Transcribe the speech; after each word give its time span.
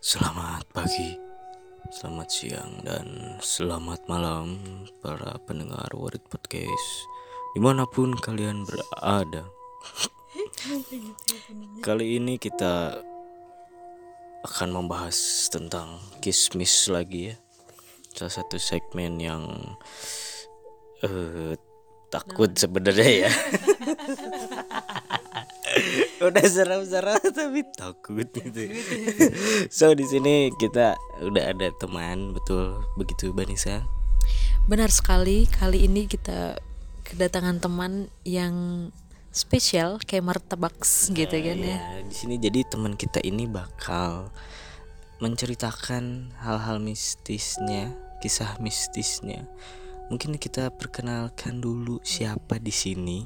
Selamat 0.00 0.64
pagi, 0.72 1.12
selamat 1.92 2.28
siang, 2.32 2.72
dan 2.88 3.36
selamat 3.36 4.08
malam 4.08 4.56
para 5.04 5.36
pendengar 5.44 5.92
Warit 5.92 6.24
Podcast 6.24 7.04
di 7.52 7.60
mana 7.60 7.84
pun 7.84 8.16
kalian 8.16 8.64
berada. 8.64 9.44
Kali 11.84 12.16
ini 12.16 12.40
kita 12.40 12.96
akan 14.48 14.72
membahas 14.72 15.20
tentang 15.52 16.00
kismis 16.24 16.88
lagi 16.88 17.28
ya. 17.28 17.36
Salah 18.16 18.40
satu 18.40 18.56
segmen 18.56 19.20
yang 19.20 19.44
eh 21.04 21.60
takut 22.08 22.56
sebenarnya 22.56 23.28
ya. 23.28 23.32
udah 26.26 26.46
serem-serem 26.46 27.20
tapi 27.32 27.64
takut 27.76 28.28
gitu. 28.28 28.62
so 29.72 29.92
di 29.96 30.04
sini 30.04 30.52
kita 30.60 30.96
udah 31.24 31.44
ada 31.56 31.68
teman 31.80 32.36
betul 32.36 32.80
begitu 32.96 33.32
Banisa. 33.32 33.84
Benar 34.68 34.92
sekali, 34.92 35.48
kali 35.48 35.88
ini 35.88 36.06
kita 36.06 36.60
kedatangan 37.02 37.58
teman 37.58 38.06
yang 38.22 38.88
spesial 39.30 39.98
kayak 40.02 40.26
martabak 40.26 40.74
gitu 41.10 41.34
kan 41.34 41.58
ya. 41.58 41.78
Ya, 41.78 42.02
di 42.06 42.14
sini 42.14 42.38
jadi 42.38 42.66
teman 42.66 42.94
kita 42.94 43.22
ini 43.22 43.46
bakal 43.50 44.30
menceritakan 45.18 46.34
hal-hal 46.38 46.78
mistisnya, 46.78 47.94
kisah 48.22 48.58
mistisnya. 48.62 49.46
Mungkin 50.10 50.38
kita 50.42 50.74
perkenalkan 50.74 51.62
dulu 51.62 52.02
siapa 52.02 52.58
di 52.58 52.74
sini. 52.74 53.18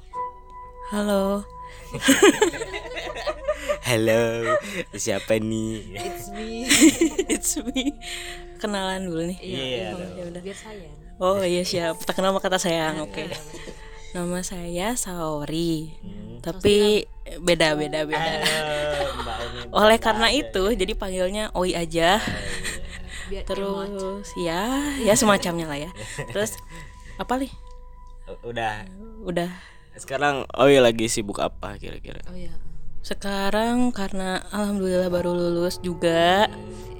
Halo, 0.92 1.48
Halo, 3.88 4.56
siapa 4.96 5.38
nih? 5.38 5.94
it's 5.94 6.26
me. 6.32 6.48
It's 7.34 7.52
me. 7.60 7.94
Kenalan 8.58 9.06
dulu 9.08 9.28
nih. 9.28 9.38
Iya, 9.40 9.88
Oh, 9.92 10.00
ya 10.16 10.24
udah. 10.30 10.40
Biar 10.40 10.58
saya. 10.58 10.90
Oh 11.22 11.38
iya 11.44 11.62
siap. 11.62 12.00
Tak 12.02 12.18
kenal 12.18 12.34
kata 12.40 12.58
sayang. 12.58 13.04
Oke. 13.04 13.28
Nama 14.14 14.38
saya 14.42 14.94
Saori. 14.98 15.94
Tapi 16.42 17.06
beda 17.42 17.74
beda 17.78 18.06
beda. 18.06 18.32
Oleh 19.74 19.98
karena 19.98 20.30
itu 20.30 20.74
jadi 20.74 20.92
panggilnya 20.94 21.54
Oi 21.54 21.74
aja. 21.74 22.18
Biar 23.30 23.42
Terus 23.46 24.26
ya 24.36 24.94
ya 25.02 25.14
semacamnya 25.14 25.66
lah 25.70 25.78
ya. 25.78 25.90
Terus 26.30 26.58
apa 27.20 27.38
nih? 27.38 27.52
Udah. 28.42 28.86
Udah. 29.24 29.73
Sekarang 29.94 30.42
Oi 30.58 30.82
lagi 30.82 31.06
sibuk 31.06 31.38
apa 31.38 31.78
kira-kira? 31.78 32.18
Oh 32.26 32.36
ya. 32.36 32.50
Sekarang 33.04 33.92
karena 33.92 34.42
alhamdulillah 34.50 35.06
baru 35.06 35.30
lulus 35.32 35.78
juga. 35.78 36.48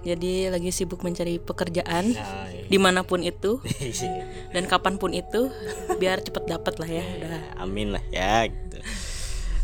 Jadi 0.04 0.52
lagi 0.52 0.68
sibuk 0.68 1.00
mencari 1.00 1.40
pekerjaan 1.40 2.12
Nah, 2.12 2.44
di 2.68 2.76
mana 2.76 3.00
pun 3.00 3.24
itu 3.24 3.56
iya. 3.80 4.28
dan 4.52 4.68
kapan 4.68 5.00
pun 5.00 5.16
itu 5.16 5.48
biar 5.96 6.20
cepet 6.20 6.44
dapet 6.44 6.76
lah 6.76 6.84
ya 6.84 7.00
udah 7.00 7.40
Amin 7.56 7.96
lah 7.96 8.04
ya 8.12 8.44
gitu. 8.44 8.84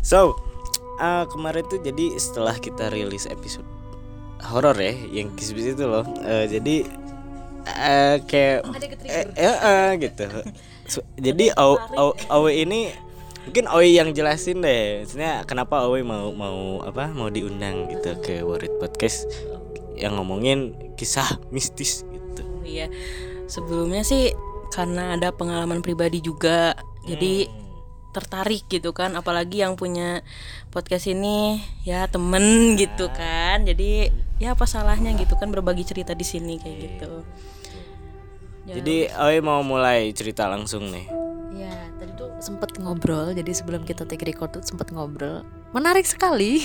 So, 0.01 0.33
uh, 0.97 1.29
kemarin 1.29 1.61
tuh 1.69 1.77
jadi 1.77 2.17
setelah 2.17 2.57
kita 2.57 2.89
rilis 2.89 3.29
episode 3.29 3.69
horor 4.41 4.73
ya 4.73 4.97
yang 5.13 5.29
kismis 5.37 5.77
itu 5.77 5.85
loh. 5.85 6.09
uh, 6.25 6.45
jadi 6.49 6.89
uh, 7.69 8.17
kayak 8.25 8.65
eh, 9.05 9.25
eh, 9.37 9.57
eh, 9.61 9.89
gitu. 10.01 10.25
So, 10.91 11.05
jadi 11.15 11.53
Aw- 11.53 11.85
Aw- 11.95 12.17
Awe 12.33 12.51
ini 12.51 12.91
mungkin 13.45 13.65
Awe 13.69 13.87
yang 13.89 14.13
jelasin 14.13 14.61
deh. 14.61 15.03
Maksudnya 15.05 15.43
kenapa 15.49 15.85
Awe 15.85 16.01
mau 16.05 16.29
mau 16.33 16.85
apa 16.85 17.09
mau 17.11 17.29
diundang 17.33 17.89
gitu 17.89 18.17
ke 18.21 18.45
Warit 18.45 18.73
Podcast 18.77 19.25
yang 19.97 20.17
ngomongin 20.17 20.73
kisah 20.97 21.41
mistis 21.49 22.05
gitu. 22.09 22.43
Iya. 22.65 22.89
Sebelumnya 23.49 24.05
sih 24.05 24.31
karena 24.71 25.17
ada 25.17 25.33
pengalaman 25.33 25.83
pribadi 25.83 26.21
juga. 26.23 26.77
Jadi 27.05 27.49
tertarik 28.11 28.67
gitu 28.67 28.91
kan 28.91 29.15
apalagi 29.15 29.63
yang 29.63 29.79
punya 29.79 30.19
podcast 30.67 31.07
ini 31.07 31.63
ya 31.87 32.05
temen 32.07 32.77
gitu 32.77 33.09
kan. 33.11 33.65
Jadi 33.65 34.11
ya 34.37 34.53
apa 34.53 34.65
salahnya 34.67 35.15
gitu 35.17 35.37
kan 35.37 35.49
berbagi 35.49 35.87
cerita 35.87 36.17
di 36.17 36.25
sini 36.27 36.57
kayak 36.59 36.77
gitu. 36.77 37.13
Ya, 38.69 38.77
Jadi 38.77 39.09
Awe 39.17 39.41
mau 39.41 39.65
mulai 39.65 40.13
cerita 40.13 40.45
langsung 40.45 40.93
nih. 40.93 41.20
Ya, 41.71 41.87
tadi 42.03 42.11
tuh 42.19 42.29
sempet 42.43 42.75
ngobrol. 42.83 43.31
Jadi 43.31 43.51
sebelum 43.55 43.87
kita 43.87 44.03
take 44.03 44.27
record 44.27 44.51
tuh 44.51 44.63
sempet 44.63 44.91
ngobrol. 44.91 45.47
Menarik 45.71 46.03
sekali. 46.03 46.59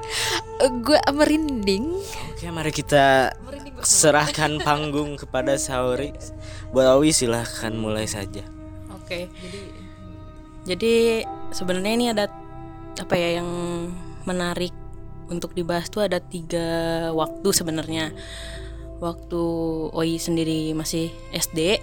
Gue 0.84 0.98
merinding. 1.14 2.02
Oke, 2.34 2.50
mari 2.50 2.74
kita 2.74 3.30
serahkan 3.86 4.58
panggung 4.58 5.14
kepada 5.14 5.54
Sauri. 5.62 6.10
Buat 6.74 6.98
Awi 6.98 7.14
silahkan 7.14 7.70
mulai 7.70 8.10
saja. 8.10 8.42
Oke. 8.90 9.30
Jadi 10.66 11.22
sebenarnya 11.54 11.92
ini 11.94 12.06
ada 12.10 12.26
apa 12.98 13.14
ya 13.14 13.38
yang 13.38 13.50
menarik 14.24 14.72
untuk 15.28 15.52
dibahas 15.54 15.86
tuh 15.92 16.02
ada 16.02 16.18
tiga 16.18 16.66
waktu 17.14 17.48
sebenarnya. 17.54 18.10
Waktu 18.98 19.42
Oi 19.92 20.16
sendiri 20.16 20.72
masih 20.72 21.12
SD, 21.30 21.78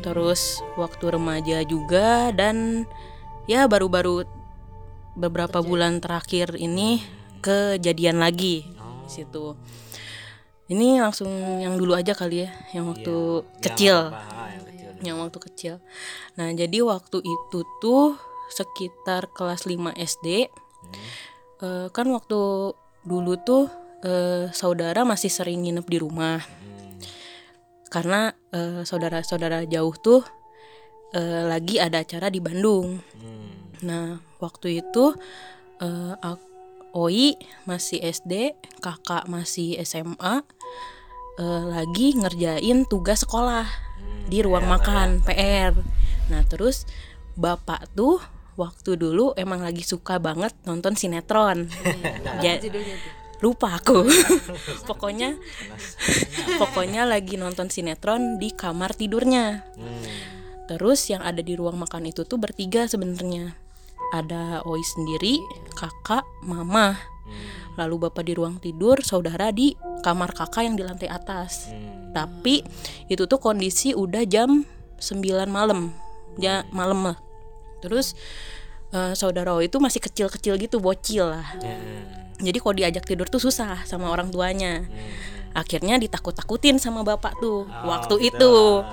terus 0.00 0.64
waktu 0.80 1.16
remaja 1.16 1.64
juga 1.64 2.32
dan 2.32 2.88
ya 3.44 3.68
baru-baru 3.68 4.24
beberapa 5.16 5.60
bulan 5.60 6.00
terakhir 6.00 6.56
ini 6.56 7.04
kejadian 7.44 8.20
lagi 8.20 8.64
di 9.06 9.10
situ. 9.10 9.56
Ini 10.70 11.02
langsung 11.02 11.28
yang 11.58 11.74
dulu 11.74 11.98
aja 11.98 12.14
kali 12.14 12.46
ya, 12.46 12.50
yang 12.72 12.86
waktu 12.86 13.42
kecil 13.58 14.14
yang 15.04 15.20
waktu 15.20 15.38
kecil. 15.40 15.74
Nah, 16.36 16.52
jadi 16.52 16.84
waktu 16.84 17.24
itu 17.24 17.58
tuh 17.80 18.16
sekitar 18.52 19.32
kelas 19.32 19.64
5 19.64 19.92
SD. 19.96 20.48
eh, 21.60 21.88
kan 21.92 22.06
waktu 22.08 22.72
dulu 23.04 23.32
tuh 23.44 23.68
eh, 24.00 24.48
saudara 24.52 25.04
masih 25.04 25.28
sering 25.28 25.60
nginep 25.64 25.86
di 25.88 25.98
rumah. 26.00 26.40
Karena 27.90 28.30
eh, 28.48 28.86
saudara-saudara 28.86 29.66
jauh 29.66 29.92
tuh 29.92 30.22
eh, 31.12 31.42
lagi 31.44 31.76
ada 31.76 32.00
acara 32.00 32.30
di 32.30 32.38
Bandung. 32.38 33.02
Nah, 33.82 34.16
waktu 34.38 34.80
itu 34.80 35.12
ak- 36.20 36.48
Oi 36.90 37.38
masih 37.64 38.02
SD, 38.02 38.50
kakak 38.78 39.30
masih 39.30 39.78
SMA, 39.80 40.42
eh, 41.38 41.64
lagi 41.66 42.18
ngerjain 42.18 42.82
tugas 42.84 43.22
sekolah 43.22 43.62
di 44.26 44.42
ruang 44.42 44.66
makan 44.66 45.22
PR. 45.22 45.70
Nah, 46.30 46.42
terus 46.46 46.90
bapak 47.34 47.94
tuh 47.94 48.18
waktu 48.54 48.98
dulu 48.98 49.32
emang 49.34 49.62
lagi 49.62 49.80
suka 49.80 50.18
banget 50.18 50.50
nonton 50.62 50.94
sinetron. 50.94 51.70
Ja- 52.42 52.58
lupa 53.40 53.76
aku. 53.76 54.04
pokoknya 54.88 55.36
pokoknya 56.60 57.08
lagi 57.08 57.40
nonton 57.40 57.72
sinetron 57.72 58.36
di 58.36 58.52
kamar 58.52 58.94
tidurnya. 58.96 59.64
Terus 60.70 61.10
yang 61.10 61.24
ada 61.26 61.42
di 61.42 61.58
ruang 61.58 61.82
makan 61.82 62.14
itu 62.14 62.22
tuh 62.22 62.38
bertiga 62.38 62.86
sebenarnya. 62.86 63.58
Ada 64.14 64.62
Oi 64.62 64.82
sendiri, 64.86 65.42
kakak, 65.74 66.22
mama. 66.46 66.94
Lalu 67.74 68.06
bapak 68.06 68.22
di 68.26 68.34
ruang 68.38 68.58
tidur, 68.62 69.02
saudara 69.02 69.50
di 69.50 69.74
kamar 70.02 70.30
kakak 70.30 70.62
yang 70.66 70.78
di 70.78 70.86
lantai 70.86 71.10
atas. 71.10 71.70
Tapi 72.14 72.62
itu 73.10 73.26
tuh 73.26 73.38
kondisi 73.42 73.94
udah 73.94 74.22
jam 74.26 74.62
9 75.02 75.50
malam. 75.50 75.90
Ya 76.38 76.62
malam 76.70 77.02
lah. 77.02 77.18
Terus 77.82 78.14
eh, 78.94 79.14
saudara 79.18 79.58
Oi 79.58 79.66
itu 79.66 79.82
masih 79.82 79.98
kecil-kecil 79.98 80.54
gitu, 80.58 80.78
bocil 80.78 81.34
lah. 81.34 81.46
Jadi 82.40 82.58
kalau 82.58 82.74
diajak 82.76 83.04
tidur 83.04 83.28
tuh 83.28 83.40
susah 83.40 83.84
sama 83.84 84.08
orang 84.08 84.32
tuanya. 84.32 84.84
Akhirnya 85.52 86.00
ditakut-takutin 86.00 86.80
sama 86.80 87.04
bapak 87.04 87.38
tuh 87.38 87.68
waktu 87.84 88.32
itu. 88.32 88.84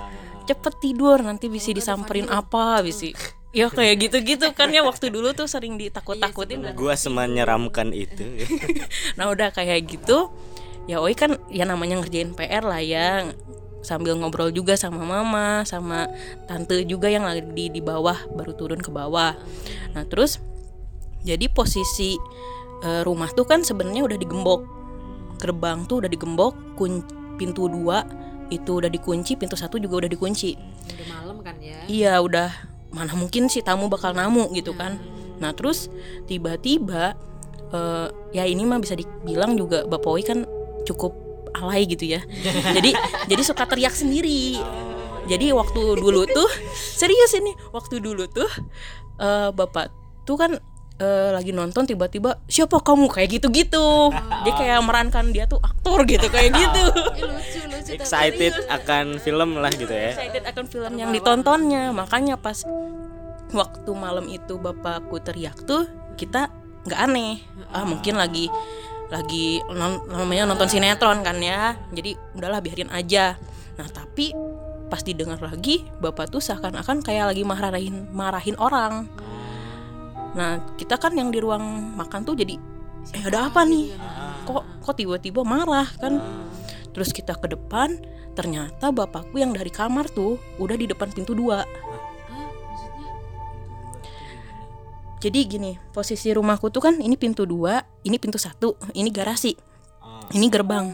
Cepet 0.48 0.74
tidur 0.80 1.20
nanti 1.20 1.52
bisa 1.52 1.72
disamperin 1.76 2.28
apa, 2.32 2.80
bisa 2.84 3.12
Ya 3.56 3.72
kayak 3.72 4.12
gitu-gitu 4.12 4.52
kan 4.54 4.70
ya 4.70 4.84
waktu 4.84 5.10
dulu 5.10 5.32
tuh 5.32 5.48
sering 5.48 5.80
ditakut-takutin. 5.80 6.62
Gua 6.76 6.94
semenyeramkan 6.94 7.96
itu. 7.96 8.44
Nah 9.18 9.32
udah 9.34 9.50
kayak 9.50 9.88
gitu 9.88 10.30
ya 10.88 11.04
Oi 11.04 11.14
kan 11.14 11.36
ya 11.52 11.68
namanya 11.68 12.00
ngerjain 12.00 12.32
PR 12.32 12.64
lah 12.64 12.80
ya 12.80 13.28
sambil 13.84 14.16
ngobrol 14.20 14.50
juga 14.52 14.80
sama 14.80 15.04
mama 15.04 15.64
sama 15.68 16.08
tante 16.48 16.84
juga 16.88 17.12
yang 17.12 17.28
lagi 17.28 17.44
di 17.44 17.68
di 17.72 17.82
bawah 17.84 18.16
baru 18.34 18.56
turun 18.56 18.80
ke 18.80 18.90
bawah. 18.92 19.36
Nah 19.94 20.04
terus 20.08 20.40
jadi 21.28 21.52
posisi 21.52 22.16
eh, 22.84 23.02
rumah 23.06 23.30
tuh 23.34 23.46
kan 23.48 23.64
sebenarnya 23.64 24.06
udah 24.06 24.18
digembok. 24.18 24.62
Gerbang 25.38 25.86
tuh 25.86 26.02
udah 26.02 26.10
digembok 26.10 26.58
kun 26.78 27.06
pintu 27.38 27.70
dua 27.70 28.02
itu 28.50 28.80
udah 28.80 28.90
dikunci 28.90 29.38
pintu 29.38 29.54
satu 29.54 29.78
juga 29.78 30.06
udah 30.06 30.12
dikunci. 30.12 30.58
Udah 30.98 31.08
malam 31.14 31.38
kan 31.46 31.56
ya. 31.62 31.80
iya 31.86 32.14
udah. 32.18 32.50
Mana 32.90 33.14
mungkin 33.14 33.52
sih 33.52 33.62
tamu 33.62 33.92
bakal 33.92 34.16
namu 34.16 34.50
gitu 34.56 34.74
kan? 34.74 34.98
Nah 35.38 35.54
terus 35.54 35.92
tiba-tiba 36.26 37.14
eh, 37.70 38.08
ya 38.34 38.44
ini 38.48 38.64
mah 38.66 38.82
bisa 38.82 38.98
dibilang 38.98 39.54
juga 39.60 39.86
Bapak 39.86 40.10
Oi 40.10 40.24
kan 40.26 40.48
cukup 40.88 41.14
alay 41.54 41.86
gitu 41.86 42.08
ya. 42.08 42.22
Jadi 42.76 42.94
jadi 43.28 43.42
suka 43.44 43.68
teriak 43.68 43.94
sendiri. 43.94 44.58
Jadi 45.28 45.52
waktu 45.52 45.82
dulu 46.00 46.24
tuh 46.24 46.48
serius 46.72 47.36
ini 47.36 47.52
waktu 47.76 48.00
dulu 48.00 48.32
tuh 48.32 48.48
eh, 49.20 49.50
bapak 49.52 49.92
tuh 50.24 50.40
kan 50.40 50.56
eh, 50.98 51.30
lagi 51.34 51.54
nonton 51.54 51.86
tiba-tiba 51.86 52.42
siapa 52.50 52.82
kamu? 52.82 53.10
Kayak 53.10 53.42
gitu-gitu. 53.42 54.12
Dia 54.46 54.54
kayak 54.54 54.80
merankan 54.86 55.30
dia 55.34 55.46
tuh 55.46 55.62
aktor 55.62 56.04
gitu 56.06 56.28
kayak 56.30 56.54
gitu. 56.54 56.84
Lucu 57.26 57.60
lucu 57.70 57.92
excited 57.94 58.54
akan 58.70 59.22
film 59.22 59.58
lah 59.58 59.72
gitu 59.74 59.92
ya. 59.92 60.14
Excited 60.14 60.44
akan 60.46 60.66
film 60.70 60.92
yang 60.98 61.10
ditontonnya. 61.14 61.94
Makanya 61.94 62.36
pas 62.38 62.66
waktu 63.54 63.92
malam 63.96 64.28
itu 64.28 64.60
bapakku 64.60 65.24
teriak 65.24 65.56
tuh 65.64 65.88
kita 66.20 66.52
nggak 66.86 67.00
aneh. 67.00 67.40
Ah 67.72 67.88
mungkin 67.88 68.18
lagi 68.18 68.52
lagi 69.08 69.64
non- 69.72 70.04
namanya 70.12 70.44
nonton 70.50 70.68
sinetron 70.68 71.24
kan 71.24 71.38
ya. 71.40 71.78
Jadi 71.94 72.18
udahlah 72.36 72.60
biarin 72.60 72.92
aja. 72.92 73.40
Nah 73.80 73.88
tapi 73.88 74.34
pas 74.88 75.04
didengar 75.04 75.40
lagi 75.44 75.84
bapak 76.00 76.32
tuh 76.32 76.40
seakan-akan 76.40 77.04
kayak 77.04 77.36
lagi 77.36 77.44
marahin 77.44 78.08
marahin 78.16 78.56
orang 78.56 79.12
nah 80.36 80.60
kita 80.76 81.00
kan 81.00 81.16
yang 81.16 81.32
di 81.32 81.40
ruang 81.40 81.96
makan 81.96 82.26
tuh 82.28 82.36
jadi 82.36 82.60
eh 83.16 83.24
ada 83.24 83.48
apa 83.48 83.64
nih? 83.64 83.96
Kok 84.44 84.84
kok 84.84 84.96
tiba-tiba 85.00 85.44
marah? 85.48 85.88
Kan? 86.00 86.20
Terus 86.92 87.16
kita 87.16 87.38
ke 87.40 87.48
depan 87.52 88.00
ternyata 88.36 88.92
bapakku 88.92 89.40
yang 89.40 89.56
dari 89.56 89.72
kamar 89.72 90.12
tuh 90.12 90.36
udah 90.60 90.76
di 90.76 90.86
depan 90.90 91.10
pintu 91.14 91.32
dua. 91.32 91.64
Jadi 95.18 95.40
gini 95.50 95.72
posisi 95.90 96.30
rumahku 96.30 96.70
tuh 96.70 96.84
kan 96.84 96.96
ini 97.02 97.18
pintu 97.18 97.50
dua 97.50 97.82
ini 98.06 98.22
pintu 98.22 98.38
satu 98.38 98.78
ini 98.94 99.10
garasi 99.10 99.58
ini 100.36 100.46
gerbang. 100.52 100.94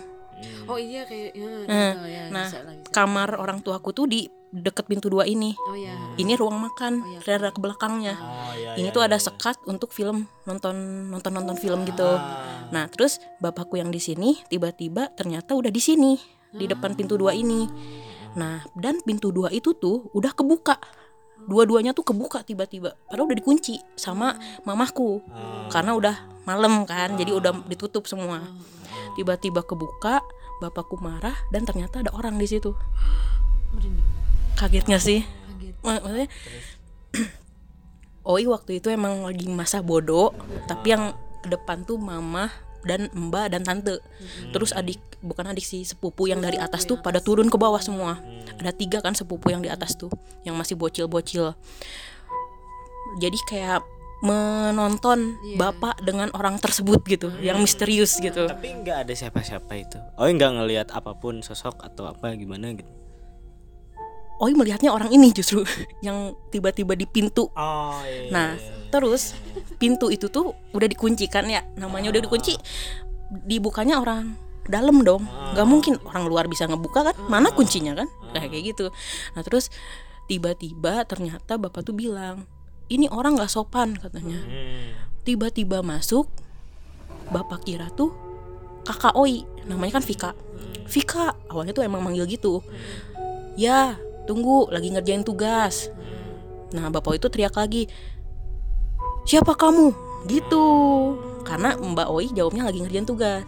Oh 0.67 0.79
iya 0.79 1.03
kayak 1.07 1.31
ya, 1.35 1.49
Nah, 1.67 1.91
ya, 2.07 2.23
nah 2.31 2.47
bisa 2.47 2.59
lah, 2.63 2.73
bisa. 2.75 2.91
kamar 2.91 3.29
orang 3.35 3.59
tuaku 3.63 3.91
tuh 3.91 4.07
di 4.07 4.27
deket 4.53 4.85
pintu 4.85 5.09
dua 5.09 5.25
ini. 5.25 5.57
Oh 5.65 5.73
iya. 5.73 5.97
Ini 6.13 6.37
ruang 6.37 6.61
makan 6.61 7.01
rada 7.25 7.49
ke 7.49 7.57
belakangnya. 7.57 8.13
Oh 8.21 8.53
iya 8.53 8.77
ini 8.77 8.93
tuh 8.93 9.01
ada 9.01 9.17
sekat 9.17 9.57
untuk 9.65 9.89
film 9.89 10.29
nonton 10.45 11.09
nonton 11.09 11.31
nonton 11.33 11.57
film 11.57 11.81
gitu. 11.89 12.05
Nah 12.69 12.85
terus 12.93 13.17
bapakku 13.41 13.81
yang 13.81 13.89
di 13.89 13.97
sini 13.97 14.37
tiba-tiba 14.45 15.09
ternyata 15.17 15.57
udah 15.57 15.73
di 15.73 15.81
sini 15.81 16.21
di 16.53 16.69
depan 16.69 16.93
pintu 16.93 17.17
dua 17.17 17.33
ini. 17.33 17.65
Nah 18.37 18.61
dan 18.77 19.01
pintu 19.01 19.33
dua 19.33 19.49
itu 19.49 19.73
tuh 19.73 20.13
udah 20.13 20.29
kebuka. 20.37 20.77
Dua-duanya 21.43 21.91
tuh 21.91 22.05
kebuka 22.07 22.45
tiba-tiba. 22.45 22.95
Padahal 23.09 23.33
udah 23.33 23.37
dikunci 23.41 23.81
sama 23.97 24.37
mamahku. 24.63 25.25
Karena 25.73 25.97
udah 25.97 26.15
malam 26.45 26.85
kan 26.85 27.17
jadi 27.17 27.33
udah 27.33 27.65
ditutup 27.65 28.05
semua. 28.05 28.45
Tiba-tiba 29.17 29.65
kebuka 29.65 30.21
bapakku 30.61 31.01
marah 31.01 31.35
dan 31.49 31.65
ternyata 31.65 32.05
ada 32.05 32.13
orang 32.15 32.37
di 32.37 32.47
situ. 32.47 32.71
Merinding. 33.73 34.22
Kaget 34.57 34.85
gak 34.87 35.03
sih? 35.03 35.21
Kaget. 35.25 35.75
Ma- 35.83 36.01
maksudnya 36.01 36.29
Oi 38.23 38.43
waktu 38.53 38.79
itu 38.79 38.87
emang 38.89 39.25
lagi 39.27 39.45
masa 39.49 39.83
bodoh 39.83 40.33
tapi 40.65 40.95
yang 40.95 41.13
ke 41.43 41.51
depan 41.51 41.83
tuh 41.83 41.99
mama 41.99 42.47
dan 42.83 43.07
mbak 43.15 43.51
dan 43.51 43.63
tante. 43.63 43.99
Terus 44.51 44.75
adik 44.75 44.99
bukan 45.23 45.51
adik 45.51 45.63
sih 45.63 45.87
sepupu 45.87 46.27
yang 46.27 46.43
dari 46.43 46.59
atas 46.59 46.83
tuh 46.83 46.99
pada 46.99 47.23
turun 47.23 47.47
ke 47.47 47.55
bawah 47.55 47.79
semua. 47.79 48.19
Ada 48.59 48.75
tiga 48.75 48.99
kan 48.99 49.15
sepupu 49.15 49.51
yang 49.51 49.63
di 49.63 49.71
atas 49.71 49.95
tuh 49.95 50.11
yang 50.43 50.55
masih 50.55 50.75
bocil-bocil. 50.75 51.55
Jadi 53.19 53.39
kayak 53.47 53.83
menonton 54.23 55.35
bapak 55.59 55.99
dengan 55.99 56.31
orang 56.31 56.55
tersebut 56.55 57.03
gitu 57.07 57.27
yang 57.43 57.59
misterius 57.59 58.19
gitu. 58.23 58.47
Tapi 58.47 58.83
nggak 58.83 59.07
ada 59.07 59.13
siapa-siapa 59.15 59.73
itu. 59.75 59.99
Oh 60.15 60.27
nggak 60.27 60.51
ngelihat 60.63 60.87
apa 60.95 61.11
pun 61.15 61.43
sosok 61.43 61.83
atau 61.83 62.07
apa 62.07 62.31
gimana 62.35 62.71
gitu 62.71 63.02
Oi 64.43 64.51
melihatnya 64.51 64.91
orang 64.91 65.07
ini 65.15 65.31
justru 65.31 65.63
yang 66.05 66.35
tiba-tiba 66.51 66.99
di 66.99 67.07
pintu 67.07 67.47
oh 67.55 68.03
iya 68.03 68.27
Nah, 68.27 68.49
terus 68.91 69.31
pintu 69.79 70.11
itu 70.11 70.27
tuh 70.27 70.51
udah 70.75 70.87
dikunci 70.87 71.31
kan 71.31 71.47
ya, 71.47 71.63
namanya 71.79 72.11
udah 72.11 72.21
dikunci. 72.21 72.59
Dibukanya 73.47 74.03
orang 74.03 74.35
dalam 74.67 75.03
dong. 75.03 75.23
nggak 75.25 75.67
mungkin 75.67 75.93
orang 76.07 76.27
luar 76.27 76.45
bisa 76.47 76.67
ngebuka 76.67 77.11
kan? 77.11 77.15
Mana 77.27 77.51
kuncinya 77.51 77.95
kan? 77.95 78.07
Kayak 78.35 78.49
kayak 78.51 78.63
gitu. 78.75 78.85
Nah, 79.35 79.41
terus 79.43 79.71
tiba-tiba 80.27 81.03
ternyata 81.03 81.59
bapak 81.59 81.83
tuh 81.83 81.95
bilang, 81.95 82.47
"Ini 82.87 83.11
orang 83.11 83.35
nggak 83.35 83.51
sopan," 83.51 83.95
katanya. 83.99 84.39
Tiba-tiba 85.23 85.83
masuk 85.83 86.27
bapak 87.31 87.63
kira 87.67 87.87
tuh 87.95 88.11
kakak 88.83 89.15
Oi, 89.15 89.47
namanya 89.67 89.99
kan 89.99 90.03
Vika. 90.03 90.31
Vika, 90.87 91.33
awalnya 91.47 91.71
tuh 91.71 91.83
emang 91.87 92.03
manggil 92.03 92.27
gitu. 92.27 92.59
Ya, 93.55 93.95
tunggu, 94.25 94.69
lagi 94.71 94.91
ngerjain 94.93 95.23
tugas. 95.25 95.89
Nah, 96.73 96.89
bapak 96.89 97.21
itu 97.21 97.27
teriak 97.29 97.53
lagi, 97.53 97.85
siapa 99.23 99.53
kamu? 99.55 99.93
Gitu. 100.27 100.65
Karena 101.43 101.75
Mbak 101.75 102.07
Oi 102.07 102.31
jawabnya 102.31 102.63
lagi 102.67 102.79
ngerjain 102.79 103.07
tugas. 103.07 103.43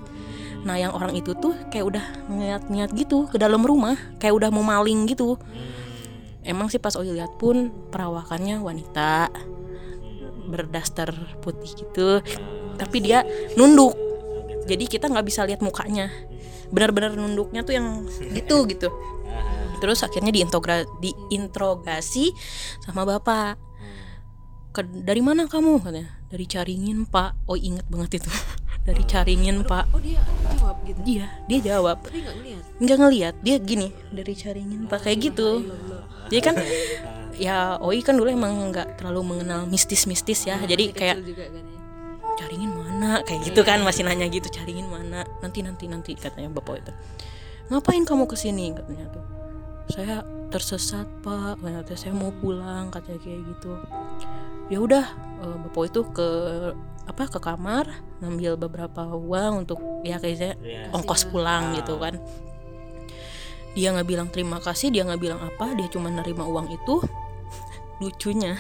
Nah 0.66 0.82
yang 0.82 0.98
orang 0.98 1.14
itu 1.14 1.38
tuh 1.38 1.54
kayak 1.70 1.86
udah 1.86 2.06
niat-niat 2.26 2.90
gitu 2.98 3.30
ke 3.30 3.38
dalam 3.38 3.62
rumah 3.62 3.94
kayak 4.18 4.34
udah 4.34 4.50
mau 4.50 4.66
maling 4.66 5.06
gitu. 5.06 5.38
Emang 6.42 6.74
sih 6.74 6.82
pas 6.82 6.98
Oi 6.98 7.14
lihat 7.14 7.38
pun 7.38 7.70
perawakannya 7.94 8.60
wanita 8.60 9.30
berdaster 10.50 11.14
putih 11.46 11.70
gitu 11.70 12.20
tapi 12.82 12.98
dia 13.00 13.22
nunduk. 13.54 13.94
Jadi 14.66 14.90
kita 14.90 15.06
nggak 15.06 15.26
bisa 15.30 15.46
lihat 15.46 15.62
mukanya. 15.62 16.10
Benar-benar 16.74 17.14
nunduknya 17.14 17.62
tuh 17.62 17.78
yang 17.78 18.10
gitu 18.34 18.66
gitu 18.66 18.90
terus 19.78 20.02
akhirnya 20.02 20.32
diintogra- 20.32 20.90
diinterogasi 21.00 22.32
sama 22.84 23.04
bapak. 23.06 23.58
Ke, 24.76 24.84
dari 24.84 25.24
mana 25.24 25.48
kamu? 25.48 25.80
katanya. 25.80 26.12
Dari 26.28 26.46
Caringin 26.52 27.08
pak. 27.08 27.48
Oh 27.48 27.56
inget 27.56 27.88
banget 27.88 28.20
itu. 28.20 28.32
Dari 28.88 29.02
Caringin 29.08 29.64
pak. 29.64 29.88
Oh 29.96 30.02
dia 30.04 30.20
jawab 30.60 30.78
gitu? 30.86 31.00
Dia 31.02 31.26
dia 31.48 31.60
jawab. 31.74 32.04
Tapi 32.06 32.22
nggak 32.22 32.36
ngeliat? 32.38 32.64
Nggak 32.78 32.98
ngelihat 33.02 33.36
dia 33.42 33.56
gini 33.58 33.88
dari 34.14 34.34
Caringin 34.38 34.82
pak. 34.86 35.00
Kayak 35.02 35.18
gitu. 35.32 35.50
Jadi 36.30 36.42
kan 36.44 36.56
ya 37.46 37.82
Oi 37.82 38.04
kan 38.06 38.14
dulu 38.20 38.30
emang 38.30 38.54
nggak 38.70 39.02
terlalu 39.02 39.34
mengenal 39.34 39.66
mistis-mistis 39.66 40.46
ya. 40.46 40.60
Jadi 40.62 40.92
kayak 40.94 41.18
juga 41.24 41.50
kan 41.50 41.64
ya. 41.66 41.80
Caringin 42.36 42.72
mana? 42.76 43.12
Kayak 43.24 43.42
gitu 43.48 43.62
kan 43.64 43.80
masih 43.82 44.04
nanya 44.06 44.28
gitu 44.28 44.52
caringin 44.52 44.86
mana? 44.92 45.24
Nanti 45.40 45.64
nanti 45.64 45.88
nanti 45.88 46.12
katanya 46.14 46.52
bapak 46.52 46.84
itu. 46.84 46.92
Ngapain 47.72 48.04
kamu 48.06 48.30
ke 48.30 48.38
sini 48.38 48.70
katanya 48.76 49.10
tuh 49.10 49.26
saya 49.90 50.22
tersesat 50.50 51.06
pak. 51.22 51.60
Katanya 51.60 51.98
saya 51.98 52.14
mau 52.16 52.32
pulang 52.32 52.90
katanya 52.90 53.20
kayak 53.22 53.42
gitu. 53.56 53.72
Ya 54.70 54.78
udah 54.82 55.06
eh, 55.46 55.56
bapak 55.68 55.84
itu 55.94 56.02
ke 56.10 56.30
apa 57.06 57.30
ke 57.30 57.38
kamar 57.38 57.86
ngambil 58.18 58.58
beberapa 58.58 59.06
uang 59.14 59.68
untuk 59.68 59.78
ya 60.02 60.18
kayaknya 60.18 60.58
Iya. 60.58 60.90
ongkos 60.90 61.30
pulang 61.30 61.78
gitu 61.78 62.02
kan. 62.02 62.18
Dia 63.76 63.92
nggak 63.92 64.08
bilang 64.08 64.28
terima 64.32 64.58
kasih 64.64 64.90
dia 64.90 65.04
nggak 65.06 65.22
bilang 65.22 65.38
apa 65.44 65.76
dia 65.78 65.86
cuma 65.92 66.10
nerima 66.10 66.48
uang 66.50 66.74
itu. 66.74 67.04
Lucunya 68.02 68.58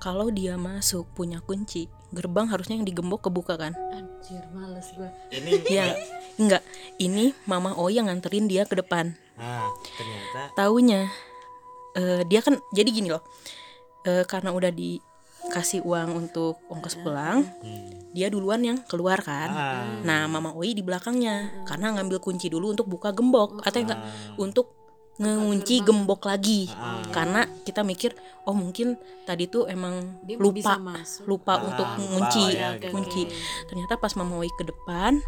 kalau 0.00 0.32
dia 0.32 0.58
masuk 0.58 1.06
punya 1.14 1.38
kunci 1.44 1.86
gerbang 2.10 2.48
harusnya 2.50 2.80
yang 2.80 2.86
digembok 2.88 3.28
kebuka 3.28 3.54
kan? 3.60 3.76
Anjir 3.92 4.42
males 4.56 4.88
gua. 4.96 5.12
Ini 5.30 5.50
ya 5.68 5.92
enggak. 6.40 6.62
ini 6.96 7.36
mama 7.44 7.76
Oi 7.76 8.00
yang 8.00 8.08
nganterin 8.08 8.48
dia 8.48 8.64
ke 8.64 8.78
depan 8.78 9.12
ah 9.40 9.68
ternyata 9.96 10.52
taunya 10.54 11.08
eh, 11.96 12.24
dia 12.24 12.40
kan 12.40 12.56
jadi 12.72 12.88
gini 12.88 13.08
loh. 13.12 13.24
Eh, 14.02 14.26
karena 14.26 14.50
udah 14.50 14.74
dikasih 14.74 15.86
uang 15.86 16.26
untuk 16.26 16.58
ongkos 16.66 16.98
pulang 16.98 17.46
dia 18.12 18.28
duluan 18.28 18.60
yang 18.60 18.78
keluar 18.84 19.22
kan. 19.22 19.50
Ah, 19.52 19.84
nah 20.04 20.26
mama 20.28 20.52
Oi 20.52 20.74
di 20.76 20.82
belakangnya 20.84 21.64
karena 21.64 21.96
ngambil 21.96 22.18
kunci 22.20 22.52
dulu 22.52 22.74
untuk 22.74 22.90
buka 22.90 23.14
gembok 23.14 23.64
atau 23.64 23.78
enggak 23.80 24.00
untuk 24.36 24.74
ngunci 25.22 25.84
gembok 25.86 26.26
lagi. 26.26 26.66
Karena 27.14 27.46
kita 27.62 27.84
mikir 27.86 28.12
oh 28.48 28.56
mungkin 28.56 28.98
tadi 29.22 29.46
tuh 29.46 29.70
emang 29.70 30.18
Dia 30.26 30.36
lupa 30.40 30.76
masuk. 30.80 31.24
lupa 31.30 31.62
untuk 31.62 31.86
ngunci. 31.94 32.46
ya, 32.58 32.76
kunci 32.90 33.22
oke. 33.28 33.34
ternyata 33.70 33.94
pas 34.02 34.12
mama 34.18 34.40
Oi 34.42 34.50
ke 34.58 34.66
depan 34.66 35.22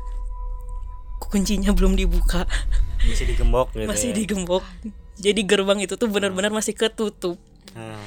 kuncinya 1.18 1.70
belum 1.74 1.94
dibuka. 1.94 2.46
Masih 3.04 3.26
digembok 3.28 3.68
gitu 3.76 3.88
masih 3.88 4.10
ya. 4.12 4.16
digembok. 4.16 4.64
Jadi 5.14 5.40
gerbang 5.46 5.78
itu 5.84 5.94
tuh 5.94 6.08
benar-benar 6.10 6.50
masih 6.50 6.74
ketutup. 6.74 7.36
Ah, 7.74 7.98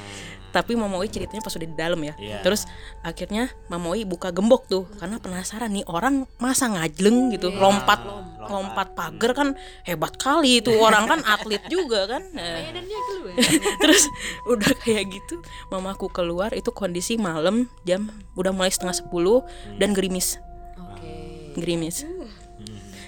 tapi 0.51 0.73
Mama 0.73 0.97
Oi 0.97 1.11
ceritanya 1.11 1.43
pas 1.43 1.53
udah 1.53 1.67
di 1.67 1.77
dalam 1.77 1.99
ya. 2.01 2.13
Iya. 2.17 2.39
terus 2.41 2.65
akhirnya 3.03 3.51
Mama 3.67 3.93
Oi 3.93 4.07
buka 4.07 4.31
gembok 4.31 4.65
tuh 4.65 4.83
karena 4.97 5.19
penasaran 5.21 5.69
nih 5.69 5.85
orang 5.85 6.25
masa 6.41 6.71
ngajleng 6.71 7.35
gitu 7.35 7.51
Iya, 7.51 7.59
lompat 7.61 7.99
lompat. 8.47 8.87
pagar 8.95 9.31
kan 9.35 9.47
hebat 9.83 10.15
kali 10.15 10.63
itu 10.63 10.71
orang 10.79 11.05
kan 11.05 11.19
atlet 11.27 11.61
juga 11.67 12.07
kan. 12.09 12.23
Nah, 12.37 12.63
keluar 12.63 13.35
terus 13.83 14.07
udah 14.47 14.71
kayak 14.81 15.13
gitu 15.13 15.43
mamaku 15.69 16.07
keluar 16.09 16.49
itu 16.55 16.71
kondisi 16.71 17.19
malam 17.19 17.67
jam 17.83 18.07
udah 18.39 18.49
mulai 18.55 18.71
setengah 18.71 18.97
sepuluh 18.97 19.43
dan 19.77 19.91
gerimis. 19.93 20.39
Oke. 20.79 21.53
Gerimis 21.59 22.07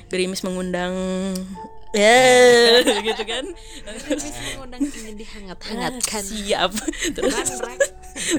gerimis 0.10 0.42
mengundang. 0.44 0.94
Ya 1.90 2.82
gitu 3.08 3.24
kan? 3.26 3.46
Mengundang 3.86 4.82
ingin 4.86 5.16
dihangat-hangatkan. 5.18 6.22
Siap. 6.22 6.72
Terus 7.18 7.36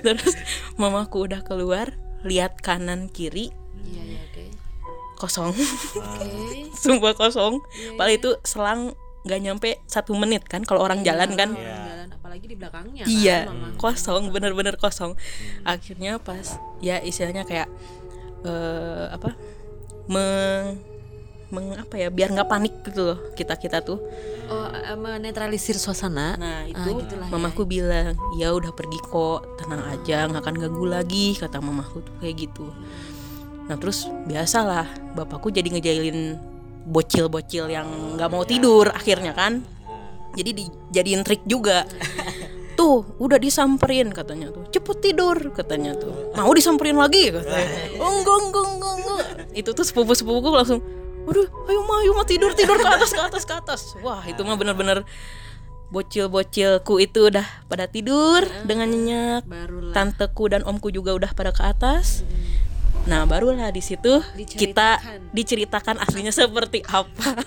terus 0.05 0.37
mamaku 0.77 1.27
udah 1.31 1.41
keluar 1.43 1.95
lihat 2.23 2.61
kanan 2.61 3.09
kiri. 3.09 3.51
Iya 3.83 4.03
iya 4.07 4.21
oke. 4.29 4.45
Kosong. 5.19 5.51
Oke. 5.55 6.29
Sumpah 6.83 7.15
kosong. 7.17 7.59
Paling 7.97 8.17
itu 8.21 8.31
selang 8.47 8.93
nggak 9.21 9.41
nyampe 9.41 9.71
satu 9.85 10.17
menit 10.17 10.47
kan 10.47 10.63
kalau 10.63 10.85
orang 10.85 11.03
jalan 11.03 11.33
kan? 11.35 11.51
Orang 11.57 11.65
jalan 11.65 12.09
apalagi 12.13 12.47
di 12.47 12.57
belakangnya 12.57 13.05
iya 13.11 13.51
kan, 13.51 13.59
Mama. 13.59 13.77
kosong 13.77 14.23
bener-bener 14.31 14.79
kosong. 14.79 15.19
Akhirnya 15.67 16.23
pas 16.23 16.57
ya 16.79 17.03
istilahnya 17.03 17.43
kayak 17.43 17.69
eh 18.47 19.07
apa 19.11 19.37
meng, 20.09 20.81
meng- 21.51 21.75
apa 21.75 21.95
ya 21.97 22.09
biar 22.09 22.31
nggak 22.31 22.47
panik 22.47 22.75
gitu 22.83 23.03
loh 23.05 23.19
kita 23.35 23.55
kita 23.55 23.79
tuh. 23.81 23.99
Oh 24.47 24.67
eh, 24.69 24.95
menetralisir 24.95 25.75
suasana. 25.75 26.35
Nah 26.35 26.63
itu 26.65 26.79
Ah, 26.81 26.97
gitulah 26.97 27.27
ya. 27.27 27.31
mamaku 27.31 27.63
bilang 27.65 28.15
ya 28.35 28.51
udah 28.51 28.71
pergi 28.71 28.99
kok 29.01 29.41
tenang 29.57 29.83
aja 29.85 30.27
nggak 30.27 30.41
akan 30.41 30.57
ganggu 30.57 30.87
lagi 30.87 31.35
kata 31.35 31.59
mamaku 31.59 32.01
tuh 32.01 32.15
kayak 32.19 32.37
gitu. 32.41 32.67
Nah 33.67 33.77
terus 33.77 34.07
biasalah 34.25 34.87
bapakku 35.13 35.49
jadi 35.49 35.67
ngejailin 35.69 36.39
bocil-bocil 36.83 37.69
yang 37.69 37.87
nggak 38.15 38.29
mau 38.29 38.43
tidur 38.43 38.89
akhirnya 38.89 39.31
kan. 39.33 39.63
Jadi 40.31 40.51
dijadiin 40.57 41.23
trik 41.23 41.43
juga. 41.45 41.83
Tuh 42.73 43.05
udah 43.19 43.37
disamperin 43.37 44.09
katanya 44.09 44.49
tuh. 44.49 44.65
Cepet 44.71 45.05
tidur 45.05 45.37
katanya 45.53 45.93
tuh. 45.93 46.33
Mau 46.33 46.49
disamperin 46.51 46.97
lagi? 46.97 47.29
katanya. 47.29 47.69
Oh, 48.01 48.09
enggak 48.17 48.39
enggak 48.41 48.67
enggak 48.71 48.95
enggak. 48.97 49.25
Itu 49.53 49.71
tuh 49.71 49.85
sepupu 49.85 50.17
sepupuku 50.17 50.49
langsung 50.49 50.81
waduh 51.27 51.47
ayo 51.69 51.81
mah 51.85 51.99
ayo 52.03 52.13
mah 52.17 52.27
tidur 52.27 52.53
tidur 52.57 52.77
ke 52.81 52.89
atas 52.89 53.11
ke 53.13 53.21
atas 53.21 53.43
ke 53.45 53.55
atas. 53.55 53.81
Wah 54.01 54.23
itu 54.25 54.41
mah 54.45 54.57
bener-bener 54.57 55.05
bocil-bocilku 55.91 57.03
itu 57.03 57.35
udah 57.35 57.47
pada 57.67 57.91
tidur 57.91 58.47
dengan 58.63 58.87
nyenyak. 58.91 59.43
barulah. 59.45 59.93
Tanteku 59.93 60.47
dan 60.47 60.63
omku 60.63 60.95
juga 60.95 61.13
udah 61.13 61.31
pada 61.35 61.51
ke 61.51 61.63
atas. 61.67 62.23
Nah 63.11 63.27
barulah 63.27 63.73
di 63.75 63.83
situ 63.83 64.23
kita 64.55 65.01
Diceritakan. 65.35 65.99
aslinya 65.99 66.31
seperti 66.31 66.85
apa. 66.87 67.35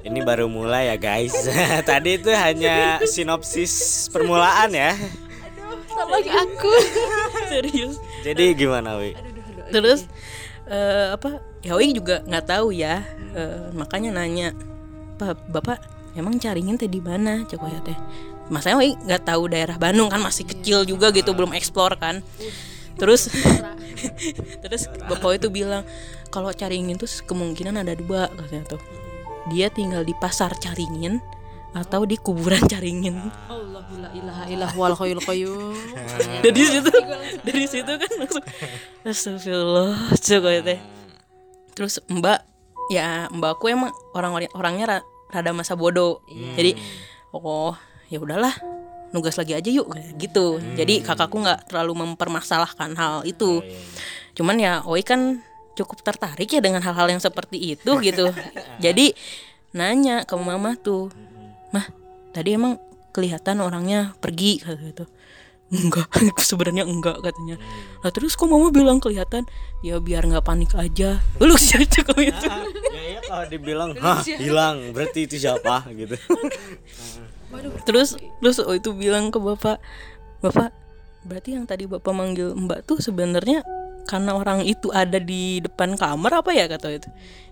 Ini 0.00 0.24
baru 0.24 0.48
mulai 0.48 0.88
ya 0.88 0.96
guys. 0.96 1.36
Tadi 1.88 2.16
itu 2.16 2.32
hanya 2.32 3.04
sinopsis 3.04 4.08
permulaan 4.08 4.72
ya. 4.72 4.96
sama 5.92 6.16
aku. 6.16 6.72
Serius. 7.52 8.00
Jadi 8.24 8.56
gimana 8.56 8.96
wi? 8.96 9.12
terus 9.70 10.10
eh, 10.66 11.14
apa 11.14 11.38
ya 11.60 11.76
Oi 11.76 11.92
juga 11.92 12.24
nggak 12.24 12.44
tahu 12.48 12.72
ya. 12.72 13.04
Eh, 13.36 13.70
makanya 13.76 14.10
nanya 14.10 14.56
pak 15.20 15.36
bapak 15.52 15.78
emang 16.16 16.40
caringin 16.40 16.80
teh 16.80 16.88
di 16.88 17.00
mana? 17.00 17.44
Coba 17.46 17.68
ya 17.70 17.80
teh. 17.84 17.98
Masanya 18.50 18.80
Oi 18.80 18.96
nggak 18.96 19.22
tahu 19.28 19.42
daerah 19.52 19.76
Bandung 19.76 20.10
kan 20.10 20.18
masih 20.20 20.48
kecil 20.48 20.82
juga 20.88 21.12
gitu 21.12 21.32
belum 21.36 21.52
explore 21.54 21.96
kan. 22.00 22.24
Terus 22.96 23.30
terus 24.64 24.88
bapak 25.06 25.40
itu 25.40 25.48
bilang 25.52 25.86
kalau 26.32 26.50
caringin 26.54 26.96
tuh 26.96 27.08
kemungkinan 27.28 27.80
ada 27.80 27.94
dua 27.94 28.28
katanya 28.32 28.76
tuh. 28.76 28.82
Dia 29.48 29.72
tinggal 29.72 30.04
di 30.04 30.12
pasar 30.16 30.52
caringin 30.60 31.20
atau 31.70 32.02
di 32.02 32.18
kuburan 32.18 32.66
caringin. 32.66 33.30
Allahu 33.46 33.94
la 34.02 34.10
ilaha 34.10 34.44
illallah 34.50 34.74
wal 34.74 34.94
hayyul 34.98 35.22
qayyum. 35.22 35.74
Dari 36.44 36.62
situ 36.66 36.90
dari 37.44 37.64
situ 37.68 37.92
kan 37.92 38.10
langsung 38.20 38.44
astagfirullah 39.04 40.12
coba 40.16 40.48
ya 40.52 40.60
teh 40.64 40.99
terus 41.80 41.96
mbak 42.12 42.44
ya 42.92 43.32
mbakku 43.32 43.72
emang 43.72 43.88
orang 44.12 44.36
orangnya 44.52 44.84
ra- 44.84 45.06
rada 45.32 45.56
masa 45.56 45.72
bodoh. 45.80 46.20
Jadi 46.60 46.76
oh 47.32 47.72
ya 48.12 48.20
udahlah 48.20 48.52
nugas 49.16 49.40
lagi 49.40 49.56
aja 49.56 49.72
yuk 49.72 49.88
gitu. 50.20 50.60
Jadi 50.76 51.00
kakakku 51.00 51.40
nggak 51.40 51.72
terlalu 51.72 52.04
mempermasalahkan 52.04 52.92
hal 53.00 53.24
itu. 53.24 53.64
Cuman 54.36 54.60
ya 54.60 54.84
Oi 54.84 55.00
kan 55.00 55.40
cukup 55.72 56.04
tertarik 56.04 56.52
ya 56.52 56.60
dengan 56.60 56.84
hal-hal 56.84 57.08
yang 57.08 57.22
seperti 57.24 57.80
itu 57.80 57.90
gitu. 58.04 58.28
Jadi 58.84 59.16
nanya 59.72 60.28
ke 60.28 60.36
mama 60.36 60.76
tuh 60.76 61.08
mah 61.72 61.88
tadi 62.36 62.60
emang 62.60 62.76
kelihatan 63.16 63.64
orangnya 63.64 64.12
pergi 64.20 64.60
gitu 64.60 65.08
enggak 65.70 66.10
sebenarnya 66.50 66.84
enggak 66.84 67.22
katanya. 67.22 67.56
Lah 68.02 68.10
terus 68.10 68.34
kok 68.34 68.50
mama 68.50 68.74
bilang 68.74 68.98
kelihatan? 68.98 69.46
Ya 69.80 70.02
biar 70.02 70.26
nggak 70.26 70.44
panik 70.44 70.74
aja. 70.74 71.22
Lu 71.42 71.54
sih 71.56 71.86
cukup 71.86 72.18
itu? 72.18 72.46
Ya 72.90 73.02
ya 73.16 73.20
kalau 73.24 73.46
dibilang 73.46 73.90
hah 74.02 74.20
hilang 74.26 74.90
berarti 74.90 75.30
itu 75.30 75.38
siapa? 75.38 75.86
gitu. 75.94 76.18
terus 77.82 78.14
terus 78.38 78.62
oh 78.62 78.78
itu 78.78 78.94
bilang 78.94 79.34
ke 79.34 79.42
bapak 79.42 79.82
bapak 80.38 80.70
berarti 81.26 81.58
yang 81.58 81.66
tadi 81.66 81.90
bapak 81.90 82.14
manggil 82.14 82.54
mbak 82.54 82.86
tuh 82.86 83.02
sebenarnya 83.02 83.66
karena 84.06 84.38
orang 84.38 84.62
itu 84.62 84.94
ada 84.94 85.18
di 85.18 85.58
depan 85.62 85.94
kamar 85.94 86.42
apa 86.42 86.50
ya? 86.50 86.66
kata 86.66 86.90
itu. 86.90 87.10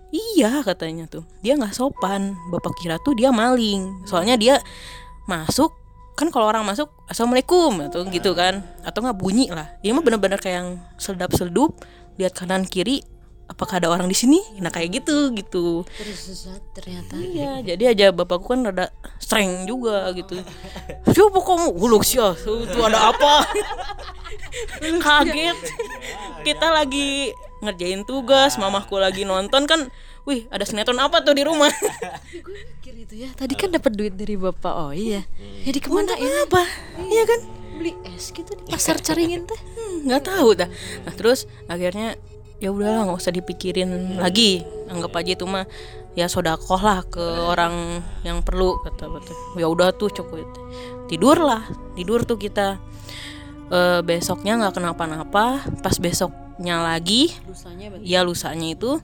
Iya 0.09 0.65
katanya 0.65 1.05
tuh. 1.07 1.25
Dia 1.45 1.55
nggak 1.55 1.77
sopan. 1.77 2.35
Bapak 2.49 2.75
kira 2.81 2.97
tuh 3.05 3.13
dia 3.13 3.29
maling. 3.29 4.09
Soalnya 4.09 4.41
dia 4.41 4.59
masuk 5.29 5.71
kan 6.19 6.35
kalau 6.35 6.51
orang 6.51 6.67
masuk 6.67 6.91
assalamualaikum 7.07 7.79
atau 7.87 8.03
gitu 8.11 8.35
kan 8.35 8.67
atau 8.83 8.99
nggak 9.07 9.15
bunyi 9.15 9.47
lah 9.55 9.79
ini 9.87 9.95
mah 9.95 10.03
bener-bener 10.03 10.43
kayak 10.43 10.57
yang 10.59 10.71
seledap 10.99 11.31
seledup 11.31 11.79
lihat 12.19 12.35
kanan 12.35 12.67
kiri 12.67 13.07
apakah 13.47 13.79
ada 13.79 13.89
orang 13.89 14.11
di 14.11 14.19
sini 14.19 14.43
nah 14.59 14.69
kayak 14.69 14.99
gitu 14.99 15.31
gitu 15.33 15.87
terus 15.95 16.19
sesat 16.27 16.61
ternyata 16.75 17.15
Iya, 17.17 17.63
jadi 17.63 17.85
aja 17.95 18.07
bapakku 18.11 18.51
kan 18.51 18.67
rada 18.67 18.91
streng 19.23 19.67
juga 19.67 20.11
gitu. 20.15 20.43
Siapa 21.11 21.39
kamu? 21.39 21.75
Uluk 21.75 22.03
sih, 22.03 22.19
itu 22.19 22.79
ada 22.83 23.15
apa? 23.15 23.47
Kaget. 25.05 25.59
Kita 26.43 26.67
lagi 26.71 27.31
ngerjain 27.63 28.07
tugas, 28.07 28.59
mamahku 28.59 28.99
lagi 28.99 29.27
nonton 29.27 29.67
kan. 29.67 29.91
Wih, 30.29 30.45
ada 30.53 30.61
sinetron 30.69 31.01
apa 31.01 31.25
tuh 31.25 31.33
di 31.33 31.41
rumah? 31.41 31.73
gue 32.45 32.61
mikir 32.77 32.93
itu 33.01 33.15
ya 33.25 33.33
tadi 33.33 33.57
kan 33.57 33.73
dapat 33.73 33.97
duit 33.97 34.13
dari 34.13 34.37
bapak 34.37 34.75
oh 34.77 34.93
iya 34.93 35.25
jadi 35.65 35.81
ke 35.81 35.89
mana 35.89 36.13
ya 36.21 36.45
apa? 36.45 36.63
Iya 37.01 37.25
kan? 37.25 37.41
beli 37.79 37.95
es 38.11 38.35
gitu 38.35 38.59
di 38.59 38.63
pasar 38.67 38.99
caringin 39.07 39.47
teh 39.47 39.57
Hmm, 39.79 40.11
nggak 40.11 40.23
tahu 40.27 40.49
dah. 40.59 40.69
Nah, 41.07 41.15
terus 41.15 41.47
akhirnya 41.71 42.19
ya 42.59 42.75
udahlah 42.75 43.07
nggak 43.07 43.19
usah 43.23 43.33
dipikirin 43.33 44.19
lagi. 44.19 44.67
Anggap 44.91 45.15
aja 45.15 45.39
itu 45.39 45.47
mah 45.47 45.65
ya 46.19 46.27
sodakoh 46.27 46.83
lah 46.83 47.07
ke 47.07 47.23
orang 47.23 48.03
yang 48.27 48.43
perlu 48.43 48.83
kata 48.83 49.07
kata. 49.07 49.33
Ya 49.55 49.71
udah 49.71 49.95
tuh 49.95 50.11
cukup. 50.11 50.45
Tidur 51.07 51.39
lah, 51.39 51.63
tidur 51.95 52.27
tuh 52.27 52.37
kita. 52.37 52.83
Eh, 53.69 54.01
besoknya 54.01 54.57
nggak 54.57 54.81
kenapa-napa. 54.81 55.61
Pas 55.85 55.97
besoknya 56.01 56.81
lagi, 56.81 57.37
lusanya 57.45 57.87
bagi 57.93 58.05
ya 58.09 58.21
lusanya 58.25 58.69
itu, 58.73 58.99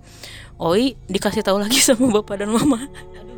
Oi 0.57 0.97
dikasih 1.11 1.45
tahu 1.45 1.61
lagi 1.61 1.83
sama 1.85 2.09
bapak 2.21 2.41
dan 2.45 2.51
mama. 2.55 2.89
ada 2.89 3.35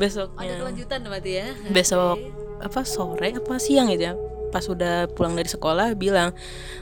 Besoknya. 0.00 0.56
Kelanjutan 0.56 1.04
berarti 1.04 1.32
ya? 1.44 1.46
Besok 1.68 2.16
apa 2.60 2.80
sore 2.88 3.36
apa 3.36 3.60
siang 3.60 3.92
gitu 3.92 4.12
ya? 4.12 4.14
Pas 4.50 4.64
udah 4.66 5.06
pulang 5.12 5.36
dari 5.36 5.46
sekolah 5.46 5.94
bilang 5.94 6.34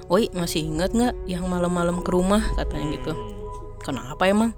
woi 0.07 0.31
masih 0.33 0.65
ingat 0.65 0.95
nggak 0.95 1.15
yang 1.27 1.45
malam-malam 1.51 2.01
ke 2.07 2.11
rumah? 2.15 2.41
katanya 2.55 2.95
gitu. 2.95 3.13
Kenapa 3.83 4.23
emang? 4.31 4.55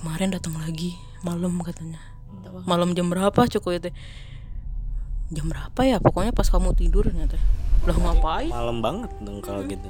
Kemarin 0.00 0.32
datang 0.32 0.56
lagi 0.56 0.96
malam 1.20 1.60
katanya. 1.60 2.00
Malam 2.64 2.96
jam 2.96 3.12
berapa? 3.12 3.44
cukup 3.50 3.76
itu 3.76 3.90
jam 5.28 5.46
berapa 5.48 5.80
ya? 5.84 5.96
Pokoknya 6.00 6.32
pas 6.32 6.48
kamu 6.48 6.72
tidur 6.76 7.08
ternyata. 7.08 7.36
Lah 7.86 7.96
ngapain? 7.96 8.50
Malam 8.50 8.78
banget 8.84 9.10
dong 9.22 9.40
kalau 9.40 9.62
gitu. 9.64 9.88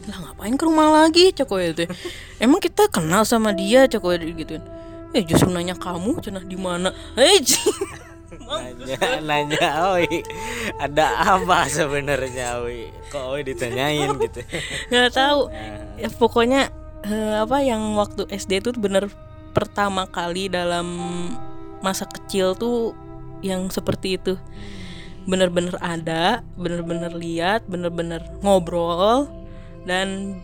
lah 0.00 0.16
ngapain 0.16 0.56
ke 0.56 0.64
rumah 0.64 0.88
lagi 1.04 1.28
coko 1.36 1.60
itu 1.60 1.84
emang 2.40 2.56
kita 2.56 2.88
kenal 2.88 3.20
sama 3.28 3.52
dia 3.52 3.84
coko 3.84 4.16
gitu 4.16 4.56
eh 5.12 5.22
justru 5.28 5.52
nanya 5.52 5.76
kamu 5.76 6.16
cenah 6.24 6.40
di 6.40 6.56
mana? 6.56 6.88
Eh 7.20 7.44
Nanya 8.50 8.98
nanya 9.20 9.68
Oi 9.94 10.22
ada 10.78 11.36
apa 11.36 11.66
sebenarnya 11.68 12.64
Oi? 12.64 12.88
Kok 13.12 13.24
Oi 13.36 13.40
ditanyain 13.44 14.10
gitu. 14.16 14.40
nggak 14.90 15.12
tahu. 15.12 15.50
Ya 16.00 16.08
pokoknya 16.08 16.70
eh, 17.04 17.36
apa 17.42 17.60
yang 17.60 17.94
waktu 17.98 18.24
SD 18.30 18.64
tuh 18.64 18.74
bener 18.78 19.10
pertama 19.52 20.06
kali 20.08 20.48
dalam 20.48 20.86
masa 21.84 22.06
kecil 22.06 22.54
tuh 22.54 22.94
yang 23.40 23.68
seperti 23.72 24.16
itu. 24.20 24.34
Bener-bener 25.28 25.76
ada 25.80 26.40
bener-bener 26.56 27.12
lihat 27.12 27.68
bener-bener 27.68 28.24
ngobrol 28.40 29.28
dan 29.84 30.40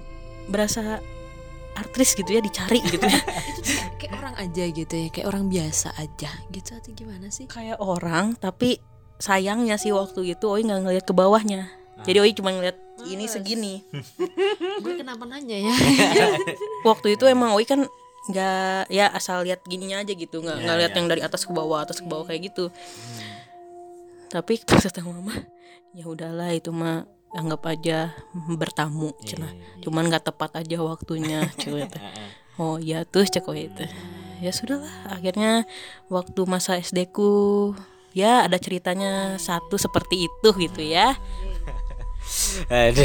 berasa 0.47 1.01
artris 1.77 2.17
gitu 2.17 2.29
ya 2.29 2.41
dicari 2.41 2.81
gitu 2.85 3.05
ya. 3.05 3.21
Kayak 4.01 4.13
orang 4.21 4.35
aja 4.41 4.65
gitu 4.69 4.95
ya 4.97 5.09
kayak 5.09 5.27
orang 5.29 5.45
biasa 5.49 5.89
aja 5.97 6.31
gitu 6.53 6.71
atau 6.77 6.91
gimana 6.93 7.27
sih? 7.33 7.49
Kayak 7.49 7.81
orang 7.81 8.37
tapi 8.37 8.81
sayangnya 9.17 9.81
sih 9.81 9.93
waktu 9.93 10.37
itu 10.37 10.45
Oi 10.47 10.65
nggak 10.65 10.81
ngeliat 10.85 11.05
ke 11.05 11.15
bawahnya. 11.17 11.69
Jadi 12.05 12.19
Oi 12.21 12.33
cuma 12.37 12.53
ngeliat 12.53 12.77
ini 13.09 13.25
segini. 13.29 13.81
Gue 14.85 14.95
kenapa 15.01 15.25
nanya 15.25 15.57
ya? 15.57 15.75
Waktu 16.89 17.17
itu 17.17 17.25
emang 17.29 17.57
Oi 17.57 17.65
kan 17.65 17.89
nggak 18.27 18.91
ya 18.91 19.07
asal 19.15 19.47
lihat 19.47 19.63
gininya 19.67 20.03
aja 20.03 20.13
gitu. 20.13 20.43
Nggak 20.43 20.57
nggak 20.67 20.77
lihat 20.83 20.93
yang 20.99 21.07
dari 21.07 21.23
atas 21.23 21.47
ke 21.47 21.53
bawah 21.55 21.83
atas 21.83 22.03
ke 22.03 22.07
bawah 22.07 22.27
kayak 22.27 22.53
gitu. 22.53 22.71
Tapi 24.31 24.61
kata 24.67 25.03
mama 25.07 25.35
ya 25.97 26.05
udahlah 26.05 26.53
itu 26.53 26.69
mah 26.75 27.09
anggap 27.33 27.69
aja 27.69 28.13
bertamu 28.33 29.13
cenah 29.25 29.51
cuman 29.85 30.09
nggak 30.09 30.29
tepat 30.29 30.61
aja 30.61 30.81
waktunya 30.81 31.49
cuy. 31.61 31.89
Oh 32.57 32.81
ya 32.81 33.05
tuh 33.05 33.25
cek 33.25 33.45
itu 33.53 33.85
ya 34.41 34.53
sudahlah 34.53 34.93
akhirnya 35.09 35.65
waktu 36.13 36.41
masa 36.45 36.77
SD 36.77 37.09
ku 37.09 37.73
ya 38.17 38.45
ada 38.45 38.57
ceritanya 38.61 39.37
satu 39.41 39.77
seperti 39.77 40.29
itu 40.29 40.49
gitu 40.57 40.81
ya. 40.81 41.17
Aduh. 42.73 43.05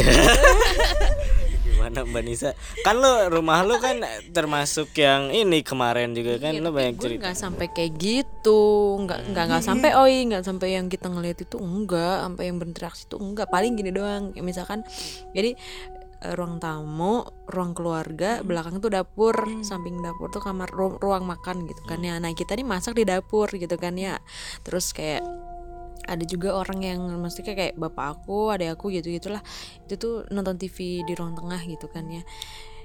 Gimana 1.72 2.04
Mbak 2.04 2.22
Nisa? 2.22 2.50
Kan 2.80 3.00
lo 3.00 3.26
rumah 3.26 3.64
lo 3.64 3.80
kan 3.80 3.98
termasuk 4.30 4.92
yang 4.94 5.28
ini 5.28 5.64
kemarin 5.64 6.12
juga 6.12 6.38
kan 6.38 6.52
lo 6.54 6.70
banyak 6.70 6.96
cerita. 6.96 7.20
nggak 7.24 7.36
sampai 7.36 7.66
kayak 7.72 7.92
gitu. 7.96 8.60
Nggak 9.02 9.32
nggak 9.32 9.44
nggak 9.48 9.64
sampai 9.64 9.90
oi 9.96 10.16
nggak 10.28 10.44
sampai 10.44 10.68
yang 10.76 10.86
kita 10.86 11.08
ngeliat 11.08 11.38
itu 11.40 11.56
enggak 11.56 12.16
sampai 12.22 12.44
yang 12.46 12.56
berinteraksi 12.60 13.02
itu 13.06 13.16
enggak. 13.16 13.48
Paling 13.48 13.72
gini 13.74 13.90
doang 13.90 14.30
Ya, 14.32 14.40
misalkan 14.40 14.84
jadi 15.32 15.56
eh, 16.22 16.34
ruang 16.34 16.56
tamu 16.56 17.24
ruang 17.48 17.74
keluarga 17.74 18.40
belakang 18.40 18.78
tuh 18.78 18.88
dapur 18.88 19.34
samping 19.60 19.98
dapur 19.98 20.30
tuh 20.30 20.40
kamar 20.40 20.70
ru- 20.70 20.96
ruang 20.96 21.24
makan 21.24 21.66
gitu 21.66 21.82
kan 21.84 21.98
ya. 21.98 22.16
Nah 22.16 22.30
kita 22.32 22.54
nih 22.54 22.64
masak 22.64 22.94
di 22.94 23.04
dapur 23.04 23.48
gitu 23.50 23.74
kan 23.74 23.96
ya. 23.96 24.20
Terus 24.62 24.92
kayak 24.92 25.24
ada 26.08 26.24
juga 26.26 26.54
orang 26.56 26.80
yang 26.82 27.00
maksudnya 27.20 27.54
kayak 27.54 27.74
bapak 27.78 28.18
aku 28.18 28.54
adik 28.54 28.74
aku 28.74 28.92
gitu 28.94 29.10
gitulah. 29.12 29.42
Itu 29.86 29.94
tuh 29.98 30.14
nonton 30.30 30.58
TV 30.58 31.06
di 31.06 31.12
ruang 31.14 31.34
tengah 31.38 31.60
gitu 31.64 31.86
kan 31.90 32.06
ya. 32.10 32.22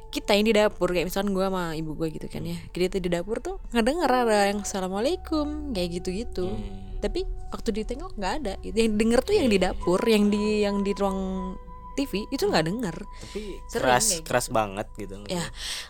Kita 0.08 0.34
yang 0.34 0.48
di 0.48 0.56
dapur 0.56 0.96
kayak 0.96 1.12
misalkan 1.12 1.36
gue 1.36 1.46
sama 1.46 1.76
ibu 1.76 1.92
gue 1.98 2.08
gitu 2.16 2.28
kan 2.32 2.44
ya. 2.46 2.58
Kita 2.72 2.98
di 2.98 3.10
dapur 3.12 3.44
tuh 3.44 3.60
ngedenger 3.76 4.12
ada 4.12 4.50
yang 4.50 4.64
assalamualaikum 4.64 5.76
kayak 5.76 6.02
gitu 6.02 6.10
gitu 6.14 6.48
tapi 6.98 7.30
waktu 7.54 7.70
ditengok 7.84 8.18
nggak 8.18 8.34
ada. 8.44 8.54
Yang 8.66 8.98
denger 8.98 9.20
tuh 9.22 9.36
yang 9.38 9.48
di 9.50 9.58
dapur 9.62 10.02
yang 10.02 10.34
di 10.34 10.66
yang 10.66 10.82
di 10.82 10.92
ruang 10.98 11.54
TV 11.98 12.30
itu 12.30 12.46
nggak 12.46 12.64
denger. 12.64 12.96
Tapi 13.02 13.42
Sering 13.66 13.82
keras 13.82 14.06
kayak 14.08 14.24
keras 14.24 14.48
banget 14.48 14.88
gitu. 14.96 15.16
ya 15.26 15.42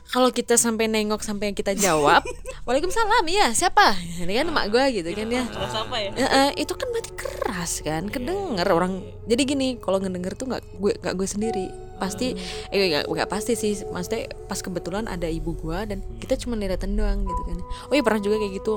kalau 0.07 0.31
kita 0.31 0.55
sampai 0.55 0.87
nengok 0.87 1.19
sampai 1.19 1.51
yang 1.51 1.57
kita 1.57 1.75
jawab 1.75 2.23
waalaikumsalam 2.65 3.27
iya 3.27 3.51
siapa? 3.51 3.93
Ini 3.99 4.31
kan 4.31 4.45
emak 4.47 4.65
gue 4.71 4.85
gitu 4.95 5.09
kan 5.11 5.27
ya. 5.27 5.43
Apa 5.43 5.95
ya 5.99 6.09
Ya, 6.15 6.27
eh, 6.47 6.51
itu 6.57 6.71
kan 6.71 6.87
berarti 6.89 7.11
keras 7.13 7.83
kan 7.83 8.07
kedenger 8.07 8.67
orang. 8.71 9.03
Jadi 9.27 9.41
gini 9.43 9.67
kalau 9.77 9.99
ngedenger 9.99 10.33
tuh 10.33 10.47
nggak 10.47 10.63
gue 10.79 10.93
nggak 10.97 11.13
gue 11.13 11.27
sendiri. 11.27 11.67
Pasti 11.97 12.31
eh 12.69 12.77
nggak 12.87 13.03
nggak 13.05 13.27
pasti 13.27 13.53
sih. 13.53 13.83
Maksudnya 13.83 14.31
pas 14.47 14.57
kebetulan 14.57 15.05
ada 15.05 15.27
ibu 15.27 15.51
gue 15.53 15.79
dan 15.85 15.99
kita 16.17 16.39
cuma 16.39 16.55
liatin 16.55 16.95
doang 16.95 17.27
gitu 17.27 17.41
kan. 17.43 17.57
Oh 17.89 17.93
iya 17.93 18.01
pernah 18.01 18.23
juga 18.23 18.39
kayak 18.39 18.53
gitu 18.57 18.75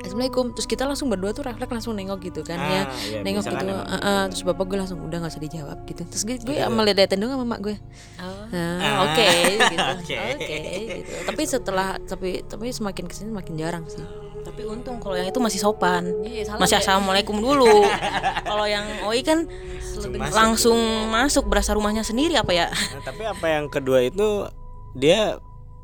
Assalamualaikum 0.00 0.44
terus 0.50 0.64
kita 0.64 0.82
langsung 0.82 1.06
berdua 1.06 1.30
tuh 1.30 1.42
refleks 1.42 1.68
langsung 1.70 1.92
nengok 1.92 2.18
gitu 2.22 2.40
kan 2.40 2.56
ya 2.56 2.82
Ah, 2.82 2.84
iya, 3.00 3.20
nengok 3.20 3.42
biasa 3.42 3.50
kan 3.52 3.62
gitu 3.62 3.74
eh, 3.76 4.00
eh, 4.00 4.22
terus 4.28 4.42
bapak 4.44 4.64
gue 4.66 4.78
langsung 4.78 4.98
udah 4.98 5.18
nggak 5.18 5.30
usah 5.30 5.42
dijawab 5.42 5.78
gitu 5.84 6.02
terus 6.04 6.22
gue, 6.22 6.36
gue 6.38 6.56
sama 6.56 6.80
liatin 6.82 7.16
doang 7.16 7.32
sama 7.34 7.46
mak 7.46 7.60
gue 7.60 7.76
Oh. 8.16 8.44
Nah, 8.50 9.06
oke 9.06 9.26
gitu. 9.46 9.86
Oke. 9.94 10.14
Oke 10.34 10.56
gitu. 10.98 11.12
Tapi 11.24 11.42
setelah 11.44 11.88
tapi 12.00 12.28
tapi 12.42 12.68
semakin 12.68 13.04
ke 13.04 13.14
sini 13.14 13.30
makin 13.30 13.54
jarang 13.54 13.84
sih. 13.86 14.02
tapi 14.40 14.64
untung 14.64 14.96
kalau 14.96 15.14
yang 15.14 15.28
itu 15.28 15.36
masih 15.36 15.60
sopan 15.60 16.16
Iya, 16.24 16.48
salah 16.48 16.64
masih 16.64 16.76
ya. 16.76 16.82
assalamualaikum 16.82 17.36
dulu 17.36 17.84
kalau 18.48 18.64
yang 18.64 18.82
oi 19.04 19.20
kan 19.20 19.44
Masuk 19.44 20.16
langsung 20.32 20.78
masuk 21.08 21.44
berasa 21.44 21.72
rumahnya 21.72 22.00
sendiri 22.00 22.34
apa 22.34 22.48
ya 22.50 22.66
Nah, 22.72 23.04
tapi 23.04 23.22
apa 23.22 23.46
yang 23.46 23.68
kedua 23.68 24.00
itu 24.00 24.48
dia 24.92 25.36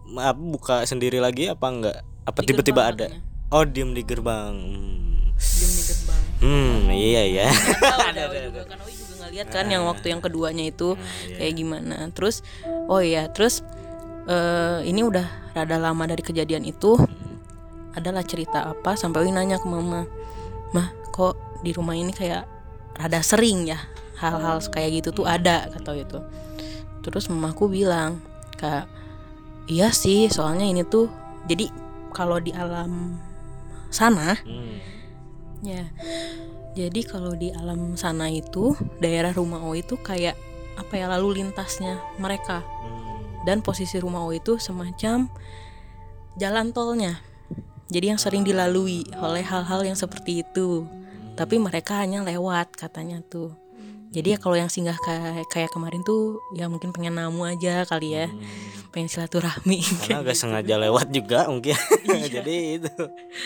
apa, 0.09 0.33
buka 0.35 0.77
sendiri 0.83 1.21
lagi 1.21 1.47
apa 1.47 1.67
enggak? 1.67 1.97
Apa 2.25 2.39
tiba-tiba 2.43 2.83
ada? 2.87 3.07
Oh, 3.47 3.63
diem 3.63 3.95
di 3.95 4.03
gerbang. 4.03 4.59
Hmm. 4.59 5.31
diem 5.39 5.71
di 5.71 5.83
gerbang. 5.87 6.23
Hmm, 6.43 6.91
iya 6.91 7.23
ya. 7.31 7.49
ada 8.11 8.27
juga 8.27 8.67
kan 8.67 8.79
Oi 8.83 8.93
juga 8.93 9.13
nggak 9.23 9.31
lihat 9.39 9.49
kan 9.55 9.67
yang 9.71 9.87
waktu 9.87 10.07
yang 10.11 10.19
keduanya 10.19 10.65
itu 10.67 10.99
kayak 11.39 11.55
gimana. 11.55 12.11
Terus 12.11 12.43
oh 12.91 12.99
iya 12.99 13.31
terus 13.31 13.63
eh, 14.27 14.83
ini 14.83 15.07
udah 15.07 15.55
rada 15.55 15.79
lama 15.79 16.11
dari 16.11 16.27
kejadian 16.27 16.67
itu. 16.67 16.99
Adalah 17.95 18.27
cerita 18.27 18.67
apa? 18.67 18.99
Sampai 18.99 19.25
Oi 19.25 19.31
nanya 19.31 19.63
ke 19.63 19.67
mama 19.71 20.11
mah 20.75 20.91
kok 21.15 21.39
di 21.63 21.71
rumah 21.71 21.95
ini 21.95 22.11
kayak 22.11 22.51
rada 22.99 23.23
sering 23.23 23.71
ya? 23.71 23.79
Hal-hal 24.19 24.59
kayak 24.75 25.07
gitu 25.07 25.23
tuh 25.23 25.27
ada 25.31 25.71
kata 25.71 25.95
itu. 25.95 26.19
Terus 27.07 27.31
mamaku 27.31 27.71
bilang 27.71 28.19
kak 28.59 28.91
iya 29.71 29.95
sih 29.95 30.27
soalnya 30.27 30.67
ini 30.67 30.83
tuh 30.83 31.07
jadi 31.47 31.71
kalau 32.11 32.41
di 32.41 32.51
alam 32.51 33.21
sana 33.89 34.39
Hmm. 34.43 34.79
Ya. 35.65 35.89
Jadi 36.77 37.09
kalau 37.09 37.33
di 37.33 37.49
alam 37.57 37.97
sana 37.97 38.29
itu 38.29 38.77
daerah 39.01 39.33
rumah 39.33 39.65
O 39.65 39.73
itu 39.73 39.97
kayak 39.97 40.37
apa 40.77 40.93
ya 40.93 41.09
lalu 41.09 41.41
lintasnya 41.41 41.97
mereka 42.21 42.61
Hmm. 42.61 43.43
dan 43.49 43.65
posisi 43.65 43.97
rumah 43.97 44.23
O 44.23 44.31
itu 44.31 44.61
semacam 44.61 45.33
jalan 46.37 46.77
tolnya. 46.77 47.17
Jadi 47.89 48.13
yang 48.13 48.21
sering 48.21 48.45
dilalui 48.45 49.07
oleh 49.17 49.41
hal-hal 49.41 49.87
yang 49.87 49.97
seperti 49.97 50.43
itu. 50.45 50.85
Tapi 51.39 51.57
mereka 51.57 52.03
hanya 52.03 52.21
lewat 52.21 52.75
katanya 52.77 53.23
tuh. 53.25 53.55
Jadi 54.17 54.33
ya 54.33 54.39
kalau 54.41 54.57
yang 54.57 54.73
singgah 54.73 54.97
kayak 54.97 55.45
kayak 55.47 55.69
kemarin 55.69 56.01
tuh 56.01 56.41
ya 56.51 56.67
mungkin 56.67 56.89
pengen 56.89 57.15
namu 57.15 57.45
aja 57.45 57.85
kali 57.85 58.17
ya. 58.17 58.33
Pengen 58.89 59.13
silaturahmi 59.13 59.85
Karena 60.09 60.25
agak 60.25 60.33
sengaja 60.35 60.75
lewat 60.81 61.13
juga 61.13 61.45
mungkin. 61.47 61.77
Jadi 62.41 62.81
itu. 62.81 62.89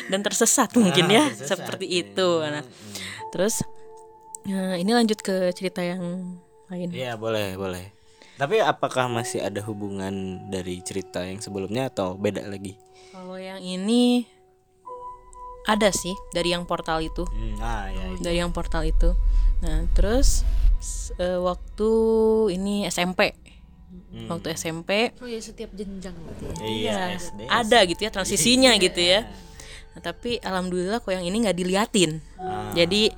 dan 0.07 0.23
tersesat 0.23 0.71
mungkin 0.73 1.11
ya 1.11 1.21
Ah, 1.21 1.29
tersesat. 1.29 1.59
seperti 1.59 1.87
itu. 1.91 2.29
Nah, 2.41 2.63
terus 3.29 3.67
eh, 4.47 4.79
ini 4.79 4.95
lanjut 4.95 5.19
ke 5.19 5.51
cerita 5.51 5.83
yang 5.83 6.39
lain. 6.71 6.95
Iya, 6.95 7.19
boleh, 7.19 7.59
boleh. 7.59 7.91
Tapi 8.39 8.57
apakah 8.57 9.11
masih 9.11 9.43
ada 9.43 9.59
hubungan 9.61 10.15
dari 10.47 10.79
cerita 10.81 11.21
yang 11.21 11.43
sebelumnya 11.43 11.91
atau 11.91 12.15
beda 12.15 12.47
lagi? 12.47 12.79
Kalau 13.11 13.35
yang 13.35 13.59
ini 13.59 14.23
ada 15.67 15.93
sih 15.93 16.15
dari 16.31 16.55
yang 16.55 16.65
portal 16.65 17.03
itu, 17.03 17.27
Hmm, 17.27 17.59
ah, 17.59 17.85
ya. 17.91 18.17
dari 18.17 18.39
yang 18.39 18.49
portal 18.49 18.81
itu. 18.81 19.13
Nah, 19.61 19.85
terus 19.93 20.43
eh, 21.21 21.41
waktu 21.41 21.91
ini 22.57 22.89
SMP, 22.89 23.37
waktu 24.27 24.55
SMP 24.55 25.15
Oh 25.19 25.29
ya 25.29 25.39
setiap 25.39 25.71
jenjang 25.75 26.15
berarti 26.15 26.45
ya. 26.47 26.55
Iya, 26.65 26.93
ya, 26.93 27.19
SD. 27.19 27.41
ada 27.47 27.79
gitu 27.87 28.01
ya 28.03 28.11
transisinya 28.11 28.71
gitu 28.79 29.01
ya. 29.01 29.29
Nah, 29.95 30.01
tapi 30.03 30.39
alhamdulillah 30.43 31.03
kok 31.03 31.11
yang 31.15 31.27
ini 31.27 31.37
nggak 31.47 31.59
diliatin. 31.59 32.23
Ah. 32.39 32.71
Jadi 32.75 33.11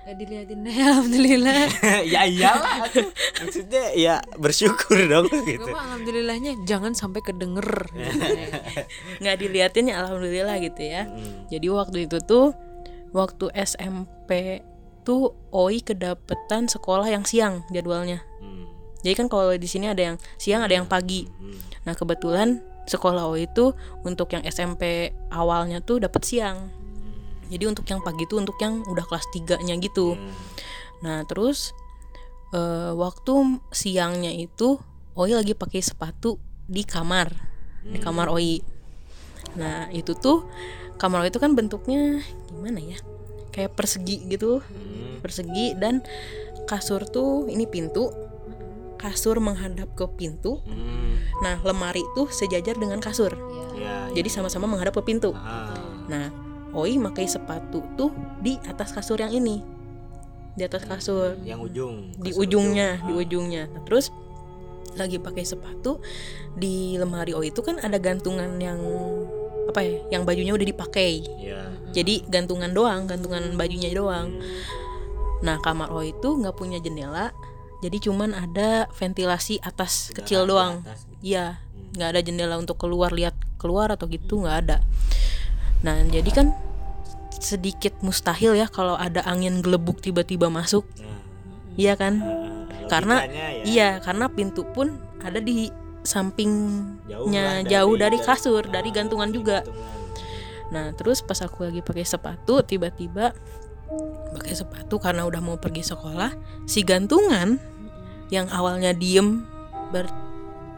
Gak 0.00 0.16
diliatin 0.26 0.58
deh 0.66 0.74
alhamdulillah. 0.90 1.62
ya 2.16 2.26
iyalah. 2.26 2.88
Maksudnya 3.44 3.94
ya 3.94 4.18
bersyukur 4.40 4.98
dong 5.06 5.30
gitu. 5.46 5.70
Mah 5.70 5.86
alhamdulillahnya 5.86 6.66
jangan 6.66 6.98
sampai 6.98 7.22
kedenger. 7.22 7.94
nggak 9.22 9.36
diliatin 9.38 9.92
ya 9.92 10.02
alhamdulillah 10.02 10.58
gitu 10.66 10.82
ya. 10.82 11.06
Jadi 11.46 11.66
waktu 11.70 12.10
itu 12.10 12.18
tuh 12.26 12.56
waktu 13.14 13.54
SMP 13.54 14.64
tuh 15.02 15.34
Oi 15.50 15.82
kedapetan 15.82 16.70
sekolah 16.70 17.08
yang 17.10 17.26
siang 17.26 17.66
jadwalnya. 17.74 18.22
Hmm. 18.38 18.68
Jadi 19.00 19.14
kan 19.16 19.26
kalau 19.32 19.50
di 19.56 19.68
sini 19.68 19.88
ada 19.88 20.12
yang 20.12 20.16
siang 20.36 20.62
ada 20.62 20.76
yang 20.76 20.86
pagi. 20.86 21.26
Nah 21.88 21.96
kebetulan 21.96 22.60
sekolah 22.84 23.28
Oi 23.32 23.48
itu 23.48 23.72
untuk 24.04 24.30
yang 24.32 24.44
SMP 24.44 25.14
awalnya 25.32 25.80
tuh 25.80 26.02
dapat 26.02 26.22
siang. 26.24 26.68
Jadi 27.50 27.66
untuk 27.66 27.82
yang 27.90 27.98
pagi 28.04 28.30
tuh 28.30 28.38
untuk 28.38 28.54
yang 28.62 28.86
udah 28.86 29.02
kelas 29.08 29.26
3-nya 29.34 29.74
gitu. 29.82 30.14
Nah 31.02 31.26
terus 31.26 31.74
eh, 32.54 32.92
waktu 32.94 33.58
siangnya 33.74 34.30
itu 34.30 34.78
Oi 35.18 35.34
lagi 35.34 35.58
pakai 35.58 35.82
sepatu 35.82 36.38
di 36.70 36.86
kamar, 36.86 37.34
di 37.82 37.98
kamar 37.98 38.30
Oi. 38.30 38.62
Nah 39.58 39.90
itu 39.90 40.14
tuh 40.14 40.46
kamar 41.00 41.26
Oi 41.26 41.34
itu 41.34 41.42
kan 41.42 41.58
bentuknya 41.58 42.22
gimana 42.46 42.78
ya? 42.78 43.00
Kayak 43.50 43.74
persegi 43.74 44.24
gitu, 44.30 44.62
persegi 45.20 45.74
dan 45.74 46.00
kasur 46.64 47.02
tuh 47.04 47.50
ini 47.50 47.66
pintu, 47.66 48.10
kasur 48.94 49.42
menghadap 49.42 49.90
ke 49.94 50.06
pintu. 50.14 50.62
Hmm. 50.62 51.18
Nah 51.42 51.58
lemari 51.64 52.04
tuh 52.14 52.30
sejajar 52.30 52.76
dengan 52.76 53.00
kasur, 53.00 53.32
Ya. 53.74 54.06
jadi 54.12 54.28
sama-sama 54.28 54.68
menghadap 54.68 54.94
ke 55.00 55.02
pintu. 55.02 55.32
Ah. 55.34 55.72
Nah, 56.06 56.28
Oi 56.70 56.94
pakai 57.02 57.26
sepatu 57.26 57.82
tuh 57.98 58.14
di 58.38 58.54
atas 58.62 58.94
kasur 58.94 59.18
yang 59.18 59.34
ini. 59.34 59.58
Di 60.54 60.62
atas 60.62 60.86
kasur, 60.86 61.34
Yang 61.42 61.66
ujung. 61.66 61.94
di 62.14 62.30
kasur 62.30 62.42
ujungnya, 62.46 62.88
di 63.02 63.12
ujung. 63.14 63.46
ujungnya. 63.48 63.62
Nah, 63.74 63.82
terus 63.82 64.14
lagi 64.94 65.18
pakai 65.18 65.42
sepatu 65.42 65.98
di 66.54 66.94
lemari 66.94 67.34
Oi 67.34 67.50
itu 67.50 67.58
kan 67.62 67.82
ada 67.82 67.98
gantungan 67.98 68.54
yang 68.62 68.78
apa 69.66 69.82
ya? 69.82 69.98
Yang 70.14 70.22
bajunya 70.26 70.52
udah 70.54 70.66
dipakai. 70.66 71.12
Iya. 71.42 71.62
Jadi 71.90 72.26
gantungan 72.30 72.70
doang, 72.70 73.06
gantungan 73.10 73.54
bajunya 73.58 73.90
doang. 73.90 74.38
Nah, 75.42 75.58
kamar 75.64 75.90
Oi 75.90 76.14
itu 76.14 76.28
nggak 76.38 76.54
punya 76.54 76.78
jendela. 76.78 77.34
Jadi 77.80 77.96
cuman 78.10 78.36
ada 78.36 78.86
ventilasi 78.92 79.58
atas 79.64 80.12
kecil 80.12 80.44
di 80.44 80.50
doang. 80.52 80.84
atas. 80.84 81.08
Iya, 81.24 81.58
nggak 81.96 82.08
ada 82.16 82.20
jendela 82.22 82.54
untuk 82.60 82.78
keluar 82.78 83.10
lihat 83.10 83.34
keluar 83.58 83.90
atau 83.92 84.06
gitu 84.06 84.40
nggak 84.46 84.58
ada 84.66 84.78
nah 85.80 85.96
jadi 86.06 86.30
kan 86.30 86.46
sedikit 87.40 87.96
mustahil 88.04 88.52
ya 88.56 88.68
kalau 88.68 88.94
ada 88.94 89.24
angin 89.24 89.64
gelebuk 89.64 89.98
tiba-tiba 90.04 90.52
masuk 90.52 90.84
iya 91.74 91.96
kan 91.96 92.20
karena 92.88 93.24
logikanya 93.24 93.46
ya. 93.48 93.64
iya 93.64 93.88
karena 94.02 94.26
pintu 94.28 94.62
pun 94.70 95.00
ada 95.24 95.40
di 95.40 95.72
sampingnya 96.00 97.40
lah 97.44 97.58
jauh, 97.64 97.96
dari- 97.96 98.16
dari 98.16 98.18
kasur 98.24 98.64
ah, 98.64 98.72
dari 98.72 98.88
gantungan 98.92 99.28
juga 99.32 99.64
Nah 100.70 100.94
terus 100.94 101.22
pas 101.22 101.38
aku 101.42 101.66
lagi 101.66 101.82
pakai 101.82 102.06
sepatu 102.06 102.62
tiba-tiba 102.62 103.34
pakai 104.38 104.54
sepatu 104.54 105.02
karena 105.02 105.26
udah 105.26 105.42
mau 105.42 105.58
pergi 105.58 105.82
sekolah 105.82 106.30
si 106.62 106.86
gantungan 106.86 107.58
yang 108.30 108.46
awalnya 108.54 108.94
diem 108.94 109.42
ber 109.90 110.06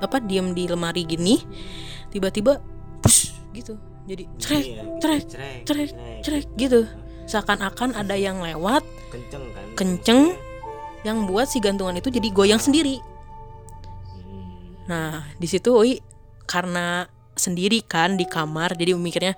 apa 0.00 0.18
diem 0.24 0.56
di 0.56 0.64
lemari 0.64 1.04
gini 1.04 1.36
tiba-tiba 2.08 2.58
push 3.04 3.36
gitu. 3.52 3.76
Jadi 4.02 4.24
cerek 4.40 4.64
Iya, 4.66 4.82
cerek 4.98 5.22
cerek, 5.62 5.88
cerek 6.24 6.46
gitu. 6.58 6.88
Seakan-akan 7.28 7.94
ada 7.94 8.18
yang 8.18 8.42
lewat 8.42 8.82
kenceng 9.12 9.44
kan? 9.52 9.64
kenceng 9.78 10.20
yang 11.06 11.28
buat 11.28 11.46
si 11.46 11.60
gantungan 11.62 11.98
itu 11.98 12.08
jadi 12.10 12.28
goyang 12.32 12.62
sendiri. 12.62 12.98
Hmm. 14.08 14.74
nah 14.88 15.22
di 15.38 15.46
situ 15.46 15.70
Oi 15.70 16.00
karena 16.48 17.06
sendiri 17.36 17.80
kan 17.84 18.18
di 18.18 18.26
kamar 18.28 18.74
jadi 18.76 18.98
mikirnya 18.98 19.34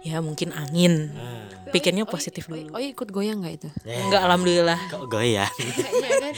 ya 0.00 0.22
mungkin 0.22 0.54
angin. 0.54 1.10
Ah. 1.14 1.46
pikirnya 1.68 2.08
positif 2.08 2.48
Oh, 2.48 2.56
dulu. 2.56 2.72
oh 2.72 2.80
ikut 2.80 3.08
goyang 3.12 3.44
nggak 3.44 3.54
itu? 3.60 3.68
enggak 3.84 4.24
alhamdulillah. 4.24 4.80
Kok 4.88 5.04
goyang? 5.04 5.52
Kayaknya 5.76 6.16
kan. 6.16 6.34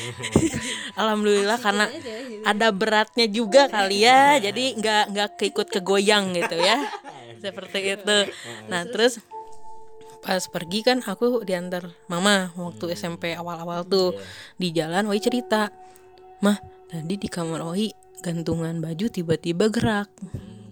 alhamdulillah 1.06 1.58
karena 1.62 1.86
ada 2.42 2.68
beratnya 2.74 3.26
juga 3.30 3.70
kali 3.70 4.02
ya. 4.02 4.42
Jadi 4.42 4.74
nggak 4.74 5.04
nggak 5.14 5.28
keikut 5.38 5.70
kegoyang 5.70 6.34
gitu 6.34 6.58
ya. 6.58 6.82
Seperti 7.44 7.94
itu. 7.94 8.18
Nah 8.66 8.82
terus 8.90 9.22
pas 10.20 10.42
pergi 10.50 10.82
kan 10.82 10.98
aku 11.00 11.46
diantar 11.46 11.94
mama 12.10 12.50
waktu 12.58 12.98
SMP 12.98 13.30
awal-awal 13.38 13.86
tuh. 13.86 14.18
Di 14.58 14.74
jalan 14.74 15.06
Oi 15.06 15.22
cerita 15.22 15.70
mah 16.42 16.58
tadi 16.90 17.14
di 17.14 17.28
kamar 17.30 17.62
Oi 17.70 17.94
gantungan 18.18 18.82
baju 18.82 19.06
tiba-tiba 19.06 19.70
gerak. 19.70 20.10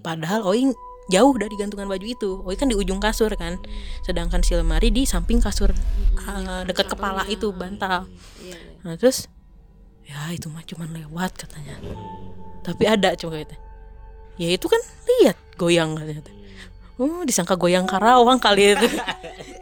Padahal 0.02 0.42
Oi 0.50 0.66
jauh 1.08 1.34
dari 1.36 1.54
gantungan 1.56 1.88
baju 1.88 2.06
itu. 2.06 2.30
Oi 2.44 2.56
kan 2.56 2.68
di 2.68 2.76
ujung 2.76 3.00
kasur 3.00 3.32
kan. 3.34 3.56
Sedangkan 4.04 4.44
si 4.44 4.54
lemari 4.54 4.92
di 4.92 5.08
samping 5.08 5.40
kasur 5.40 5.72
uh, 5.72 6.62
dekat 6.68 6.92
kepala 6.92 7.24
itu 7.26 7.52
bantal. 7.52 8.08
Nah 8.84 8.94
terus 8.96 9.26
ya 10.08 10.32
itu 10.32 10.48
mah 10.48 10.64
cuman 10.64 10.92
lewat 10.92 11.36
katanya. 11.36 11.76
Tapi 12.62 12.84
ada 12.84 13.16
coba 13.16 13.40
itu 13.42 13.56
ya 14.38 14.54
itu 14.54 14.66
kan 14.70 14.80
lihat 15.20 15.36
goyang 15.58 15.98
katanya. 15.98 16.22
Oh 16.98 17.22
disangka 17.26 17.58
goyang 17.58 17.84
Karawang 17.84 18.38
kali 18.38 18.78
itu. 18.78 18.88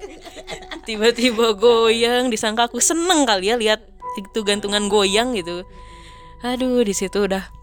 Tiba-tiba 0.87 1.57
goyang 1.57 2.31
disangka 2.31 2.71
aku 2.71 2.79
seneng 2.79 3.27
kali 3.27 3.51
ya 3.51 3.57
lihat 3.59 3.81
itu 4.15 4.41
gantungan 4.45 4.87
goyang 4.87 5.35
gitu. 5.35 5.65
Aduh 6.45 6.85
di 6.85 6.93
situ 6.93 7.27
udah 7.27 7.56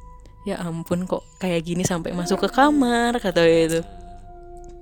ya 0.43 0.59
ampun 0.59 1.07
kok 1.07 1.23
kayak 1.39 1.63
gini 1.63 1.87
sampai 1.87 2.11
masuk 2.11 2.43
ke 2.43 2.49
kamar 2.51 3.15
kata 3.19 3.43
dia 3.43 3.61
itu. 3.67 3.81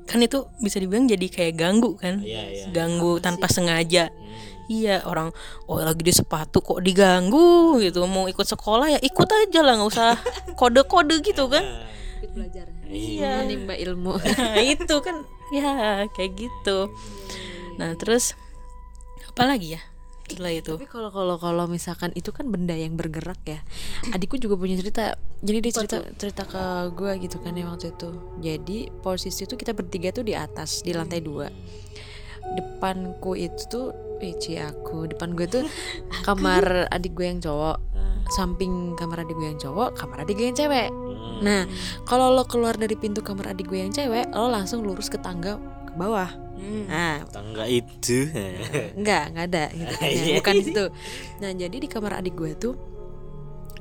Kan 0.10 0.20
itu 0.26 0.50
bisa 0.58 0.82
dibilang 0.82 1.06
jadi 1.06 1.28
kayak 1.30 1.54
ganggu 1.56 1.96
kan? 1.96 2.26
Iya, 2.26 2.44
iya. 2.50 2.66
ganggu 2.74 3.22
tanpa 3.22 3.48
sengaja. 3.48 4.10
Iya 4.72 5.04
orang 5.04 5.36
oh 5.68 5.84
lagi 5.84 6.02
di 6.02 6.14
sepatu 6.16 6.60
kok 6.64 6.82
diganggu? 6.82 7.78
gitu. 7.80 8.04
Mau 8.10 8.26
ikut 8.26 8.48
sekolah 8.48 8.98
ya 8.98 9.00
ikut 9.00 9.30
aja 9.30 9.60
lah 9.62 9.78
nggak 9.78 9.92
usah 9.92 10.18
kode-kode 10.60 11.22
gitu 11.22 11.46
kan? 11.48 11.64
Ikut 12.20 12.32
belajar. 12.34 12.66
Iya. 12.90 13.46
Menimba 13.46 13.78
ilmu. 13.78 14.18
nah 14.40 14.64
itu 14.64 14.96
kan. 15.06 15.22
Ya 15.54 16.08
kayak 16.18 16.50
gitu. 16.50 16.90
Nah 17.78 17.94
terus 18.00 18.34
apa 19.32 19.48
lagi 19.48 19.80
ya 19.80 19.91
setelah 20.32 20.54
itu. 20.56 20.74
Tapi 20.80 20.88
kalau 20.88 21.10
kalau 21.12 21.36
kalau 21.36 21.66
misalkan 21.68 22.16
itu 22.16 22.32
kan 22.32 22.48
benda 22.48 22.74
yang 22.74 22.96
bergerak 22.96 23.42
ya. 23.44 23.60
Adikku 24.16 24.40
juga 24.40 24.56
punya 24.56 24.80
cerita. 24.80 25.20
Jadi 25.44 25.58
dia 25.60 25.72
cerita 25.76 25.98
cerita 26.16 26.44
ke 26.48 26.64
gue 26.96 27.12
gitu 27.28 27.38
kan 27.44 27.54
ya 27.54 27.68
waktu 27.68 27.92
itu. 27.92 28.10
Jadi 28.40 28.78
posisi 29.04 29.44
itu 29.44 29.56
kita 29.60 29.76
bertiga 29.76 30.16
tuh 30.16 30.24
di 30.24 30.34
atas 30.34 30.82
di 30.82 30.96
lantai 30.96 31.20
dua. 31.20 31.52
Depanku 32.56 33.36
itu 33.36 33.62
tuh 33.68 33.88
Ici 34.22 34.54
aku. 34.62 35.10
Depan 35.10 35.34
gue 35.34 35.50
tuh 35.50 35.66
kamar 36.30 36.88
adik 36.94 37.18
gue 37.18 37.26
yang 37.26 37.42
cowok. 37.42 37.82
Samping 38.32 38.96
kamar 38.96 39.26
adik 39.26 39.36
gue 39.36 39.50
yang 39.50 39.60
cowok 39.60 39.98
kamar 39.98 40.24
adik 40.24 40.38
gue 40.38 40.48
yang 40.54 40.58
cewek. 40.58 40.94
Nah 41.42 41.66
kalau 42.06 42.32
lo 42.32 42.46
keluar 42.46 42.78
dari 42.78 42.94
pintu 42.94 43.26
kamar 43.26 43.58
adik 43.58 43.68
gue 43.68 43.82
yang 43.82 43.92
cewek 43.92 44.30
lo 44.32 44.48
langsung 44.48 44.86
lurus 44.86 45.10
ke 45.10 45.18
tangga 45.20 45.58
ke 45.90 45.94
bawah 45.98 46.30
nah 46.86 47.26
tangga 47.28 47.66
itu 47.66 48.30
Enggak, 49.00 49.34
enggak 49.34 49.46
ada 49.50 49.64
gitu 49.74 49.94
kan 49.98 50.08
ya. 50.14 50.22
Iya. 50.22 50.36
Bukan 50.40 50.54
di 50.54 50.64
situ. 50.64 50.86
Nah, 51.42 51.52
jadi 51.52 51.76
di 51.76 51.88
kamar 51.90 52.22
adik 52.22 52.38
gue 52.38 52.52
tuh 52.54 52.76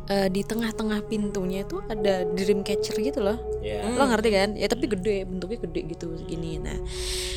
eh, 0.08 0.26
di 0.26 0.42
tengah-tengah 0.42 1.06
pintunya 1.06 1.62
tuh 1.64 1.84
ada 1.86 2.26
dream 2.34 2.64
catcher 2.64 2.98
gitu 2.98 3.20
loh. 3.20 3.38
ya 3.60 3.84
Lo 3.94 4.08
ngerti 4.08 4.28
kan? 4.32 4.48
Ya 4.56 4.66
tapi 4.66 4.88
gede, 4.88 5.22
bentuknya 5.22 5.60
gede 5.62 5.80
gitu 5.92 6.06
segini. 6.18 6.58
Nah, 6.58 6.78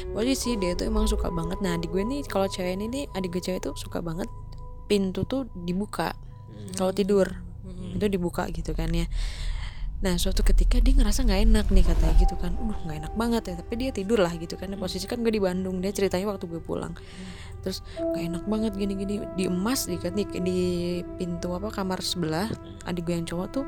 posisi 0.10 0.56
dia 0.58 0.74
tuh 0.74 0.88
emang 0.88 1.06
suka 1.06 1.30
banget. 1.30 1.60
Nah, 1.62 1.78
adik 1.78 1.92
gue 1.92 2.02
nih 2.02 2.24
kalau 2.26 2.48
cewek 2.48 2.74
ini 2.74 2.86
nih, 2.90 3.04
adik 3.14 3.36
gue 3.36 3.44
cewek 3.44 3.62
tuh 3.62 3.76
suka 3.76 4.02
banget 4.02 4.26
pintu 4.88 5.22
tuh 5.24 5.46
dibuka. 5.54 6.16
Kalau 6.74 6.90
tidur 6.90 7.30
itu 7.94 8.06
dibuka 8.10 8.50
gitu 8.50 8.74
kan 8.74 8.90
ya. 8.90 9.06
Nah 10.04 10.20
suatu 10.20 10.44
ketika 10.44 10.84
dia 10.84 10.94
ngerasa 11.00 11.24
nggak 11.24 11.42
enak 11.48 11.66
nih 11.72 11.86
katanya 11.88 12.16
gitu 12.20 12.36
kan, 12.36 12.52
uh 12.60 12.80
nggak 12.84 12.98
enak 13.08 13.14
banget 13.16 13.44
ya. 13.48 13.54
Tapi 13.64 13.74
dia 13.80 13.90
tidur 13.96 14.20
lah 14.20 14.36
gitu 14.36 14.60
kan. 14.60 14.68
Posisi 14.76 15.08
kan 15.08 15.24
gue 15.24 15.32
di 15.32 15.40
Bandung. 15.40 15.80
Dia 15.80 15.96
ceritanya 15.96 16.28
waktu 16.36 16.46
gue 16.52 16.60
pulang. 16.60 16.92
Terus 17.64 17.80
nggak 17.96 18.24
enak 18.28 18.44
banget 18.46 18.72
gini-gini 18.76 19.24
di 19.40 19.48
emas 19.48 19.88
di, 19.88 19.96
di 19.96 20.24
di 20.44 20.60
pintu 21.16 21.56
apa 21.56 21.72
kamar 21.72 22.04
sebelah 22.04 22.52
adik 22.84 23.08
gue 23.08 23.16
yang 23.16 23.24
cowok 23.24 23.48
tuh 23.50 23.66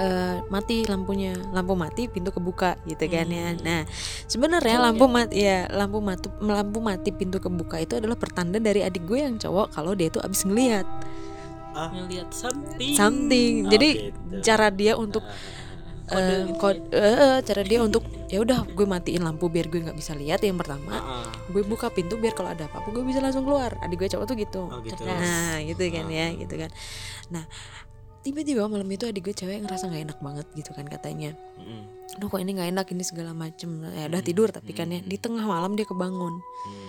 eh, 0.00 0.36
mati 0.48 0.86
lampunya 0.86 1.36
lampu 1.52 1.74
mati 1.76 2.06
pintu 2.08 2.32
kebuka 2.32 2.80
gitu 2.88 3.04
kan 3.10 3.26
ya 3.28 3.52
nah 3.60 3.82
sebenarnya 4.26 4.80
lampu 4.80 5.04
mati 5.06 5.44
ya 5.44 5.68
lampu 5.68 5.98
mati 6.00 6.28
lampu 6.40 6.78
mati 6.80 7.10
pintu 7.12 7.38
kebuka 7.42 7.82
itu 7.82 8.00
adalah 8.00 8.16
pertanda 8.16 8.56
dari 8.56 8.80
adik 8.84 9.04
gue 9.04 9.20
yang 9.20 9.36
cowok 9.36 9.74
kalau 9.74 9.92
dia 9.92 10.08
tuh 10.08 10.22
abis 10.24 10.46
ngeliat 11.88 12.04
ngelihat 12.04 12.28
something. 12.34 12.92
Something. 12.92 13.52
Oh, 13.64 13.70
jadi 13.72 13.88
gitu. 14.12 14.34
cara 14.44 14.68
dia 14.68 14.92
untuk 14.94 15.24
eh, 16.10 16.44
kod- 16.58 16.90
eh, 16.90 17.38
cara 17.40 17.62
dia 17.62 17.78
untuk 17.80 18.02
ya 18.26 18.42
udah 18.42 18.66
gue 18.66 18.86
matiin 18.86 19.22
lampu 19.22 19.46
biar 19.46 19.70
gue 19.70 19.80
nggak 19.86 19.94
bisa 19.94 20.12
lihat 20.18 20.42
yang 20.42 20.58
pertama. 20.58 20.94
Ah, 20.98 21.30
gue 21.48 21.62
buka 21.62 21.86
pintu 21.90 22.18
biar 22.18 22.34
kalau 22.34 22.50
ada 22.50 22.66
apa-apa 22.66 22.90
gue 22.90 23.04
bisa 23.06 23.22
langsung 23.22 23.46
keluar. 23.46 23.78
Adik 23.80 24.02
gue 24.04 24.08
cowok 24.10 24.26
tuh 24.26 24.36
gitu, 24.36 24.62
Oh, 24.66 24.82
gitu. 24.82 25.02
nah 25.06 25.62
gitu 25.62 25.82
kan 25.88 26.06
ya 26.10 26.34
gitu 26.34 26.54
kan. 26.58 26.70
Nah 27.30 27.46
tiba-tiba 28.20 28.68
malam 28.68 28.84
itu 28.92 29.08
adik 29.08 29.32
gue 29.32 29.34
cewek 29.34 29.64
ngerasa 29.64 29.88
nggak 29.88 30.02
enak 30.12 30.18
banget 30.20 30.46
gitu 30.58 30.70
kan 30.76 30.84
katanya. 30.84 31.32
Mm, 31.56 31.88
aduh 32.18 32.28
kok 32.28 32.40
ini 32.42 32.52
nggak 32.58 32.68
enak 32.74 32.86
ini 32.92 33.02
segala 33.06 33.30
macem. 33.32 33.80
Ya 33.94 34.10
udah 34.10 34.22
tidur 34.22 34.50
tapi 34.50 34.74
kan 34.74 34.90
ya 34.90 35.00
di 35.00 35.16
tengah 35.16 35.46
malam 35.46 35.72
dia 35.78 35.86
kebangun. 35.86 36.34
Mm, 36.66 36.88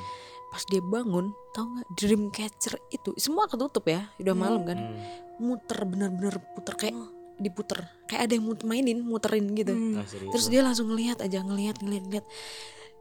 pas 0.52 0.64
dia 0.68 0.84
bangun 0.84 1.32
tau 1.56 1.64
nggak 1.64 1.88
dream 1.96 2.28
catcher 2.28 2.76
itu 2.92 3.16
semua 3.16 3.48
ketutup 3.48 3.88
ya 3.88 4.12
udah 4.20 4.36
malam 4.36 4.68
kan. 4.68 4.78
Mm. 4.78 5.00
muter 5.42 5.80
bener-bener 5.88 6.38
puter 6.54 6.76
kayak 6.78 6.96
diputer. 7.42 7.82
Kayak 8.06 8.30
ada 8.30 8.34
yang 8.38 8.46
mut- 8.46 8.62
mainin 8.62 9.02
muterin 9.02 9.50
gitu. 9.58 9.74
Ah, 9.98 10.06
serius? 10.06 10.30
Terus 10.30 10.46
dia 10.54 10.62
langsung 10.62 10.94
ngelihat 10.94 11.18
aja 11.26 11.42
ngelihat 11.42 11.82
ngelihat 11.82 12.06
ngelihat. 12.06 12.28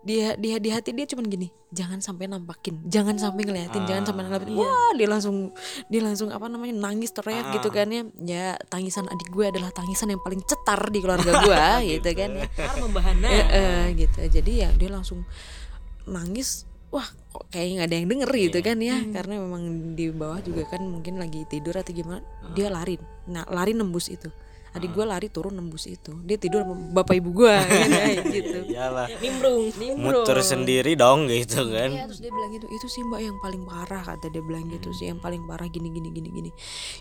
Dia 0.01 0.33
dia 0.41 0.57
di 0.57 0.73
hati 0.73 0.97
dia 0.97 1.05
cuman 1.05 1.29
gini 1.29 1.53
jangan 1.69 2.01
sampai 2.01 2.25
nampakin 2.25 2.81
jangan 2.89 3.21
sampai 3.21 3.45
ngeliatin 3.45 3.85
jangan 3.85 4.09
sampai 4.09 4.25
nampakin 4.25 4.57
wah 4.57 4.97
dia 4.97 5.05
langsung 5.05 5.53
dia 5.93 6.01
langsung 6.01 6.33
apa 6.33 6.49
namanya 6.49 6.73
nangis 6.73 7.13
teriak 7.13 7.53
gitu 7.61 7.69
kan 7.69 7.93
ya. 7.93 8.03
Ya 8.25 8.47
tangisan 8.73 9.05
adik 9.13 9.29
gue 9.29 9.45
adalah 9.53 9.69
tangisan 9.69 10.09
yang 10.09 10.23
paling 10.25 10.41
cetar 10.41 10.81
di 10.89 11.05
keluarga 11.05 11.45
gue 11.45 11.65
gitu 12.01 12.11
kan 12.17 12.31
ya. 12.33 12.47
Membahana. 12.81 13.29
Eh, 13.29 13.45
eh, 13.53 13.85
gitu. 14.01 14.25
Jadi 14.25 14.65
ya 14.65 14.73
dia 14.73 14.89
langsung 14.89 15.29
nangis 16.09 16.65
wah 16.90 17.07
kok 17.07 17.46
kayaknya 17.55 17.74
nggak 17.81 17.88
ada 17.88 17.96
yang 17.96 18.09
denger 18.11 18.31
gitu 18.50 18.59
kan 18.62 18.79
ya. 18.83 18.96
Karena 19.14 19.35
memang 19.38 19.62
di 19.94 20.11
bawah 20.11 20.40
juga 20.42 20.66
kan 20.66 20.83
mungkin 20.83 21.18
lagi 21.22 21.46
tidur 21.46 21.79
atau 21.79 21.94
gimana 21.94 22.22
dia 22.55 22.68
lari. 22.68 22.98
Nah 23.31 23.46
lari 23.46 23.72
nembus 23.72 24.11
itu 24.11 24.29
adik 24.71 24.91
gue 24.95 25.05
lari 25.07 25.29
turun 25.29 25.59
nembus 25.59 25.91
itu. 25.91 26.15
Dia 26.23 26.39
tidur 26.39 26.63
sama 26.63 26.75
bapak 27.03 27.19
ibu 27.19 27.31
gue 27.35 27.51
kan, 27.51 27.89
ya, 27.91 28.23
gitu. 28.23 28.59
Iyalah. 28.71 29.07
Nimbrung. 29.19 29.71
Muter 29.99 30.39
sendiri 30.47 30.95
dong 30.95 31.27
gitu 31.27 31.67
kan. 31.71 31.91
Iya 31.91 32.07
terus 32.07 32.21
dia 32.23 32.31
bilang 32.31 32.51
gitu 32.55 32.67
itu 32.71 32.87
sih 32.87 33.03
mbak 33.03 33.21
yang 33.27 33.37
paling 33.43 33.63
parah 33.67 34.03
kata 34.07 34.27
dia 34.31 34.43
bilang 34.43 34.67
gitu 34.71 34.91
sih 34.95 35.11
yang 35.11 35.19
paling 35.19 35.43
parah 35.47 35.67
gini 35.67 35.91
gini 35.91 36.09
gini 36.15 36.29
gini. 36.31 36.51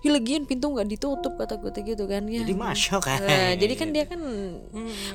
Ya 0.02 0.10
lagian 0.16 0.50
pintu 0.50 0.74
nggak 0.74 0.90
ditutup 0.90 1.38
kata 1.38 1.62
gue 1.62 1.72
gitu 1.94 2.04
kan 2.10 2.26
ya. 2.26 2.42
Jadi 2.42 2.56
masuk 2.58 3.02
kan. 3.06 3.22
Nah, 3.22 3.54
jadi 3.54 3.74
kan 3.78 3.90
dia 3.94 4.04
kan 4.10 4.22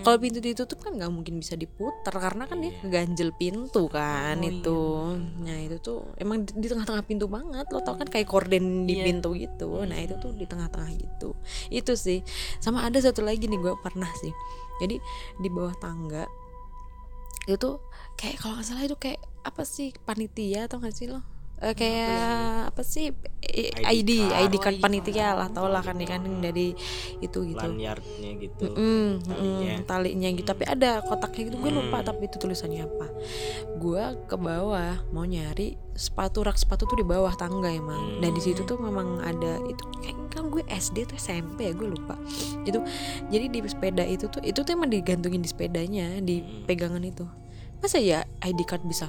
kalau 0.06 0.16
pintu 0.22 0.38
ditutup 0.38 0.78
kan 0.78 0.94
nggak 0.94 1.10
mungkin 1.10 1.42
bisa 1.42 1.58
diputar 1.58 2.14
karena 2.14 2.46
kan 2.46 2.62
dia 2.62 2.72
ganjel 2.86 3.34
pintu 3.34 3.90
kan 3.90 4.38
itu. 4.40 5.18
Nah 5.42 5.58
itu 5.58 5.76
tuh 5.82 6.14
emang 6.16 6.46
di, 6.46 6.54
di 6.54 6.66
tengah-tengah 6.70 7.04
pintu 7.04 7.26
banget 7.26 7.66
lo 7.74 7.82
tau 7.82 7.98
kan 7.98 8.06
kayak 8.06 8.30
korden 8.30 8.86
di 8.86 9.02
pintu 9.02 9.34
gitu. 9.34 9.82
Nah 9.82 9.98
itu 9.98 10.14
tuh 10.22 10.30
di 10.32 10.46
tengah-tengah 10.46 10.90
gitu. 10.94 11.34
Itu 11.68 11.98
sih. 11.98 12.22
Sama 12.62 12.84
ada 12.86 12.98
satu 13.00 13.24
lagi 13.24 13.46
nih 13.50 13.60
gue 13.60 13.74
pernah 13.80 14.10
sih. 14.20 14.32
Jadi 14.82 14.98
di 15.38 15.48
bawah 15.48 15.74
tangga 15.78 16.26
itu 17.44 17.76
kayak 18.16 18.40
kalau 18.40 18.56
nggak 18.56 18.66
salah 18.66 18.84
itu 18.88 18.96
kayak 18.96 19.20
apa 19.44 19.62
sih 19.68 19.92
panitia 20.08 20.64
atau 20.64 20.80
nggak 20.80 20.96
sih 20.96 21.06
lo 21.12 21.20
Eh, 21.62 21.72
kayak 21.72 22.74
apa 22.74 22.82
sih? 22.82 23.14
I- 23.44 23.70
ID 24.02 24.10
ID 24.26 24.54
card 24.58 24.82
panitia 24.82 25.38
lah 25.38 25.48
tau 25.48 25.70
lah 25.70 25.80
kan 25.80 25.94
ya 25.96 26.08
kan 26.10 26.26
yang 26.26 26.42
dari 26.42 26.74
itu 27.22 27.38
gitu. 27.46 27.56
Lanyardnya 27.56 28.30
gitu. 28.42 28.64
Mm, 28.74 29.10
talinya. 29.22 29.74
mm, 29.78 29.84
talinya 29.86 30.28
gitu. 30.34 30.46
Tapi 30.50 30.64
ada 30.66 30.90
kotaknya 31.00 31.42
gitu 31.48 31.56
gue 31.62 31.70
lupa 31.70 32.02
tapi 32.02 32.26
itu 32.26 32.36
tulisannya 32.36 32.84
apa. 32.84 33.06
Gue 33.78 34.02
ke 34.26 34.34
bawah 34.34 34.98
mau 35.14 35.22
nyari 35.22 35.78
sepatu 35.94 36.42
rak 36.42 36.58
sepatu 36.58 36.90
tuh 36.90 36.98
di 36.98 37.06
bawah 37.06 37.32
tangga 37.32 37.70
emang. 37.70 38.18
Dan 38.18 38.34
di 38.34 38.42
situ 38.42 38.66
tuh 38.66 38.76
memang 38.76 39.22
ada 39.22 39.62
itu 39.64 39.82
kayak 40.02 40.18
kan 40.34 40.50
gue 40.50 40.66
SD 40.66 41.06
tuh 41.06 41.16
SMP 41.16 41.70
ya 41.70 41.72
gue 41.72 41.86
lupa. 41.86 42.18
Itu 42.66 42.82
jadi 43.30 43.46
di 43.46 43.62
sepeda 43.64 44.02
itu 44.02 44.26
tuh 44.26 44.42
itu 44.42 44.58
tuh 44.58 44.72
emang 44.74 44.90
digantungin 44.90 45.40
di 45.40 45.48
sepedanya 45.48 46.18
di 46.18 46.42
pegangan 46.66 47.00
itu. 47.00 47.24
Masa 47.78 48.00
ya 48.00 48.26
ID 48.42 48.64
card 48.64 48.82
bisa 48.82 49.06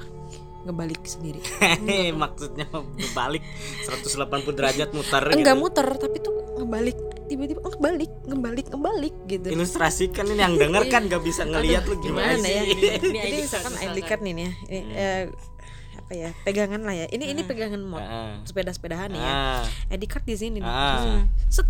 ngebalik 0.65 1.01
sendiri 1.05 1.39
maksudnya 2.21 2.65
berbalik 2.73 3.43
180 3.85 4.57
derajat 4.57 4.89
muter 4.91 5.23
enggak 5.29 5.55
gitu. 5.55 5.61
muter 5.61 5.87
tapi 5.93 6.17
tuh 6.19 6.33
ngebalik 6.57 6.97
tiba-tiba 7.25 7.59
oh, 7.61 7.73
ngebalik 7.73 8.11
ngebalik 8.25 8.65
ngebalik 8.73 9.15
gitu 9.29 9.47
ilustrasikan 9.53 10.25
ini 10.29 10.41
yang 10.41 10.55
denger 10.57 10.83
kan 10.89 11.05
gak 11.11 11.21
bisa 11.21 11.45
ngelihat 11.45 11.85
lu 11.85 11.97
gimana, 12.01 12.37
gimana 12.37 12.47
ya? 12.49 12.63
sih 12.65 12.85
Ini 12.95 13.19
Jadi 13.21 13.37
misalkan 13.45 13.73
ID 13.77 13.97
card 14.05 14.21
nih 14.25 14.33
ya. 14.33 14.51
Ini 14.69 14.79
eh, 14.93 15.23
apa 15.95 16.11
ya? 16.13 16.29
Pegangan 16.45 16.81
lah 16.85 16.95
ya. 16.95 17.05
Ini 17.09 17.25
ini 17.33 17.41
pegangan 17.45 17.81
mod 17.81 18.01
Ah. 18.01 18.37
sepeda-sepedahan 18.45 19.09
nih 19.13 19.21
ya. 19.21 19.33
Ah. 19.33 19.63
ID 19.93 20.03
card 20.05 20.25
di 20.25 20.35
sini. 20.37 20.59
Hmm. 20.61 21.29
Set 21.49 21.67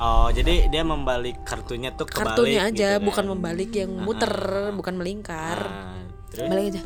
Oh, 0.00 0.32
jadi 0.32 0.72
dia 0.72 0.80
membalik 0.80 1.44
kartunya 1.44 1.92
tuh 1.92 2.08
kebalik 2.08 2.32
kartunya 2.32 2.64
aja 2.64 2.96
gitu 2.96 3.04
kan. 3.04 3.04
bukan 3.04 3.24
membalik 3.36 3.70
yang 3.76 3.92
muter, 4.00 4.32
bukan 4.72 4.96
melingkar. 4.96 5.60
Ah, 5.60 6.00
terus 6.32 6.48
Balik 6.48 6.64
aja. 6.72 6.82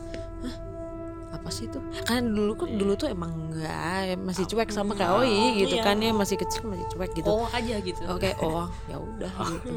Apa 1.45 1.53
sih 1.53 1.69
itu? 1.69 1.77
Kan 2.09 2.33
dulu 2.33 2.57
kan 2.57 2.73
dulu 2.73 2.97
tuh 2.97 3.13
emang 3.13 3.37
enggak 3.37 4.17
masih 4.25 4.49
cuek 4.49 4.73
sama 4.73 4.97
kayak 4.97 5.13
Oi 5.21 5.61
gitu 5.61 5.77
kan 5.85 6.01
ya 6.01 6.17
masih 6.17 6.41
kecil 6.41 6.65
masih 6.73 6.89
cuek 6.97 7.13
gitu. 7.13 7.29
oh 7.29 7.45
aja 7.53 7.77
gitu 7.85 8.01
Oke, 8.09 8.33
oh 8.41 8.65
ya 8.89 8.97
udah 8.97 9.29
gitu. 9.53 9.69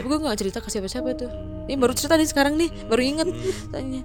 Tapi 0.00 0.06
gue 0.08 0.18
nggak 0.24 0.38
cerita 0.40 0.58
ke 0.64 0.72
siapa-siapa 0.72 1.12
tuh. 1.12 1.28
Ini 1.68 1.76
baru 1.76 1.92
cerita 1.92 2.16
nih 2.16 2.24
sekarang 2.24 2.56
nih, 2.56 2.72
baru 2.88 3.02
inget 3.04 3.28
tanya. 3.68 4.00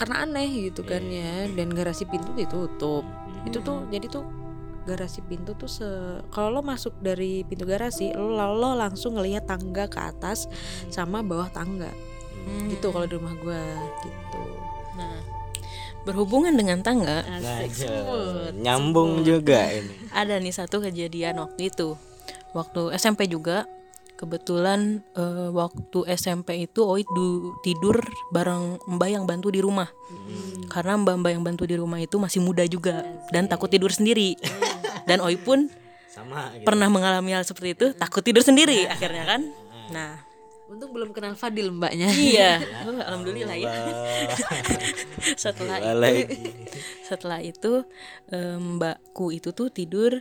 Karena 0.00 0.24
aneh 0.24 0.72
gitu 0.72 0.88
kan 0.88 1.04
ya, 1.04 1.52
dan 1.52 1.68
garasi 1.68 2.08
pintu 2.08 2.32
ditutup. 2.32 3.04
Itu 3.44 3.60
tuh 3.60 3.84
jadi 3.92 4.08
tuh 4.08 4.24
garasi 4.88 5.20
pintu 5.28 5.52
tuh 5.52 5.68
se 5.68 5.84
kalau 6.32 6.48
lo 6.48 6.60
masuk 6.64 6.96
dari 7.04 7.44
pintu 7.44 7.68
garasi, 7.68 8.16
lo, 8.16 8.32
lo 8.56 8.72
langsung 8.72 9.20
ngelihat 9.20 9.44
tangga 9.44 9.84
ke 9.84 10.00
atas 10.00 10.48
sama 10.88 11.20
bawah 11.20 11.52
tangga. 11.52 11.92
Gitu 12.72 12.88
kalau 12.88 13.04
di 13.04 13.20
rumah 13.20 13.36
gue 13.36 13.62
gitu. 14.00 14.42
nah 14.96 15.37
berhubungan 16.08 16.52
dengan 16.52 16.80
tangga. 16.80 17.20
Nah, 17.22 17.60
je- 17.64 18.56
nyambung 18.56 19.20
juga 19.22 19.68
ini. 19.68 19.92
ada 20.10 20.36
nih 20.36 20.50
satu 20.50 20.80
kejadian 20.80 21.36
waktu 21.38 21.68
itu. 21.68 21.94
Waktu 22.50 22.96
SMP 22.96 23.28
juga. 23.28 23.68
Kebetulan 24.18 24.98
eh, 25.14 25.48
waktu 25.48 26.02
SMP 26.10 26.58
itu 26.60 26.82
Oi 26.82 27.06
du- 27.06 27.54
tidur 27.62 28.02
bareng 28.28 28.82
Mbak 28.88 29.08
yang 29.08 29.24
bantu 29.24 29.48
di 29.48 29.62
rumah. 29.62 29.86
Karena 30.66 30.98
Mbak-mbak 30.98 31.30
yang 31.30 31.44
bantu 31.44 31.64
di 31.64 31.78
rumah 31.78 31.96
itu 31.96 32.18
masih 32.18 32.42
muda 32.42 32.66
juga 32.66 33.06
dan 33.30 33.46
takut 33.46 33.70
tidur 33.70 33.88
sendiri. 33.88 34.34
Dan 35.06 35.22
Oi 35.22 35.38
pun 35.38 35.70
Sama 36.10 36.50
gitu. 36.50 36.66
pernah 36.66 36.90
mengalami 36.90 37.30
hal 37.30 37.40
seperti 37.40 37.72
itu 37.72 37.86
takut 37.94 38.20
tidur 38.20 38.42
sendiri 38.42 38.84
akhirnya 38.84 39.24
kan? 39.24 39.40
Nah 39.88 40.18
Untung 40.68 40.92
belum 40.92 41.16
kenal 41.16 41.32
Fadil 41.32 41.72
mbaknya. 41.72 42.12
iya. 42.12 42.60
Oh, 42.88 42.92
alhamdulillah 42.92 43.56
ya. 43.56 43.72
Setelah 45.34 45.80
Balik. 45.80 46.28
setelah 47.08 47.40
itu 47.40 47.88
mbakku 48.60 49.32
itu 49.32 49.56
tuh 49.56 49.72
tidur 49.72 50.20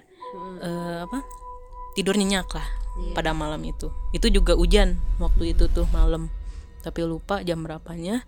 eh, 0.64 1.00
apa 1.04 1.20
tidur 2.00 2.16
nyenyak 2.16 2.48
lah 2.48 2.68
pada 3.12 3.36
malam 3.36 3.60
itu. 3.68 3.92
Itu 4.16 4.32
juga 4.32 4.56
hujan 4.56 4.96
waktu 5.20 5.52
itu 5.52 5.68
tuh 5.68 5.84
malam. 5.92 6.32
Tapi 6.80 7.04
lupa 7.04 7.44
jam 7.44 7.60
berapanya. 7.68 8.24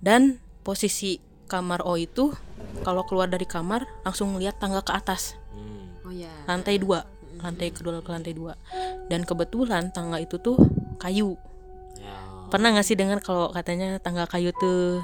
Dan 0.00 0.40
posisi 0.64 1.20
kamar 1.44 1.84
O 1.84 2.00
itu 2.00 2.32
kalau 2.80 3.04
keluar 3.04 3.28
dari 3.28 3.44
kamar 3.44 3.84
langsung 4.00 4.32
ngeliat 4.32 4.56
tangga 4.56 4.80
ke 4.80 4.96
atas. 4.96 5.36
Oh 6.04 6.12
ya. 6.12 6.28
lantai 6.44 6.76
dua 6.76 7.08
lantai 7.40 7.72
kedua 7.72 8.00
ke 8.00 8.08
lantai 8.08 8.32
dua. 8.32 8.56
Dan 9.12 9.28
kebetulan 9.28 9.92
tangga 9.92 10.16
itu 10.16 10.40
tuh 10.40 10.56
kayu 10.96 11.38
Ya. 11.94 12.10
pernah 12.50 12.74
nggak 12.74 12.86
sih 12.86 12.98
dengar 12.98 13.22
kalau 13.22 13.54
katanya 13.54 14.02
tangga 14.02 14.26
kayu 14.26 14.50
tuh 14.58 14.98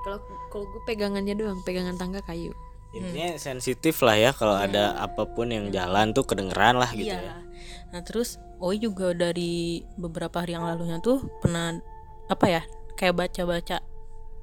Kalau 0.00 0.16
kalau 0.48 0.64
gue 0.64 0.82
pegangannya 0.88 1.36
doang, 1.36 1.60
pegangan 1.60 1.92
tangga 2.00 2.24
kayu. 2.24 2.56
Intinya 2.90 3.36
sensitif 3.36 4.00
lah 4.02 4.16
ya 4.16 4.30
kalau 4.32 4.56
ada 4.56 4.96
apa 4.98 5.28
pun 5.28 5.52
yang 5.52 5.68
jalan 5.70 6.10
tuh 6.10 6.26
kedengeran 6.26 6.80
lah 6.80 6.90
gitu 6.90 7.12
ya. 7.12 7.20
Iya. 7.20 7.36
Nah 7.92 8.00
terus 8.02 8.40
Oi 8.60 8.76
juga 8.76 9.16
dari 9.16 9.80
beberapa 9.96 10.40
hari 10.44 10.52
yang 10.52 10.68
lalunya 10.68 11.00
tuh 11.00 11.24
pernah 11.40 11.80
apa 12.28 12.46
ya 12.48 12.62
kayak 12.96 13.16
baca-baca 13.16 13.80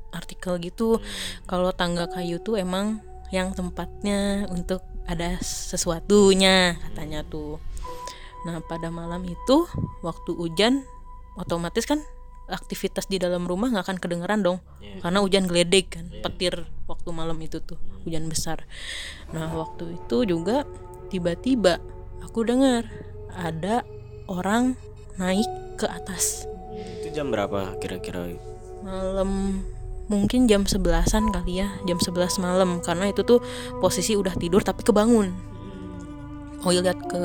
artikel 0.09 0.57
gitu 0.57 0.97
kalau 1.45 1.69
tangga 1.69 2.09
kayu 2.09 2.41
tuh 2.41 2.57
emang 2.57 2.97
yang 3.29 3.53
tempatnya 3.53 4.49
untuk 4.49 4.81
ada 5.05 5.37
sesuatunya 5.41 6.81
katanya 6.81 7.21
tuh. 7.25 7.61
Nah 8.47 8.63
pada 8.63 8.87
malam 8.87 9.27
itu 9.27 9.67
waktu 9.99 10.31
hujan 10.31 10.87
otomatis 11.35 11.83
kan 11.83 11.99
aktivitas 12.47 13.11
di 13.11 13.19
dalam 13.19 13.43
rumah 13.43 13.67
nggak 13.67 13.83
akan 13.83 13.99
kedengeran 13.99 14.39
dong. 14.39 14.63
Karena 15.03 15.19
hujan 15.19 15.51
geledek 15.51 15.99
kan 15.99 16.07
petir 16.23 16.63
waktu 16.87 17.11
malam 17.11 17.35
itu 17.43 17.59
tuh 17.59 17.75
hujan 18.07 18.31
besar. 18.31 18.63
Nah 19.35 19.51
waktu 19.51 19.99
itu 19.99 20.23
juga 20.23 20.63
tiba-tiba 21.11 21.83
aku 22.23 22.47
dengar 22.47 22.87
ada 23.35 23.83
orang 24.31 24.79
naik 25.19 25.47
ke 25.75 25.85
atas. 25.91 26.47
Itu 27.03 27.11
jam 27.11 27.35
berapa 27.35 27.75
kira-kira? 27.83 28.31
malam 28.87 29.59
mungkin 30.07 30.47
jam 30.47 30.63
sebelasan 30.63 31.35
kali 31.35 31.59
ya 31.59 31.67
jam 31.83 31.99
11 31.99 32.39
malam. 32.39 32.79
Karena 32.79 33.11
itu 33.11 33.27
tuh 33.27 33.43
posisi 33.83 34.15
udah 34.15 34.31
tidur 34.39 34.63
tapi 34.63 34.87
kebangun. 34.87 35.35
Oi 36.63 36.79
lihat 36.79 36.99
ke 37.11 37.21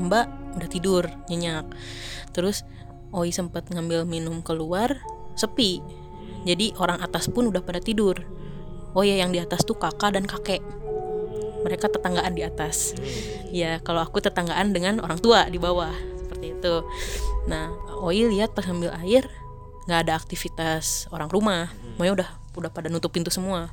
mbak 0.00 0.43
udah 0.56 0.68
tidur 0.70 1.10
nyenyak. 1.28 1.66
Terus 2.34 2.66
Oi 3.14 3.30
sempat 3.30 3.70
ngambil 3.70 4.02
minum 4.02 4.42
keluar 4.42 4.98
sepi. 5.38 5.78
Jadi 6.42 6.74
orang 6.82 6.98
atas 6.98 7.30
pun 7.30 7.46
udah 7.46 7.62
pada 7.62 7.78
tidur. 7.78 8.18
Oh 8.90 9.06
ya 9.06 9.14
yang 9.14 9.30
di 9.30 9.38
atas 9.38 9.62
tuh 9.62 9.78
kakak 9.78 10.18
dan 10.18 10.26
kakek. 10.26 10.58
Mereka 11.62 11.94
tetanggaan 11.94 12.34
di 12.34 12.42
atas. 12.42 12.98
Ya 13.54 13.78
kalau 13.86 14.02
aku 14.02 14.18
tetanggaan 14.18 14.74
dengan 14.74 14.98
orang 14.98 15.22
tua 15.22 15.46
di 15.46 15.62
bawah. 15.62 15.94
Seperti 16.18 16.58
itu. 16.58 16.74
Nah 17.46 17.70
Oi 18.02 18.26
lihat 18.26 18.50
pas 18.50 18.66
ambil 18.66 18.90
air 18.98 19.30
nggak 19.86 20.10
ada 20.10 20.18
aktivitas 20.18 21.06
orang 21.14 21.30
rumah. 21.30 21.70
Pokoknya 21.94 22.12
udah 22.18 22.28
udah 22.58 22.70
pada 22.74 22.90
nutup 22.90 23.14
pintu 23.14 23.30
semua. 23.30 23.70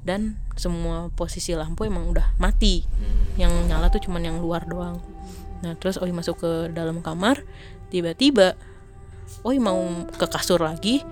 Dan 0.00 0.40
semua 0.56 1.12
posisi 1.12 1.52
lampu 1.52 1.84
emang 1.84 2.08
udah 2.08 2.32
mati. 2.40 2.88
Yang 3.36 3.52
nyala 3.68 3.92
tuh 3.92 4.00
cuman 4.00 4.32
yang 4.32 4.40
luar 4.40 4.64
doang 4.64 4.96
nah 5.64 5.72
terus 5.76 5.96
Oi 6.00 6.12
masuk 6.12 6.42
ke 6.42 6.50
dalam 6.72 7.00
kamar 7.00 7.44
tiba-tiba 7.88 8.58
Oi 9.42 9.58
mau 9.58 9.78
ke 10.06 10.26
kasur 10.30 10.62
lagi 10.62 11.02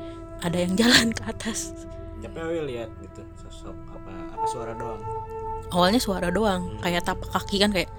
ada 0.45 0.61
yang 0.61 0.79
jalan 0.79 1.11
ke 1.11 1.23
atas. 1.27 1.73
Tapi 2.21 2.37
Awi 2.41 2.59
lihat 2.75 2.91
gitu 3.03 3.23
sosok 3.37 3.75
apa 3.91 4.13
apa 4.35 4.47
suara 4.47 4.73
doang. 4.77 5.03
awalnya 5.75 5.99
suara 5.99 6.29
doang 6.31 6.79
kayak 6.79 7.03
tapak 7.03 7.27
kaki 7.35 7.59
kan 7.59 7.75
kayak 7.75 7.91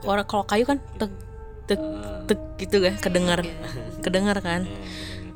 suara 0.00 0.24
kalau 0.24 0.48
kayu 0.48 0.64
kan 0.64 0.80
tek 0.96 1.12
tek 1.68 1.82
tek 2.24 2.40
gitu 2.56 2.80
kan 2.80 2.94
kedengar 2.96 3.44
kedengar 4.04 4.38
kan. 4.40 4.64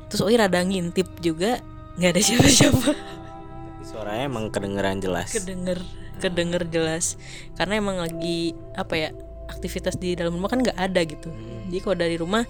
Terus 0.08 0.22
Oi 0.24 0.36
rada 0.36 0.64
ngintip 0.64 1.08
juga 1.20 1.60
nggak 2.00 2.10
ada 2.16 2.20
siapa-siapa. 2.24 2.90
Tapi 2.92 3.84
suaranya 3.84 4.24
emang 4.32 4.48
kedengeran 4.48 5.00
jelas. 5.04 5.28
kedenger 5.28 5.80
kedenger 6.24 6.62
jelas. 6.72 7.20
Karena 7.58 7.80
emang 7.80 8.00
lagi 8.00 8.56
apa 8.78 8.94
ya 8.96 9.10
aktivitas 9.52 10.00
di 10.00 10.16
dalam 10.16 10.34
rumah 10.34 10.48
kan 10.48 10.64
nggak 10.64 10.78
ada 10.78 11.00
gitu. 11.04 11.28
Jadi 11.68 11.78
kalau 11.84 11.96
dari 11.96 12.16
rumah 12.16 12.42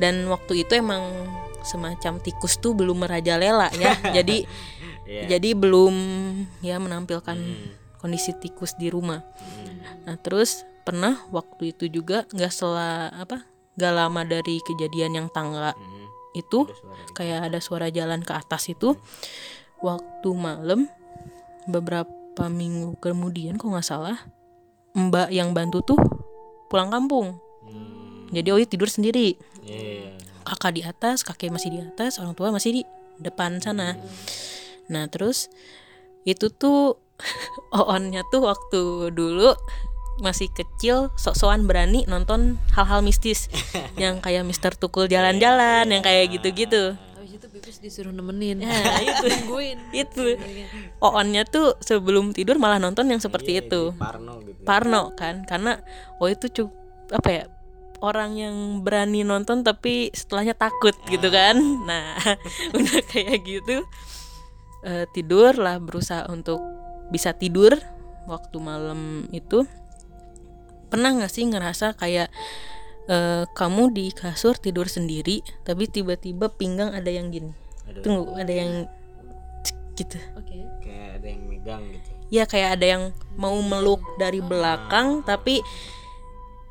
dan 0.00 0.24
waktu 0.32 0.64
itu 0.64 0.72
emang 0.80 1.04
semacam 1.60 2.16
tikus 2.24 2.56
tuh 2.56 2.72
belum 2.72 3.04
merajalela 3.04 3.68
ya. 3.76 3.92
Jadi 4.16 4.48
Iya. 5.10 5.26
jadi 5.26 5.58
belum 5.58 5.94
ya 6.62 6.78
menampilkan 6.78 7.34
kondisi 7.98 8.30
tikus 8.38 8.78
di 8.78 8.94
rumah. 8.94 9.26
Nah 10.06 10.14
terus 10.22 10.62
pernah 10.86 11.18
waktu 11.34 11.74
itu 11.74 11.90
juga 11.90 12.30
nggak 12.30 12.52
setelah 12.54 13.10
apa 13.18 13.42
nggak 13.74 13.90
lama 13.90 14.22
dari 14.22 14.62
kejadian 14.62 15.18
yang 15.18 15.28
tangga 15.34 15.74
itu 16.38 16.70
kayak 17.18 17.50
ada 17.50 17.58
suara 17.58 17.90
jalan 17.90 18.22
ke 18.22 18.30
atas 18.30 18.70
itu 18.70 18.94
waktu 19.82 20.30
malam 20.30 20.86
beberapa 21.66 22.46
minggu 22.46 22.94
kemudian 23.02 23.58
kok 23.58 23.66
nggak 23.66 23.86
salah 23.86 24.18
mbak 24.94 25.34
yang 25.34 25.50
bantu 25.50 25.82
tuh 25.82 25.98
pulang 26.70 26.94
kampung. 26.94 27.36
Jadi 28.30 28.48
Oi 28.54 28.64
tidur 28.64 28.86
sendiri. 28.86 29.34
Iya. 29.66 30.16
kakak 30.40 30.72
di 30.72 30.82
atas 30.82 31.20
kakek 31.20 31.52
masih 31.52 31.68
di 31.68 31.78
atas 31.84 32.16
orang 32.16 32.32
tua 32.32 32.48
masih 32.50 32.80
di 32.80 32.82
depan 33.20 33.60
sana. 33.60 33.94
Nah 34.88 35.04
terus 35.12 35.52
itu 36.24 36.48
tuh 36.48 36.96
oonnya 37.76 38.24
tuh 38.32 38.48
waktu 38.48 39.12
dulu 39.12 39.52
masih 40.24 40.48
kecil 40.52 41.12
sok-sokan 41.16 41.68
berani 41.68 42.08
nonton 42.08 42.56
hal-hal 42.72 43.04
mistis. 43.04 43.52
Yang 44.00 44.24
kayak 44.24 44.48
Mister 44.48 44.72
Tukul 44.72 45.06
jalan-jalan 45.12 45.88
yang 45.92 46.02
kayak 46.04 46.40
gitu-gitu 46.40 46.96
Pipis 47.60 47.78
disuruh 47.84 48.10
nemenin. 48.10 48.64
Nah, 48.64 49.00
itu 49.04 49.26
Tungguin. 49.28 49.78
itu 49.92 50.24
oonnya 51.04 51.44
tuh 51.44 51.76
sebelum 51.84 52.32
tidur 52.32 52.56
malah 52.56 52.80
nonton 52.80 53.06
yang 53.12 53.20
seperti 53.20 53.60
itu 53.60 53.92
Parno 54.00 54.40
gitu. 54.40 54.60
Parno 54.64 55.12
kan 55.12 55.44
karena 55.44 55.76
oh 56.16 56.28
itu 56.32 56.48
cukup 56.48 56.74
apa 57.12 57.28
ya 57.28 57.44
orang 58.00 58.32
yang 58.40 58.56
berani 58.80 59.22
nonton 59.22 59.60
tapi 59.60 60.08
setelahnya 60.16 60.56
takut 60.56 60.96
gitu 61.06 61.28
kan 61.28 61.56
nah 61.84 62.16
udah 62.76 63.00
kayak 63.12 63.44
gitu 63.44 63.84
eh, 64.88 65.04
tidur 65.12 65.52
lah 65.60 65.76
berusaha 65.76 66.26
untuk 66.32 66.60
bisa 67.12 67.36
tidur 67.36 67.76
waktu 68.24 68.56
malam 68.62 69.26
itu 69.34 69.68
pernah 70.90 71.14
nggak 71.14 71.30
sih 71.30 71.46
ngerasa 71.46 71.94
kayak 71.94 72.32
eh, 73.10 73.44
kamu 73.50 73.90
di 73.90 74.14
kasur 74.14 74.54
tidur 74.54 74.86
sendiri 74.86 75.42
tapi 75.60 75.84
tiba-tiba 75.84 76.46
pinggang 76.48 76.94
ada 76.94 77.10
yang 77.10 77.28
gini 77.28 77.50
Aduh. 77.90 78.02
tunggu 78.06 78.22
ada 78.34 78.52
yang 78.52 78.86
gitu 79.94 80.16
Oke. 80.32 80.56
Kayak 80.80 81.20
ada 81.20 81.26
yang 81.26 81.42
megang 81.44 81.82
gitu. 81.90 82.08
ya 82.30 82.44
kayak 82.46 82.70
ada 82.78 82.86
yang 82.88 83.02
mau 83.34 83.58
meluk 83.58 84.00
dari 84.16 84.38
belakang 84.40 85.20
tapi 85.20 85.60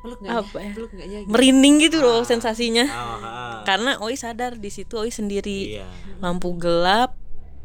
Peluk 0.00 0.16
nggak 0.18 0.32
Apa 0.32 0.56
ya? 0.56 0.64
ya? 0.64 0.72
Peluk 0.74 0.90
nggak 0.90 1.08
ya? 1.12 1.18
merinding 1.28 1.76
gitu 1.78 2.00
loh 2.00 2.24
sensasinya 2.24 2.88
Oh, 2.88 3.20
ah. 3.20 3.60
karena 3.62 4.00
Oi 4.00 4.16
sadar 4.16 4.56
di 4.56 4.72
situ 4.72 4.96
Oi 4.96 5.12
sendiri 5.12 5.76
Iya. 5.76 5.86
lampu 6.18 6.56
gelap 6.56 7.14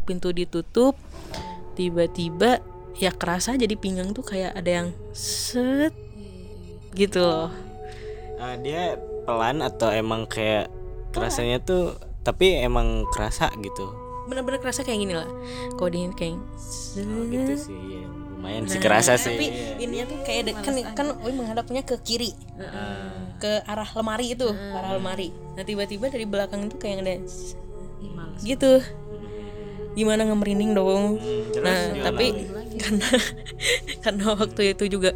pintu 0.04 0.30
ditutup 0.30 0.94
tiba-tiba 1.74 2.60
ya 2.96 3.10
kerasa 3.10 3.56
jadi 3.56 3.74
pinggang 3.74 4.12
tuh 4.12 4.22
kayak 4.22 4.52
ada 4.54 4.84
yang 4.84 4.88
set 5.16 5.96
gitu 6.94 7.20
loh 7.20 7.50
Ah, 8.36 8.56
dia 8.56 8.96
pelan 9.24 9.60
atau 9.60 9.90
emang 9.90 10.26
kayak 10.26 10.68
kerasanya 11.10 11.60
tuh 11.60 11.96
tapi 12.22 12.58
emang 12.58 13.06
kerasa 13.10 13.50
gitu. 13.58 13.86
bener-bener 14.26 14.58
kerasa 14.58 14.82
kayak 14.82 15.00
gini 15.00 15.14
lah 15.14 15.30
kalau 15.74 15.88
dia 15.88 16.10
kayak. 16.10 16.34
Oh, 16.98 17.24
gitu 17.26 17.54
sih. 17.56 17.78
Iya. 17.78 18.10
Lumayan 18.36 18.66
sih 18.66 18.78
Nah, 18.78 18.84
kerasa 18.84 19.14
sih. 19.16 19.32
tapi 19.32 19.48
Iya. 19.48 19.74
ininya 19.80 20.06
tuh 20.06 20.18
kayak 20.22 20.40
ada- 20.44 20.58
kan 20.60 20.74
kan 20.94 21.08
Oi 21.20 21.32
menghadapnya 21.32 21.82
ke 21.82 21.96
kiri 22.00 22.34
ke 23.36 23.52
arah 23.64 23.86
lemari 23.94 24.34
itu 24.34 24.48
ke 24.48 24.74
arah 24.74 24.96
lemari 24.96 25.30
nah 25.54 25.62
tiba-tiba 25.62 26.08
dari 26.08 26.26
belakang 26.26 26.66
itu 26.66 26.76
kayak 26.76 27.04
ada 27.04 27.16
gitu 28.42 28.82
gimana 29.94 30.24
ngemerinding 30.24 30.72
dong 30.74 31.20
terus 31.52 31.64
nah 31.64 31.80
tapi 32.02 32.26
lagi? 32.32 32.78
karena 32.82 33.08
karena 34.02 34.26
waktu 34.34 34.62
itu 34.72 34.84
juga 34.90 35.12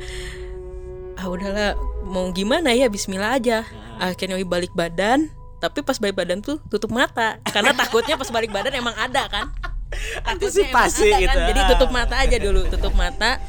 ah 1.19 1.27
udahlah. 1.27 1.75
Mau 2.08 2.32
gimana 2.32 2.71
ya? 2.71 2.88
Bismillah 2.88 3.36
aja. 3.36 3.67
Akhirnya 3.99 4.39
Oi 4.39 4.47
balik 4.47 4.71
badan. 4.71 5.27
Tapi 5.60 5.84
pas 5.84 5.99
balik 5.99 6.15
badan 6.15 6.39
tuh 6.39 6.63
tutup 6.71 6.95
mata. 6.95 7.43
Karena 7.51 7.75
takutnya 7.75 8.15
pas 8.15 8.32
balik 8.32 8.55
badan 8.55 8.71
emang 8.71 8.95
ada 8.95 9.27
kan? 9.27 9.51
Antisipasi 10.32 11.12
Ada 11.12 11.19
gitu. 11.19 11.38
kan? 11.43 11.47
jadi 11.51 11.62
tutup 11.75 11.91
mata 11.91 12.15
aja 12.15 12.38
dulu. 12.39 12.63
Tutup 12.71 12.95
mata 12.95 13.43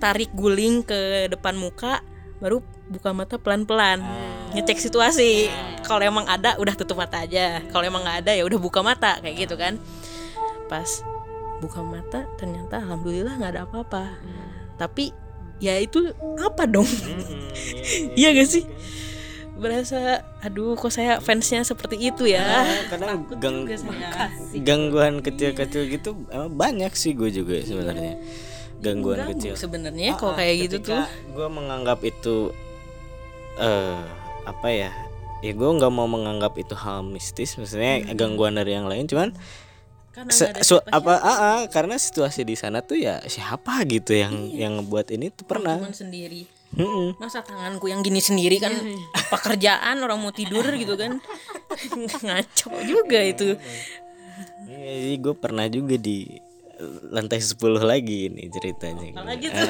tarik 0.00 0.32
guling 0.32 0.84
ke 0.84 1.28
depan 1.32 1.56
muka 1.56 2.00
baru 2.40 2.64
buka 2.88 3.12
mata 3.12 3.36
pelan-pelan. 3.36 4.00
Ngecek 4.56 4.80
situasi. 4.80 5.52
Kalau 5.84 6.00
emang 6.00 6.24
ada 6.24 6.56
udah 6.56 6.72
tutup 6.72 6.96
mata 6.96 7.20
aja. 7.20 7.60
Kalau 7.68 7.84
emang 7.84 8.00
nggak 8.00 8.24
ada 8.24 8.32
ya 8.32 8.48
udah 8.48 8.56
buka 8.56 8.80
mata. 8.80 9.20
Kayak 9.20 9.36
gitu 9.44 9.54
kan? 9.60 9.76
Pas 10.72 11.04
buka 11.60 11.84
mata 11.84 12.24
ternyata 12.40 12.80
alhamdulillah 12.80 13.36
nggak 13.36 13.52
ada 13.52 13.62
apa-apa. 13.68 14.16
Tapi 14.80 15.25
ya 15.58 15.78
itu 15.78 16.12
apa 16.36 16.64
dong? 16.64 16.84
Mm-mm, 16.84 17.48
iya 18.18 18.32
gak 18.32 18.48
sih? 18.48 18.64
Berasa 19.56 20.20
aduh 20.44 20.76
kok 20.76 20.92
saya 20.92 21.16
fansnya 21.16 21.64
seperti 21.64 21.96
itu 21.98 22.28
ya? 22.28 22.44
Ah, 22.44 22.68
kadang 22.92 23.24
gang 23.40 23.64
gangguan 24.68 25.24
kecil-kecil 25.24 25.88
gitu 25.88 26.12
emang 26.28 26.52
banyak 26.52 26.92
sih 26.92 27.16
gue 27.16 27.32
juga 27.32 27.56
sebenarnya. 27.60 28.20
Gangguan 28.76 29.24
Ganggu 29.24 29.32
kecil. 29.32 29.52
sebenarnya 29.56 30.20
kalau 30.20 30.36
kayak 30.36 30.68
gitu 30.68 30.92
tuh. 30.92 31.00
gue 31.32 31.48
menganggap 31.48 32.04
itu 32.04 32.52
eh 33.56 34.04
apa 34.44 34.68
ya? 34.68 34.92
Ya 35.40 35.52
gue 35.52 35.68
nggak 35.68 35.88
mau 35.88 36.04
menganggap 36.04 36.56
itu 36.56 36.76
hal 36.76 37.00
mistis 37.00 37.56
maksudnya 37.56 38.04
gangguan 38.12 38.56
dari 38.56 38.72
yang 38.72 38.84
lain 38.84 39.04
cuman 39.04 39.32
karena 40.16 40.30
se- 40.32 40.48
ada 40.48 40.60
su- 40.60 40.80
siapa-siapa, 40.80 40.96
apa 40.96 41.14
ah, 41.20 41.36
ah, 41.36 41.60
karena 41.68 41.96
situasi 41.96 42.40
di 42.42 42.56
sana 42.56 42.80
tuh 42.80 42.96
ya 42.96 43.20
siapa 43.22 43.84
gitu 43.84 44.12
yang 44.12 44.32
Iya. 44.48 44.64
yang 44.64 44.80
ngebuat 44.80 45.12
ini 45.12 45.28
tuh 45.28 45.44
pernah 45.44 45.76
cuman 45.76 45.92
sendiri 45.92 46.48
Mm-mm. 46.72 47.16
masa 47.16 47.40
tanganku 47.40 47.86
yang 47.86 48.00
gini 48.00 48.18
sendiri 48.18 48.56
kan 48.58 48.72
pekerjaan 49.28 49.96
orang 49.98 50.18
mau 50.18 50.30
tidur 50.30 50.64
gitu 50.72 50.94
kan 50.94 51.20
ngaco 52.24 52.70
juga 52.82 53.20
itu 53.22 53.54
Iya, 54.66 54.92
jadi 54.98 55.14
gue 55.16 55.34
pernah 55.34 55.66
juga 55.66 55.96
di 55.96 56.26
lantai 57.08 57.38
10 57.38 57.56
lagi 57.80 58.28
ini 58.28 58.50
ceritanya. 58.50 59.14
apalagi 59.14 59.46
gitu. 59.46 59.56
tuh 59.56 59.68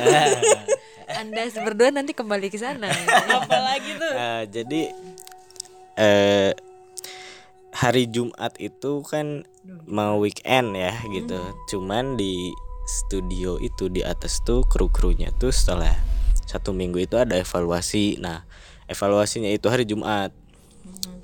Anda 1.21 1.43
berdua 1.61 1.89
nanti 1.91 2.13
kembali 2.13 2.49
ke 2.49 2.59
sana. 2.59 2.91
apalagi 3.31 3.91
tuh 3.95 4.11
Ah, 4.11 4.43
jadi 4.45 4.91
eh 5.97 6.51
hari 7.77 8.09
Jumat 8.09 8.57
itu 8.57 9.05
kan 9.05 9.45
mau 9.85 10.17
weekend 10.17 10.73
ya 10.73 10.97
gitu. 11.13 11.37
Cuman 11.69 12.17
di 12.17 12.49
studio 12.89 13.61
itu 13.61 13.93
di 13.93 14.01
atas 14.01 14.41
tuh 14.41 14.65
kru-krunya 14.65 15.29
tuh 15.37 15.53
setelah 15.53 15.93
satu 16.49 16.73
minggu 16.73 17.05
itu 17.05 17.21
ada 17.21 17.37
evaluasi. 17.37 18.17
Nah, 18.17 18.49
evaluasinya 18.89 19.53
itu 19.53 19.69
hari 19.69 19.85
Jumat. 19.85 20.33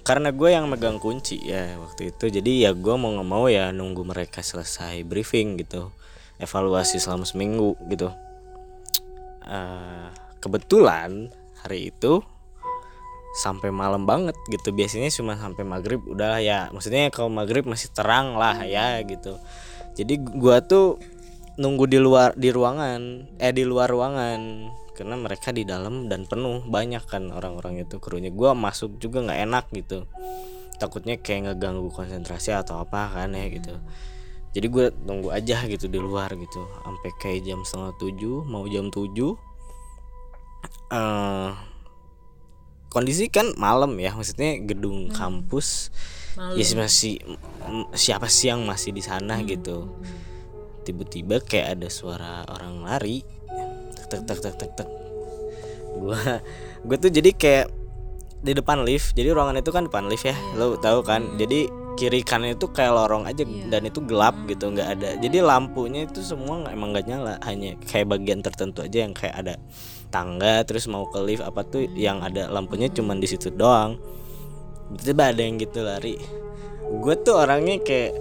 Karena 0.02 0.34
gue 0.34 0.50
yang 0.50 0.66
megang 0.66 0.98
kunci 0.98 1.38
ya 1.38 1.78
waktu 1.78 2.10
itu, 2.10 2.26
jadi 2.26 2.68
ya 2.68 2.70
gue 2.74 2.94
mau 2.98 3.14
nggak 3.14 3.28
mau 3.30 3.46
ya 3.46 3.70
nunggu 3.70 4.02
mereka 4.02 4.42
selesai 4.42 5.06
briefing 5.06 5.62
gitu, 5.62 5.94
evaluasi 6.42 6.98
selama 6.98 7.22
seminggu 7.22 7.78
gitu. 7.86 8.10
Eh, 9.46 10.08
kebetulan 10.42 11.30
hari 11.62 11.94
itu 11.94 12.18
sampai 13.32 13.72
malam 13.72 14.04
banget 14.04 14.36
gitu. 14.48 14.70
Biasanya 14.70 15.08
cuma 15.08 15.34
sampai 15.40 15.64
maghrib 15.64 16.04
udah 16.04 16.38
ya. 16.38 16.68
Maksudnya 16.70 17.08
kalau 17.08 17.32
maghrib 17.32 17.64
masih 17.64 17.88
terang 17.90 18.36
lah 18.36 18.62
ya 18.62 19.00
gitu. 19.02 19.40
Jadi 19.96 20.20
gua 20.20 20.60
tuh 20.60 21.00
nunggu 21.60 21.84
di 21.84 21.98
luar 22.00 22.32
di 22.32 22.48
ruangan 22.48 23.00
eh 23.40 23.52
di 23.52 23.64
luar 23.64 23.88
ruangan. 23.88 24.70
Karena 24.92 25.16
mereka 25.16 25.56
di 25.56 25.64
dalam 25.64 26.12
dan 26.12 26.28
penuh 26.28 26.60
banyak 26.68 27.02
kan 27.08 27.32
orang-orang 27.32 27.80
itu 27.80 27.96
krunya. 27.96 28.28
Gua 28.28 28.52
masuk 28.52 29.00
juga 29.00 29.24
nggak 29.24 29.40
enak 29.48 29.64
gitu. 29.72 30.04
Takutnya 30.76 31.16
kayak 31.16 31.52
ngeganggu 31.52 31.88
konsentrasi 31.88 32.52
atau 32.52 32.84
apa 32.84 33.08
kan 33.16 33.32
ya 33.32 33.48
gitu. 33.48 33.72
Jadi 34.52 34.66
gue 34.68 34.92
tunggu 34.92 35.32
aja 35.32 35.64
gitu 35.64 35.88
di 35.88 35.96
luar 35.96 36.28
gitu. 36.36 36.68
Sampai 36.84 37.10
kayak 37.16 37.40
jam 37.48 37.64
setengah 37.64 37.96
tujuh 37.96 38.44
mau 38.44 38.68
jam 38.68 38.92
tujuh 38.92 39.32
eh 40.92 41.71
kondisi 42.92 43.32
kan 43.32 43.56
malam 43.56 43.96
ya 43.96 44.12
maksudnya 44.12 44.60
gedung 44.60 45.08
kampus. 45.08 45.88
Malam. 46.32 46.56
ya 46.56 46.64
masih 46.80 47.20
siapa 47.92 48.28
sih 48.28 48.52
yang 48.52 48.68
masih 48.68 48.92
di 48.92 49.00
sana 49.00 49.40
gitu. 49.48 49.88
Tiba-tiba 50.84 51.40
kayak 51.40 51.80
ada 51.80 51.88
suara 51.88 52.44
orang 52.48 52.84
lari. 52.84 53.24
Tek 54.12 54.28
tek 54.28 54.38
tek 54.44 54.54
tek 54.60 54.72
tek 54.76 54.88
gua 55.92 56.40
gue 56.88 56.96
tuh 56.96 57.12
jadi 57.12 57.30
kayak 57.32 57.66
di 58.44 58.52
depan 58.52 58.84
lift. 58.84 59.16
Jadi 59.16 59.32
ruangan 59.32 59.60
itu 59.60 59.72
kan 59.72 59.88
depan 59.88 60.08
lift 60.12 60.28
ya 60.28 60.36
lo 60.56 60.76
tahu 60.76 61.00
kan. 61.00 61.40
Jadi 61.40 61.81
kiri 61.96 62.24
kanan 62.24 62.56
itu 62.56 62.68
kayak 62.70 62.92
lorong 62.94 63.28
aja 63.28 63.44
dan 63.44 63.82
itu 63.86 64.00
gelap 64.04 64.34
gitu 64.48 64.72
nggak 64.72 64.88
ada. 64.98 65.10
Jadi 65.20 65.38
lampunya 65.44 66.08
itu 66.08 66.20
semua 66.24 66.66
emang 66.70 66.92
nggak 66.94 67.06
nyala 67.06 67.34
hanya 67.44 67.76
kayak 67.86 68.12
bagian 68.12 68.40
tertentu 68.40 68.82
aja 68.84 69.04
yang 69.04 69.14
kayak 69.14 69.36
ada 69.38 69.54
tangga 70.12 70.64
terus 70.68 70.88
mau 70.88 71.08
ke 71.08 71.18
lift 71.24 71.44
apa 71.44 71.64
tuh 71.64 71.88
yang 71.96 72.20
ada 72.20 72.48
lampunya 72.52 72.88
cuman 72.92 73.20
di 73.20 73.28
situ 73.28 73.52
doang. 73.52 74.00
Tiba 74.92 75.32
ada 75.32 75.40
yang 75.40 75.56
gitu 75.56 75.80
lari. 75.84 76.20
Gue 77.00 77.14
tuh 77.16 77.40
orangnya 77.40 77.80
kayak 77.80 78.12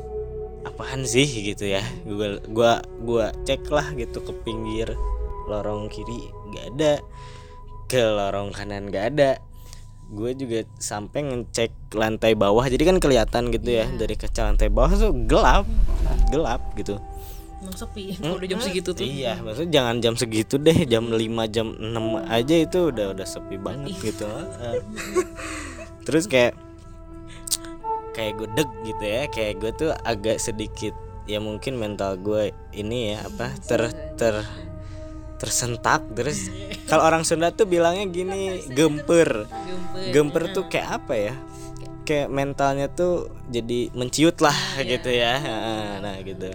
apaan 0.64 1.04
sih? 1.04 1.28
gitu 1.28 1.68
ya. 1.68 1.84
Gua 2.08 2.40
gua 2.48 2.74
gua 3.04 3.26
cek 3.44 3.68
lah 3.68 3.92
gitu 3.98 4.24
ke 4.24 4.32
pinggir 4.48 4.94
lorong 5.52 5.92
kiri 5.92 6.32
nggak 6.54 6.66
ada. 6.78 6.94
Ke 7.92 8.00
lorong 8.00 8.56
kanan 8.56 8.88
nggak 8.88 9.06
ada 9.16 9.51
gue 10.12 10.32
juga 10.36 10.60
sampai 10.76 11.24
ngecek 11.24 11.96
lantai 11.96 12.36
bawah 12.36 12.68
jadi 12.68 12.84
kan 12.84 12.98
kelihatan 13.00 13.48
gitu 13.56 13.70
ya 13.72 13.88
dari 13.96 14.20
kaca 14.20 14.52
lantai 14.52 14.68
bawah 14.68 14.92
tuh 14.92 15.16
gelap 15.26 15.64
gelap 16.28 16.62
gitu 16.76 17.00
Emang 17.62 17.78
sepi 17.78 18.18
kalau 18.18 18.42
udah 18.42 18.50
jam 18.50 18.58
segitu 18.58 18.90
tuh. 18.90 19.06
Iya, 19.06 19.38
maksudnya 19.38 19.70
jangan 19.70 19.96
jam 20.02 20.18
segitu 20.18 20.58
deh, 20.58 20.74
jam 20.90 21.14
5 21.14 21.46
jam 21.54 21.78
6 21.78 21.94
aja 22.26 22.56
itu 22.58 22.80
udah 22.90 23.14
udah 23.14 23.28
sepi 23.30 23.62
banget 23.62 23.94
gitu. 24.02 24.26
Heeh. 24.26 24.82
Terus 26.02 26.26
kayak 26.26 26.58
kayak 28.18 28.34
gue 28.42 28.50
deg 28.58 28.70
gitu 28.82 29.04
ya, 29.06 29.30
kayak 29.30 29.62
gue 29.62 29.72
tuh 29.78 29.94
agak 29.94 30.42
sedikit 30.42 30.98
ya 31.30 31.38
mungkin 31.38 31.78
mental 31.78 32.18
gue 32.18 32.50
ini 32.74 33.14
ya 33.14 33.30
apa 33.30 33.54
ter 33.62 33.94
ter 34.18 34.42
tersentak 35.42 36.06
terus 36.14 36.54
kalau 36.86 37.02
orang 37.02 37.26
Sunda 37.26 37.50
tuh 37.50 37.66
bilangnya 37.66 38.06
gini 38.06 38.62
gemper. 38.70 39.50
Gemper. 40.14 40.54
Tuh 40.54 40.70
kayak 40.70 41.02
apa 41.02 41.14
ya? 41.18 41.34
Kayak 42.06 42.30
mentalnya 42.30 42.92
tuh 42.94 43.34
jadi 43.50 43.90
menciut 43.98 44.38
lah 44.38 44.54
gitu 44.86 45.10
ya. 45.10 45.42
Nah 45.98 46.22
gitu. 46.22 46.54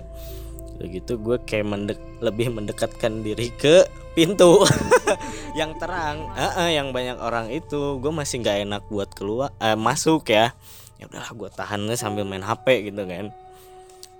Begitu 0.78 1.18
gue 1.18 1.40
kayak 1.42 1.66
mendek 1.66 2.00
lebih 2.22 2.52
mendekatkan 2.54 3.26
diri 3.26 3.50
ke 3.58 3.88
pintu 4.14 4.62
yang 5.58 5.74
terang. 5.80 6.30
Heeh, 6.36 6.78
yang 6.78 6.94
banyak 6.94 7.16
orang 7.18 7.50
itu 7.50 7.98
gue 7.98 8.12
masih 8.12 8.44
nggak 8.44 8.58
enak 8.70 8.82
buat 8.92 9.10
keluar 9.16 9.50
eh, 9.58 9.74
masuk 9.74 10.30
ya. 10.30 10.52
Ya 11.00 11.10
udahlah 11.10 11.32
gue 11.32 11.48
tahan 11.48 11.80
aja 11.90 12.06
sambil 12.06 12.28
main 12.28 12.44
hp 12.44 12.66
gitu 12.92 13.02
kan. 13.08 13.32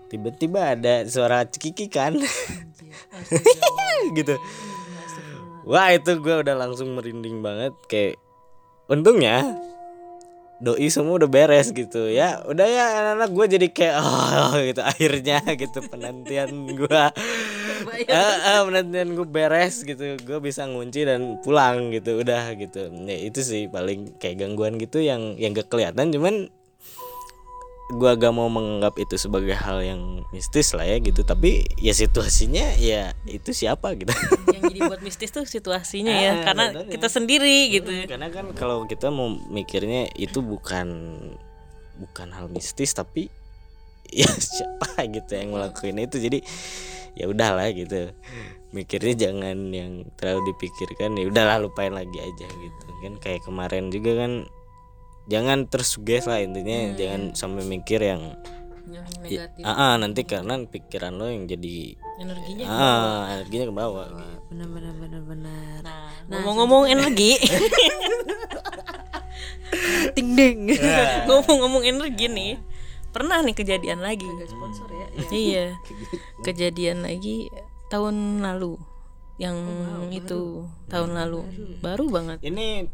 Tiba-tiba 0.08 0.74
ada 0.74 1.04
suara 1.04 1.44
cekiki 1.44 1.92
kan 1.92 2.16
gitu. 4.18 4.34
Wah 5.66 5.90
itu 5.90 6.14
gue 6.22 6.34
udah 6.46 6.54
langsung 6.54 6.94
merinding 6.94 7.42
banget. 7.42 7.74
Kayak 7.90 8.22
untungnya 8.86 9.58
doi 10.56 10.88
semua 10.88 11.20
udah 11.20 11.28
beres 11.28 11.74
gitu. 11.74 12.08
Ya 12.08 12.40
udah 12.46 12.64
ya 12.64 12.84
anak-anak 13.02 13.30
gue 13.34 13.46
jadi 13.58 13.66
kayak 13.74 13.96
oh 13.98 14.54
gitu 14.62 14.80
akhirnya 14.80 15.38
gitu 15.58 15.78
penantian 15.90 16.50
gue 16.72 17.04
eh, 18.08 18.36
eh, 18.46 18.60
penantian 18.62 19.08
gue 19.18 19.26
beres 19.26 19.82
gitu. 19.82 20.16
Gue 20.22 20.38
bisa 20.38 20.64
ngunci 20.64 21.02
dan 21.02 21.42
pulang 21.42 21.90
gitu 21.90 22.22
udah 22.22 22.54
gitu. 22.54 22.88
Ya 23.04 23.16
itu 23.18 23.42
sih 23.42 23.66
paling 23.66 24.16
kayak 24.22 24.46
gangguan 24.46 24.78
gitu 24.78 25.02
yang 25.02 25.34
yang 25.36 25.50
gak 25.50 25.68
kelihatan. 25.68 26.14
Cuman 26.14 26.48
gue 27.86 28.08
agak 28.08 28.34
mau 28.34 28.50
menganggap 28.50 28.98
itu 28.98 29.14
sebagai 29.14 29.54
hal 29.54 29.78
yang 29.78 30.02
mistis 30.28 30.74
lah 30.74 30.82
ya 30.82 30.98
gitu. 30.98 31.22
Tapi 31.22 31.62
ya 31.78 31.94
situasinya 31.94 32.74
ya 32.76 33.14
itu 33.24 33.54
siapa 33.54 33.94
gitu. 33.94 34.10
Yang 34.50 34.62
jadi 34.74 34.80
buat 34.90 35.00
mistis 35.00 35.30
tuh 35.30 35.46
situasinya 35.46 36.10
ya, 36.10 36.32
Ah, 36.32 36.36
karena 36.44 36.64
betul 36.74 36.82
ya. 36.82 36.92
kita 36.98 37.08
sendiri 37.08 37.56
gitu. 37.70 37.90
karena 38.04 38.28
kan 38.28 38.50
kalau 38.52 38.82
kita 38.84 39.06
mau 39.08 39.30
mikirnya 39.30 40.10
itu 40.14 40.42
bukan 40.42 40.88
bukan 41.96 42.28
hal 42.34 42.50
mistis 42.50 42.90
tapi 42.90 43.30
ya 44.12 44.26
siapa 44.28 45.06
gitu 45.06 45.32
yang 45.32 45.54
ngelakuin 45.54 46.02
itu. 46.02 46.18
Jadi 46.18 46.38
ya 47.14 47.30
udahlah 47.30 47.70
gitu. 47.70 48.10
Mikirnya 48.74 49.30
jangan 49.30 49.56
yang 49.70 50.10
terlalu 50.18 50.52
dipikirkan 50.52 51.14
ya 51.14 51.30
udahlah 51.30 51.62
lupain 51.62 51.94
lagi 51.94 52.18
aja 52.18 52.46
gitu. 52.50 52.84
Kan 53.00 53.14
kayak 53.22 53.46
kemarin 53.46 53.94
juga 53.94 54.26
kan 54.26 54.32
jangan 55.26 55.66
tersuges 55.66 56.24
lah 56.24 56.38
intinya 56.38 56.94
jangan 56.94 57.32
sampai 57.32 57.62
mikir 57.62 58.00
yang 58.00 58.34
Yang 58.86 59.06
ya, 59.26 59.50
negatif. 59.50 59.62
Ah, 59.66 59.74
ah, 59.74 59.92
nanti 59.98 60.20
karena 60.22 60.54
pikiran 60.62 61.12
lo 61.12 61.26
yang 61.26 61.44
jadi 61.44 61.98
energinya. 62.16 62.64
ah 62.70 63.20
energinya 63.34 63.64
ke 63.66 63.74
bawah 63.74 64.06
gitu. 64.06 64.24
benar 64.46 64.68
benar 64.70 64.94
benar 64.94 65.22
benar. 65.26 65.78
Nah, 65.82 66.06
ngomong-ngomong 66.30 66.86
energi, 66.86 67.34
ting 70.14 70.38
ding. 70.38 70.70
Ngomong-ngomong 71.26 71.82
energi 71.82 72.26
nih, 72.30 72.52
pernah 73.10 73.42
nih 73.42 73.54
kejadian 73.54 74.00
lagi. 74.00 74.26
sponsor 74.46 74.88
ya 74.88 75.06
iya, 75.32 75.66
kejadian 76.42 77.02
lagi 77.02 77.50
tahun 77.88 78.38
lalu, 78.38 78.78
yang 79.36 79.56
Oh, 79.58 80.08
itu 80.12 80.66
tahun 80.86 81.10
lalu, 81.16 81.40
baru 81.82 82.04
banget. 82.06 82.38
ini 82.42 82.86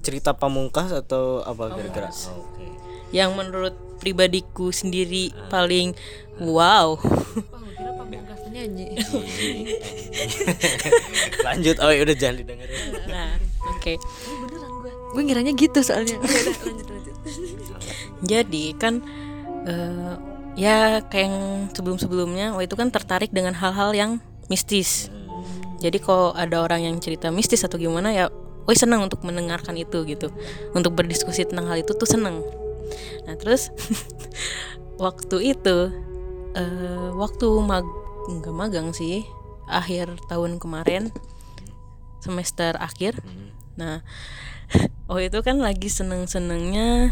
cerita 0.00 0.32
pamungkas 0.32 0.94
atau 0.94 1.44
apa 1.44 1.76
kira-kira? 1.76 2.08
Oke. 2.08 2.64
Yang 3.12 3.30
menurut 3.36 3.74
pribadiku 4.00 4.72
sendiri 4.72 5.36
paling 5.52 5.92
wow. 6.40 6.96
oh 6.96 7.52
lanjut. 11.46 11.76
Oh 11.80 11.90
udah 11.90 12.16
jangan 12.16 12.36
didengerin. 12.44 12.76
Nah, 13.08 13.32
oke. 13.72 13.96
beneran 14.46 14.72
gue 14.82 14.92
gue 15.12 15.22
ngiranya 15.28 15.52
gitu 15.56 15.80
soalnya. 15.84 16.16
Oke, 16.20 16.30
udah, 16.68 16.68
lanjut 16.68 16.86
lanjut. 16.88 17.16
Jadi 18.22 18.64
kan 18.78 19.02
eh, 19.66 20.14
ya 20.54 21.02
kayak 21.06 21.26
yang 21.26 21.36
sebelum-sebelumnya, 21.72 22.52
waktu 22.56 22.66
itu 22.70 22.76
kan 22.78 22.90
tertarik 22.92 23.30
dengan 23.32 23.54
hal-hal 23.56 23.94
yang 23.96 24.20
mistis. 24.46 25.10
Jadi 25.82 25.98
kalau 25.98 26.30
ada 26.36 26.62
orang 26.62 26.86
yang 26.86 26.94
cerita 27.02 27.34
mistis 27.34 27.66
atau 27.66 27.74
gimana 27.74 28.14
ya, 28.14 28.30
Woi 28.62 28.78
senang 28.78 29.02
untuk 29.02 29.26
mendengarkan 29.26 29.74
itu 29.74 30.06
gitu, 30.06 30.30
untuk 30.70 30.94
berdiskusi 30.94 31.42
tentang 31.42 31.66
hal 31.66 31.82
itu 31.82 31.92
tuh 31.98 32.06
seneng. 32.06 32.46
Nah 33.26 33.34
terus 33.34 33.74
waktu 35.04 35.56
itu, 35.56 35.90
eh, 36.54 37.08
waktu 37.16 37.46
mag 37.58 37.86
nggak 38.30 38.54
magang 38.54 38.88
sih, 38.94 39.26
akhir 39.66 40.14
tahun 40.30 40.62
kemarin, 40.62 41.10
semester 42.22 42.78
akhir. 42.78 43.18
Nah, 43.74 44.06
oh 45.10 45.18
itu 45.18 45.42
kan 45.42 45.58
lagi 45.58 45.90
seneng-senengnya 45.90 47.10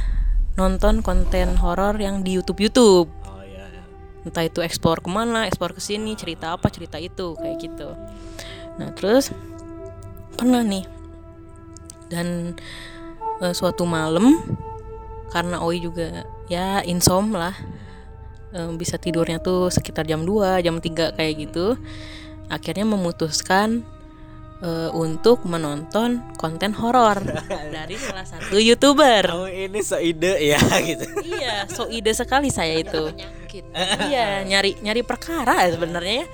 nonton 0.55 1.03
konten 1.03 1.59
horor 1.59 1.99
yang 1.99 2.23
di 2.23 2.39
YouTube 2.39 2.63
YouTube. 2.63 3.11
oh 3.27 3.43
iya 3.43 3.67
iya. 3.67 3.83
Entah 4.23 4.47
itu 4.47 4.63
ekspor 4.63 5.03
ke 5.03 5.11
mana, 5.11 5.51
ekspor 5.51 5.75
ke 5.75 5.83
sini, 5.83 6.15
cerita 6.15 6.55
apa, 6.55 6.71
cerita 6.71 7.01
itu, 7.03 7.35
kayak 7.35 7.59
gitu. 7.59 7.91
Nah 8.79 8.95
terus 8.95 9.35
pernah 10.39 10.63
nih 10.63 11.00
dan 12.11 12.59
eh, 13.41 13.55
suatu 13.55 13.87
malam 13.87 14.43
karena 15.31 15.63
Oi 15.63 15.79
juga 15.79 16.27
ya 16.51 16.83
insom 16.83 17.31
lah 17.33 17.55
eh, 18.51 18.71
bisa 18.75 18.99
tidurnya 18.99 19.39
tuh 19.39 19.71
sekitar 19.71 20.05
jam 20.05 20.27
2 20.27 20.61
jam 20.67 20.77
3 20.83 21.15
kayak 21.17 21.35
gitu 21.39 21.79
akhirnya 22.51 22.83
memutuskan 22.83 23.87
eh, 24.61 24.91
untuk 24.91 25.47
menonton 25.47 26.19
konten 26.35 26.75
horor 26.75 27.23
dari 27.75 27.95
salah 27.95 28.27
satu 28.27 28.59
youtuber. 28.59 29.23
Kamu 29.31 29.49
ini 29.49 29.81
seide 29.81 30.35
ya 30.43 30.59
gitu. 30.91 31.07
Iya 31.23 31.71
so 31.71 31.87
ide 31.87 32.11
sekali 32.11 32.51
saya 32.51 32.75
itu. 32.83 33.15
iya 34.11 34.47
nyari 34.47 34.79
nyari 34.79 35.03
perkara 35.03 35.67
sebenarnya 35.71 36.23
ya. 36.23 36.27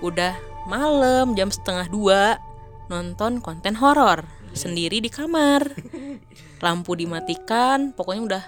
udah 0.00 0.32
malam 0.64 1.36
jam 1.36 1.52
setengah 1.52 1.88
dua 1.92 2.40
nonton 2.88 3.40
konten 3.44 3.76
horor 3.76 4.24
sendiri 4.54 5.02
di 5.02 5.10
kamar. 5.12 5.74
Lampu 6.64 6.96
dimatikan 6.96 7.92
pokoknya 7.92 8.22
udah 8.24 8.44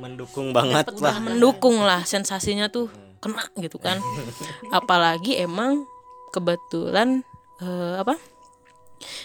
mendukung 0.00 0.50
banget 0.50 0.90
udah 0.96 1.16
lah. 1.16 1.16
mendukung 1.20 1.76
lah 1.80 2.02
sensasinya 2.04 2.68
tuh 2.68 2.90
kena 3.22 3.46
gitu 3.56 3.80
kan. 3.80 4.02
Apalagi 4.68 5.40
emang 5.40 5.88
kebetulan 6.34 7.24
eh, 7.62 7.94
apa 7.96 8.18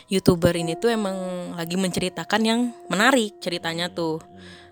youtuber 0.08 0.54
ini 0.56 0.78
tuh 0.78 0.94
emang 0.94 1.16
lagi 1.58 1.76
menceritakan 1.76 2.42
yang 2.46 2.62
menarik 2.88 3.42
ceritanya 3.44 3.92
tuh. 3.92 4.24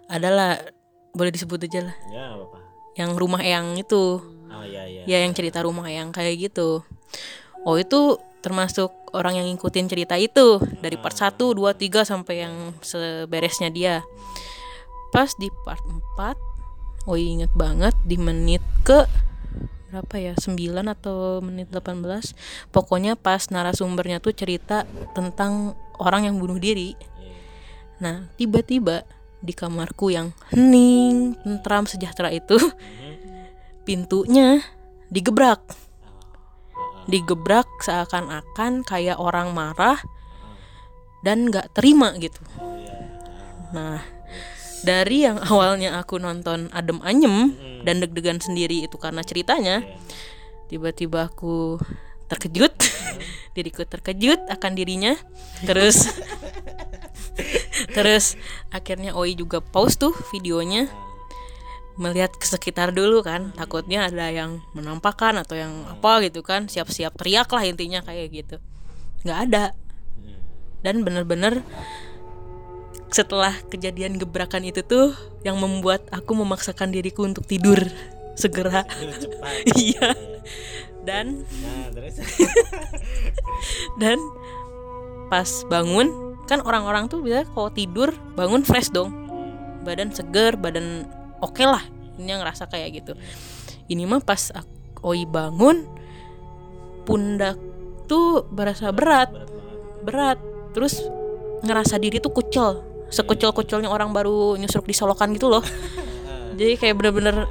Adalah 0.07 0.63
boleh 1.11 1.33
disebut 1.33 1.67
aja 1.67 1.91
lah. 1.91 1.97
Ya 2.13 2.25
apa 2.37 2.57
yang 2.97 3.13
rumah 3.13 3.39
eyang 3.45 3.77
itu. 3.77 4.19
Oh 4.49 4.63
iya 4.65 4.83
iya. 4.89 5.01
Ya 5.05 5.17
yang 5.23 5.31
cerita 5.37 5.61
rumah 5.61 5.85
eyang 5.85 6.09
kayak 6.09 6.49
gitu. 6.49 6.81
Oh 7.61 7.77
itu 7.77 8.17
termasuk 8.41 8.93
orang 9.13 9.41
yang 9.41 9.47
ngikutin 9.49 9.87
cerita 9.89 10.15
itu 10.19 10.61
dari 10.81 10.95
part 10.99 11.17
1, 11.17 11.37
2, 11.37 11.57
3 11.57 12.05
sampai 12.05 12.35
yang 12.45 12.55
seberesnya 12.83 13.69
dia. 13.73 14.05
Pas 15.09 15.31
di 15.39 15.49
part 15.65 15.81
4 16.17 17.07
oh 17.07 17.15
inget 17.15 17.51
banget 17.55 17.95
di 18.03 18.19
menit 18.19 18.59
ke 18.83 19.07
berapa 19.87 20.15
ya 20.19 20.33
9 20.35 20.59
atau 20.83 21.39
menit 21.39 21.71
18 21.71 22.03
pokoknya 22.75 23.15
pas 23.15 23.39
narasumbernya 23.47 24.19
tuh 24.19 24.35
cerita 24.35 24.83
tentang 25.15 25.79
orang 25.97 26.27
yang 26.27 26.35
bunuh 26.37 26.59
diri. 26.59 26.93
Nah 28.03 28.27
tiba-tiba 28.35 29.07
di 29.39 29.55
kamarku 29.55 30.11
yang 30.11 30.35
hening 30.51 31.39
tentram 31.39 31.87
sejahtera 31.87 32.35
itu 32.35 32.59
pintunya 33.87 34.59
digebrak 35.07 35.86
digebrak 37.07 37.67
seakan-akan 37.81 38.83
kayak 38.83 39.17
orang 39.17 39.55
marah 39.55 39.99
dan 41.23 41.47
nggak 41.47 41.71
terima 41.73 42.13
gitu. 42.19 42.39
Nah 43.71 44.03
dari 44.85 45.25
yang 45.25 45.41
awalnya 45.41 45.97
aku 45.97 46.21
nonton 46.21 46.69
adem 46.71 47.01
anyem 47.01 47.57
dan 47.81 48.03
deg-degan 48.03 48.37
sendiri 48.37 48.85
itu 48.85 48.95
karena 49.01 49.25
ceritanya 49.25 49.81
tiba-tiba 50.69 51.31
aku 51.31 51.81
terkejut 52.29 52.75
diriku 53.55 53.87
terkejut 53.87 54.45
akan 54.51 54.71
dirinya 54.77 55.15
terus 55.65 56.11
terus 57.95 58.37
akhirnya 58.69 59.17
Oi 59.17 59.33
juga 59.33 59.63
pause 59.63 59.97
tuh 59.97 60.13
videonya 60.35 60.91
melihat 61.97 62.31
ke 62.33 62.45
sekitar 62.45 62.93
dulu 62.93 63.25
kan. 63.25 63.51
Takutnya 63.57 64.07
ada 64.07 64.29
yang 64.29 64.61
menampakkan 64.77 65.35
atau 65.41 65.57
yang 65.57 65.73
apa 65.89 66.23
gitu 66.25 66.45
kan. 66.45 66.69
Siap-siap 66.69 67.17
teriak 67.17 67.49
lah 67.49 67.63
intinya 67.65 68.05
kayak 68.05 68.27
gitu. 68.31 68.57
Nggak 69.25 69.39
ada. 69.49 69.65
Dan 70.85 71.01
bener-bener 71.01 71.65
setelah 73.09 73.55
kejadian 73.71 74.19
gebrakan 74.19 74.67
itu 74.67 74.83
tuh 74.83 75.15
yang 75.41 75.57
membuat 75.57 76.05
aku 76.11 76.35
memaksakan 76.37 76.93
diriku 76.93 77.25
untuk 77.25 77.43
tidur 77.49 77.81
segera. 78.37 78.85
Iya. 79.73 80.13
Dan 81.07 81.47
nah 81.63 81.87
terus? 81.95 82.19
Dan 84.01 84.19
pas 85.31 85.49
bangun 85.67 86.35
kan 86.47 86.63
orang-orang 86.63 87.11
tuh 87.11 87.23
biasa 87.23 87.47
kalau 87.51 87.71
tidur 87.71 88.09
bangun 88.35 88.61
fresh 88.63 88.91
dong. 88.91 89.11
Badan 89.87 90.11
seger 90.11 90.59
badan 90.59 91.07
oke 91.41 91.63
lah 91.63 91.83
ini 92.17 92.33
yang 92.33 92.41
ngerasa 92.41 92.65
kayak 92.69 93.03
gitu. 93.03 93.13
Ini 93.87 94.03
mah 94.09 94.21
pas 94.21 94.51
Oi 95.05 95.29
bangun 95.29 95.85
pundak 97.05 97.55
tuh 98.09 98.49
berasa 98.49 98.89
berat 98.89 99.29
berat. 100.01 100.41
Terus 100.73 101.01
ngerasa 101.61 101.97
diri 102.01 102.17
tuh 102.21 102.33
kucel 102.33 102.85
sekucel-kucelnya 103.07 103.87
orang 103.87 104.11
baru 104.11 104.59
nyusruk 104.59 104.83
di 104.87 104.95
solokan 104.95 105.31
gitu 105.31 105.47
loh. 105.47 105.63
Jadi 106.59 106.73
kayak 106.75 106.95
bener-bener 106.97 107.47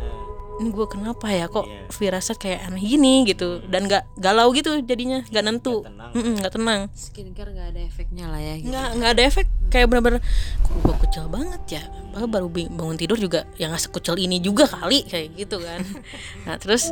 ini 0.57 0.69
gue 0.71 0.87
kenapa 0.87 1.29
ya? 1.29 1.47
Kok 1.47 1.67
Iya. 1.67 1.81
firasat 1.91 2.37
kayak 2.37 2.67
aneh 2.67 2.81
gini? 2.81 3.25
Gitu. 3.25 3.61
Dan 3.67 3.87
nggak 3.87 4.17
galau 4.17 4.49
gitu 4.51 4.81
jadinya 4.81 5.21
nggak 5.27 5.45
nentu. 5.45 5.85
Nggak 5.85 5.93
tenang. 5.93 6.11
Mm-mm, 6.17 6.35
nggak 6.41 6.53
tenang. 6.53 6.81
Skincare 6.93 7.51
nggak 7.53 7.69
ada 7.75 7.81
efeknya 7.83 8.25
lah 8.31 8.41
ya 8.41 8.55
gitu. 8.57 8.69
nggak 8.73 8.89
nggak 8.97 9.11
ada 9.13 9.23
efek. 9.25 9.47
Kayak 9.67 9.87
bener-bener 9.91 10.21
kok 10.63 10.75
gue 10.81 10.95
kucel 11.03 11.27
banget 11.29 11.63
ya? 11.69 11.83
Baru 12.17 12.49
bangun 12.49 12.97
tidur 12.97 13.21
juga 13.21 13.45
yang 13.61 13.75
nggak 13.75 13.85
sekucel 13.85 14.17
ini 14.17 14.41
juga 14.41 14.65
kali 14.65 15.05
kayak 15.05 15.37
gitu 15.37 15.61
kan. 15.61 15.81
Nah 16.49 16.57
terus 16.57 16.89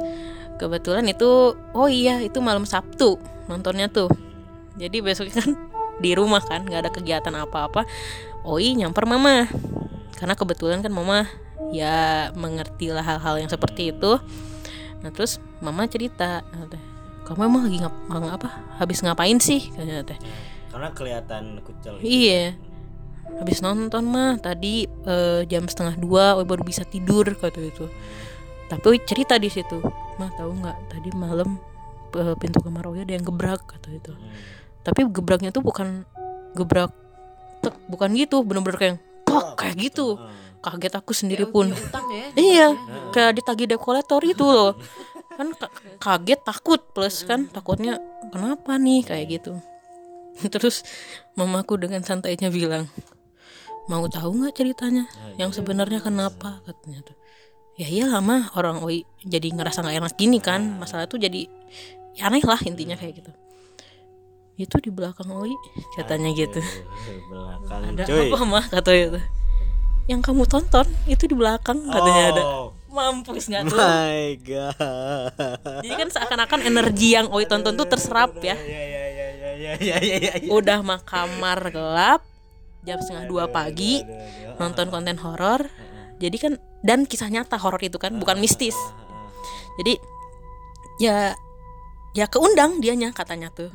kebetulan 0.55 1.07
itu 1.09 1.55
oh 1.55 1.89
iya 1.89 2.21
itu 2.21 2.39
malam 2.45 2.69
Sabtu 2.69 3.17
nontonnya 3.47 3.89
tuh. 3.89 4.12
Jadi 4.77 5.01
besoknya 5.01 5.41
kan 5.41 5.51
di 6.03 6.11
rumah 6.12 6.43
kan 6.43 6.67
nggak 6.67 6.81
ada 6.85 6.91
kegiatan 6.91 7.33
apa-apa. 7.33 7.87
Oi 8.45 8.77
nyamper 8.77 9.09
mama 9.09 9.49
karena 10.15 10.35
kebetulan 10.39 10.81
kan 10.81 10.95
mama 10.95 11.27
ya 11.75 12.31
mengerti 12.39 12.91
lah 12.95 13.03
hal-hal 13.03 13.39
yang 13.43 13.51
seperti 13.51 13.91
itu 13.95 14.19
nah 15.05 15.11
terus 15.12 15.43
mama 15.61 15.85
cerita 15.85 16.41
nah, 16.55 16.67
kamu 17.25 17.41
emang 17.49 17.62
lagi 17.69 17.79
ngap, 17.81 17.95
apa 18.37 18.49
habis 18.81 19.01
ngapain 19.01 19.41
sih 19.41 19.73
katanya 19.73 20.05
teh 20.05 20.19
karena 20.75 20.91
kelihatan 20.91 21.62
kucel 21.62 22.03
Iya. 22.03 22.59
Habis 23.39 23.62
nonton 23.62 24.11
mah 24.11 24.43
tadi 24.43 24.91
eh, 24.91 25.47
jam 25.47 25.71
setengah 25.71 25.95
dua, 25.95 26.35
Oi 26.35 26.43
baru 26.43 26.67
bisa 26.67 26.83
tidur 26.83 27.23
kata 27.39 27.62
itu. 27.62 27.87
Tapi 28.67 28.85
Oi 28.91 28.99
cerita 29.07 29.39
di 29.39 29.47
situ, 29.47 29.79
mah 30.19 30.35
tahu 30.35 30.51
nggak 30.51 30.79
tadi 30.91 31.15
malam 31.15 31.62
eh, 32.19 32.35
pintu 32.43 32.59
kamar 32.59 32.91
Oi 32.91 33.07
ada 33.07 33.15
yang 33.15 33.23
gebrak 33.23 33.62
kata 33.71 33.89
itu. 33.95 34.12
Tapi 34.83 35.07
gebraknya 35.15 35.55
tuh 35.55 35.62
bukan 35.62 36.03
gebrak, 36.59 36.91
tek, 37.62 37.75
bukan 37.87 38.11
gitu, 38.19 38.43
bener-bener 38.43 38.77
kayak 38.77 38.97
tok 39.35 39.47
kayak 39.59 39.76
gitu. 39.82 40.07
Kaget 40.62 40.95
aku 40.97 41.12
sendiri 41.12 41.45
pun. 41.45 41.68
Utang 41.68 42.07
ya 42.09 42.24
Iya, 42.55 42.66
kayak 43.11 43.32
ditagih 43.43 43.66
debt 43.68 43.82
collector 43.82 44.22
itu 44.22 44.47
loh. 44.47 44.78
Kan 45.35 45.51
ka- 45.53 45.72
kaget 45.99 46.41
takut 46.41 46.80
plus 46.95 47.26
kan 47.26 47.51
takutnya 47.51 47.99
kenapa 48.30 48.78
nih 48.78 49.03
kayak 49.03 49.26
gitu. 49.28 49.59
Terus 50.55 50.87
mamaku 51.35 51.76
dengan 51.76 52.01
santainya 52.01 52.49
bilang, 52.49 52.89
"Mau 53.91 54.09
tahu 54.09 54.41
nggak 54.41 54.55
ceritanya? 54.57 55.05
Yang 55.37 55.61
sebenarnya 55.61 56.01
kenapa?" 56.01 56.64
katanya 56.64 57.05
tuh. 57.05 57.16
Ya 57.74 57.91
iyalah 57.91 58.22
mah 58.22 58.43
orang 58.55 58.80
oi 58.87 59.03
jadi 59.26 59.51
ngerasa 59.51 59.82
nggak 59.82 59.99
enak 60.01 60.14
gini 60.14 60.39
kan. 60.39 60.78
Masalah 60.78 61.11
tuh 61.11 61.18
jadi 61.18 61.51
ya 62.14 62.30
aneh 62.30 62.41
lah 62.47 62.62
intinya 62.62 62.95
kayak 62.95 63.20
gitu 63.20 63.30
itu 64.55 64.77
di 64.79 64.91
belakang 64.91 65.27
Oi 65.35 65.51
katanya 65.99 66.31
Aduh, 66.31 66.39
gitu. 66.39 66.61
belakang 67.27 67.83
ada 67.91 68.03
cuy. 68.07 68.31
apa 68.31 68.39
mah? 68.47 68.65
Kata 68.71 68.91
itu. 68.95 69.21
Yang 70.07 70.21
kamu 70.31 70.45
tonton 70.47 70.87
itu 71.11 71.25
di 71.27 71.35
belakang 71.35 71.79
katanya 71.91 72.23
oh. 72.23 72.31
ada 72.31 72.43
mampus 72.95 73.51
nggak 73.51 73.63
tuh 73.67 73.79
my 73.79 74.25
god. 74.47 75.83
Jadi 75.83 75.95
kan 75.99 76.09
seakan-akan 76.15 76.61
energi 76.63 77.19
yang 77.19 77.27
Oi 77.35 77.45
tonton 77.51 77.75
tuh 77.75 77.89
terserap 77.91 78.39
ya. 78.39 78.55
Udah 80.47 80.87
mah 80.87 81.03
kamar 81.03 81.75
gelap 81.75 82.23
jam 82.87 83.01
setengah 83.01 83.27
dua 83.27 83.45
pagi 83.51 84.05
nonton 84.61 84.87
ah, 84.87 84.87
ah, 84.87 84.93
ah. 84.93 84.95
konten 84.95 85.19
horor. 85.19 85.61
Jadi 86.23 86.37
kan 86.39 86.53
dan 86.87 87.11
kisah 87.11 87.27
nyata 87.27 87.59
horor 87.59 87.83
itu 87.83 87.99
kan 87.99 88.15
bukan 88.15 88.39
mistis. 88.39 88.77
jadi 89.75 89.99
ya 91.03 91.35
ya 92.15 92.31
keundang 92.31 92.79
dianya 92.79 93.11
katanya 93.11 93.51
tuh 93.51 93.75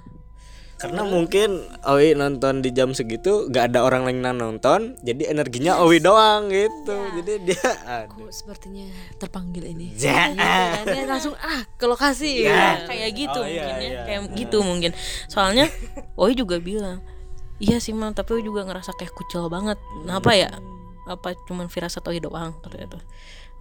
karena 0.80 1.04
mungkin 1.04 1.50
Owi 1.84 2.16
nonton 2.16 2.64
di 2.64 2.72
jam 2.72 2.96
segitu 2.96 3.52
gak 3.52 3.76
ada 3.76 3.84
orang 3.84 4.08
lain 4.08 4.24
yang 4.24 4.40
nonton 4.40 4.96
jadi 5.04 5.36
energinya 5.36 5.76
Owi 5.84 6.00
doang 6.00 6.48
gitu 6.48 6.96
jadi 7.20 7.34
dia 7.44 7.70
aduh 7.84 8.26
Kok 8.26 8.32
sepertinya 8.32 8.88
terpanggil 9.20 9.76
ini 9.76 9.92
Ya. 9.94 10.32
Gitu 10.32 10.40
kan. 10.40 10.84
Dia 10.88 11.04
langsung 11.04 11.36
ah 11.36 11.68
ke 11.76 11.84
lokasi 11.84 12.48
Ya, 12.48 12.88
kayak 12.88 13.12
gitu 13.12 13.40
Oh, 13.40 13.46
iya, 13.46 13.68
mungkin 13.68 13.76
ya. 13.76 13.88
iya. 13.92 14.02
Kayak 14.08 14.22
gitu 14.40 14.58
mungkin. 14.64 14.92
Soalnya 15.28 15.68
Oi 16.16 16.32
juga 16.34 16.56
bilang, 16.64 17.04
"Iya 17.60 17.84
sih, 17.84 17.92
Mam, 17.92 18.16
tapi 18.16 18.40
Oi 18.40 18.44
juga 18.44 18.64
ngerasa 18.64 18.96
kayak 18.96 19.12
kucel 19.12 19.52
banget. 19.52 19.76
Kenapa 20.04 20.32
ya? 20.32 20.50
Apa 21.06 21.36
cuman 21.44 21.68
firasat 21.68 22.04
Oi 22.08 22.24
doang?" 22.24 22.56
katanya 22.64 22.96
tuh. 22.96 23.04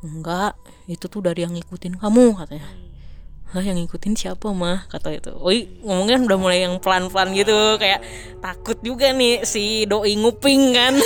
Enggak, 0.07 0.55
itu 0.87 1.11
tuh 1.11 1.19
dari 1.19 1.43
yang 1.43 1.51
ngikutin 1.55 1.99
kamu 1.99 2.39
katanya. 2.39 2.69
Hah, 3.49 3.65
yang 3.65 3.81
ngikutin 3.81 4.13
siapa 4.13 4.53
mah 4.53 4.85
kata 4.93 5.09
itu. 5.09 5.33
Oi 5.41 5.81
ngomongnya 5.81 6.21
udah 6.21 6.39
mulai 6.39 6.69
yang 6.69 6.77
pelan-pelan 6.85 7.33
gitu 7.33 7.81
kayak 7.81 8.05
takut 8.45 8.77
juga 8.85 9.09
nih 9.17 9.41
si 9.49 9.89
doi 9.89 10.21
nguping 10.21 10.77
kan. 10.77 11.01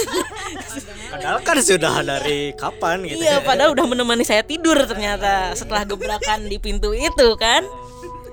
padahal 1.14 1.38
kan 1.46 1.62
sudah 1.62 2.02
dari 2.02 2.50
kapan 2.58 3.06
gitu 3.06 3.22
Iya, 3.22 3.46
padahal 3.46 3.78
udah 3.78 3.86
menemani 3.86 4.26
saya 4.26 4.42
tidur 4.42 4.74
ternyata 4.90 5.54
setelah 5.54 5.86
gebrakan 5.86 6.50
di 6.50 6.58
pintu 6.58 6.90
itu 6.90 7.38
kan. 7.38 7.62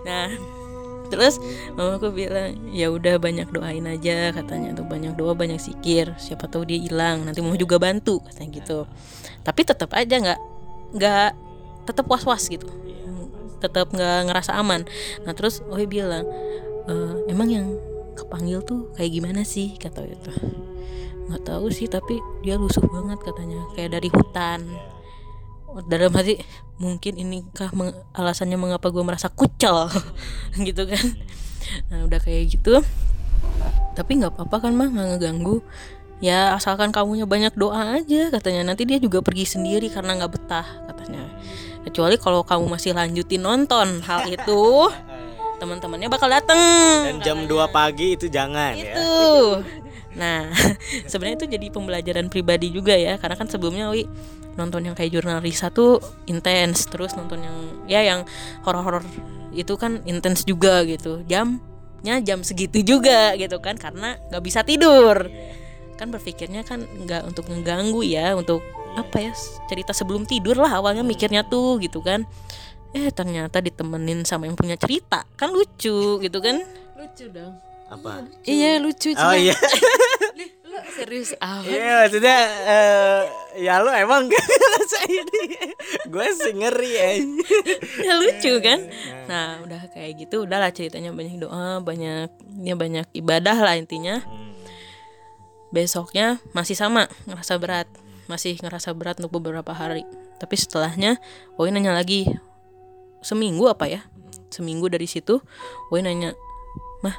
Nah, 0.01 0.33
terus 1.13 1.37
mamaku 1.77 2.09
bilang, 2.09 2.57
"Ya 2.73 2.89
udah 2.89 3.21
banyak 3.21 3.53
doain 3.53 3.85
aja," 3.85 4.33
katanya 4.33 4.73
tuh 4.73 4.89
banyak 4.89 5.13
doa, 5.21 5.37
banyak 5.37 5.61
sikir. 5.61 6.17
Siapa 6.17 6.49
tahu 6.49 6.65
dia 6.65 6.81
hilang, 6.81 7.29
nanti 7.29 7.45
mau 7.45 7.53
juga 7.53 7.77
bantu 7.77 8.25
katanya 8.25 8.49
gitu. 8.57 8.79
Tapi 9.45 9.61
tetap 9.61 9.93
aja 9.93 10.15
nggak 10.17 10.39
nggak 10.97 11.29
tetap 11.85 12.09
was-was 12.09 12.49
gitu. 12.49 12.65
Tetap 13.59 13.91
nggak 13.91 14.31
ngerasa 14.31 14.55
aman. 14.55 14.87
Nah, 15.23 15.31
terus 15.35 15.61
Oi 15.67 15.85
bilang, 15.85 16.25
"E, 16.87 16.93
"Emang 17.31 17.47
yang 17.51 17.75
kepanggil 18.15 18.63
tuh 18.63 18.91
kayak 18.95 19.11
gimana 19.11 19.43
sih?" 19.43 19.75
kata 19.79 20.03
itu 20.07 20.31
nggak 21.29 21.45
tahu 21.45 21.69
sih 21.69 21.85
tapi 21.85 22.17
dia 22.41 22.57
lusuh 22.57 22.81
banget 22.89 23.21
katanya. 23.21 23.61
Kayak 23.77 24.01
dari 24.01 24.09
hutan. 24.09 24.65
Dalam 25.85 26.09
hati 26.17 26.41
mungkin 26.81 27.21
inikah 27.21 27.69
meng- 27.77 27.93
alasannya 28.17 28.57
mengapa 28.57 28.89
gue 28.89 29.05
merasa 29.05 29.29
kucel? 29.29 29.85
Gitu 30.67 30.89
kan. 30.89 31.05
Nah 31.93 32.09
udah 32.09 32.17
kayak 32.17 32.57
gitu. 32.57 32.81
Tapi 33.93 34.11
nggak 34.17 34.33
apa-apa 34.33 34.57
kan 34.65 34.73
mah? 34.73 34.89
Nggak 34.89 35.07
ngeganggu. 35.15 35.61
Ya 36.19 36.57
asalkan 36.57 36.89
kamunya 36.89 37.29
banyak 37.29 37.53
doa 37.53 38.01
aja 38.01 38.33
katanya. 38.33 38.73
Nanti 38.73 38.89
dia 38.89 38.97
juga 38.97 39.21
pergi 39.21 39.45
sendiri 39.45 39.87
karena 39.93 40.17
nggak 40.17 40.31
betah 40.33 40.67
katanya 40.89 41.29
kecuali 41.87 42.15
kalau 42.19 42.43
kamu 42.43 42.65
masih 42.67 42.91
lanjutin 42.91 43.41
nonton 43.41 44.03
hal 44.03 44.27
itu 44.27 44.89
teman-temannya 45.59 46.07
bakal 46.07 46.31
dateng. 46.31 46.57
Dan 47.05 47.17
jam 47.21 47.37
2 47.45 47.69
pagi 47.69 48.15
itu 48.15 48.31
jangan 48.31 48.73
ya. 48.73 48.95
Itu. 48.95 49.19
Nah 50.15 50.49
sebenarnya 51.11 51.45
itu 51.45 51.47
jadi 51.59 51.67
pembelajaran 51.69 52.31
pribadi 52.31 52.71
juga 52.71 52.95
ya. 52.95 53.19
Karena 53.19 53.35
kan 53.35 53.51
sebelumnya 53.51 53.91
Wi 53.91 54.07
nonton 54.55 54.87
yang 54.87 54.95
kayak 54.95 55.13
jurnal 55.13 55.39
Risa 55.43 55.69
tuh 55.69 55.99
intens 56.27 56.87
terus 56.87 57.15
nonton 57.15 57.43
yang 57.43 57.57
ya 57.87 58.01
yang 58.03 58.27
horor-horor 58.67 59.03
itu 59.51 59.75
kan 59.75 60.01
intens 60.07 60.47
juga 60.47 60.81
gitu. 60.87 61.21
Jamnya 61.27 62.23
jam 62.23 62.41
segitu 62.41 62.81
juga 62.81 63.35
gitu 63.35 63.59
kan 63.59 63.75
karena 63.75 64.15
nggak 64.31 64.43
bisa 64.43 64.63
tidur. 64.63 65.27
Kan 65.99 66.15
berpikirnya 66.15 66.63
kan 66.63 66.87
nggak 66.87 67.27
untuk 67.27 67.51
ngeganggu 67.51 67.99
ya 68.07 68.31
untuk 68.31 68.63
apa 68.97 69.17
ya 69.21 69.33
cerita 69.69 69.91
sebelum 69.93 70.25
tidur 70.25 70.57
lah 70.57 70.79
awalnya 70.81 71.05
mikirnya 71.05 71.45
tuh 71.45 71.77
gitu 71.83 72.01
kan. 72.01 72.25
Eh 72.89 73.13
ternyata 73.13 73.61
ditemenin 73.61 74.25
sama 74.25 74.49
yang 74.49 74.57
punya 74.57 74.73
cerita. 74.73 75.21
Kan 75.37 75.53
lucu 75.53 76.17
gitu 76.17 76.37
kan. 76.41 76.61
Lucu 76.97 77.29
dong. 77.29 77.53
Apa? 77.89 78.25
Iya 78.45 78.81
lucu. 78.81 79.13
Oh 79.13 79.17
cuma 79.17 79.37
iya. 79.37 79.53
Lu 80.69 80.77
serius 80.93 81.33
ah 81.41 81.65
iya 81.65 82.05
maksudnya 82.05 82.37
eh, 82.69 83.21
ya 83.65 83.81
lu 83.81 83.89
emang 83.89 84.29
gak 84.29 84.45
ngerasa 84.53 84.99
ini. 85.09 85.41
Gue 86.05 86.27
sih 86.37 86.53
ngeri 86.53 86.91
ya. 86.93 87.09
Ya 88.05 88.13
lucu 88.21 88.53
kan? 88.61 88.85
nah 89.25 89.61
udah 89.65 89.89
kayak 89.93 90.25
gitu 90.25 90.45
udahlah 90.45 90.69
ceritanya 90.73 91.09
banyak 91.13 91.41
doa 91.41 91.81
banyak 91.81 92.29
ya 92.61 92.73
banyak 92.77 93.09
ibadah 93.17 93.57
lah 93.57 93.81
intinya. 93.81 94.21
Besoknya 95.73 96.37
masih 96.53 96.77
sama 96.77 97.09
ngerasa 97.25 97.57
berat 97.57 97.89
masih 98.29 98.61
ngerasa 98.61 98.93
berat 98.93 99.17
untuk 99.17 99.41
beberapa 99.41 99.73
hari. 99.73 100.05
Tapi 100.37 100.55
setelahnya 100.55 101.17
Oi 101.57 101.73
nanya 101.73 101.91
lagi 101.91 102.29
seminggu 103.25 103.65
apa 103.65 103.89
ya? 103.89 104.05
Seminggu 104.53 104.85
dari 104.87 105.09
situ. 105.09 105.41
Oi 105.89 106.05
nanya 106.05 106.37
mah 107.01 107.17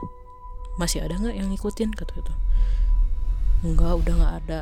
masih 0.78 1.02
ada 1.02 1.18
nggak 1.18 1.34
yang 1.34 1.50
ngikutin? 1.50 1.90
Kata 1.92 2.14
itu. 2.14 2.34
Enggak 3.66 3.92
udah 4.06 4.14
nggak 4.14 4.34
ada. 4.46 4.60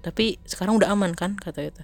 Tapi 0.00 0.38
sekarang 0.46 0.78
udah 0.78 0.94
aman 0.94 1.12
kan? 1.18 1.34
Kata 1.34 1.66
itu. 1.66 1.82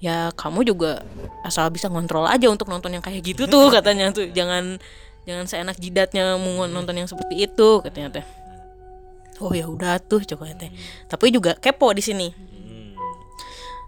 Ya 0.00 0.32
kamu 0.32 0.64
juga 0.64 1.04
asal 1.44 1.68
bisa 1.68 1.92
ngontrol 1.92 2.24
aja 2.24 2.48
untuk 2.48 2.72
nonton 2.72 2.96
yang 2.96 3.04
kayak 3.04 3.20
gitu 3.20 3.50
tuh 3.50 3.68
katanya 3.76 4.14
tuh. 4.14 4.30
Jangan 4.30 4.80
jangan 5.28 5.44
seenak 5.44 5.76
jidatnya 5.76 6.40
mau 6.40 6.64
nonton 6.64 6.96
yang 6.96 7.04
seperti 7.10 7.44
itu 7.44 7.68
katanya 7.84 8.08
teh 8.22 8.39
oh 9.40 9.52
ya 9.56 9.66
udah 9.66 9.98
tuh 10.04 10.20
coba 10.22 10.52
teh 10.54 10.70
tapi 11.08 11.32
juga 11.32 11.56
kepo 11.56 11.90
di 11.96 12.02
sini. 12.04 12.28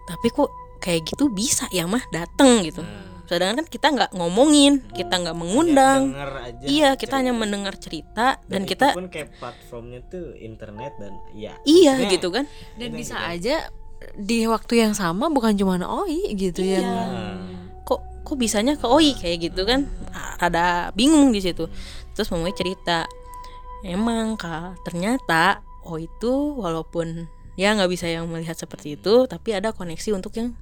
Tapi 0.03 0.29
kok 0.35 0.51
kayak 0.83 1.15
gitu 1.15 1.31
bisa 1.31 1.71
ya 1.71 1.87
mah? 1.87 2.03
Dateng 2.11 2.67
gitu. 2.67 2.83
Sedangkan 3.31 3.65
kan 3.65 3.67
kita 3.71 3.87
nggak 3.95 4.11
ngomongin 4.19 4.83
kita 4.93 5.15
nggak 5.15 5.37
mengundang. 5.39 6.13
Denger 6.13 6.33
aja 6.43 6.65
iya 6.67 6.89
kita 6.99 7.23
hanya 7.23 7.33
mendengar 7.33 7.79
cerita 7.79 8.43
dan, 8.51 8.67
itu 8.67 8.77
kita 8.77 8.93
pun 8.93 9.09
kayak 9.09 9.33
platformnya 9.39 10.03
tuh 10.11 10.37
internet 10.37 10.93
dan 11.01 11.17
ya 11.33 11.55
iya 11.65 11.97
maksudnya 11.97 12.13
gitu 12.19 12.29
kan. 12.35 12.45
Dan 12.77 12.91
bisa 12.93 13.17
aja 13.25 13.71
di 14.19 14.45
waktu 14.51 14.83
yang 14.83 14.93
sama 14.93 15.31
bukan 15.31 15.55
cuma 15.55 15.79
Oi 15.79 16.35
gitu 16.35 16.67
yang 16.67 16.85
kok 17.87 18.03
kok 18.27 18.37
bisanya 18.37 18.75
ke 18.75 18.85
Oi 18.85 19.15
kayak 19.17 19.49
gitu 19.49 19.63
kan? 19.65 19.87
Ah, 20.11 20.37
rada 20.37 20.91
bingung 20.93 21.31
di 21.31 21.41
situ. 21.41 21.71
Terus 22.13 22.29
mamanya 22.35 22.59
cerita 22.59 23.07
emang 23.87 24.39
kak. 24.39 24.79
Ternyata 24.87 25.63
Oi 25.83 26.07
itu 26.07 26.63
walaupun 26.63 27.27
ya 27.59 27.75
nggak 27.75 27.91
bisa 27.91 28.07
yang 28.07 28.31
melihat 28.31 28.55
seperti 28.55 28.97
itu 28.97 29.27
tapi 29.27 29.53
ada 29.53 29.75
koneksi 29.75 30.15
untuk 30.15 30.33
yang 30.39 30.55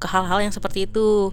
ke 0.00 0.08
hal-hal 0.08 0.40
yang 0.40 0.50
seperti 0.50 0.88
itu. 0.88 1.30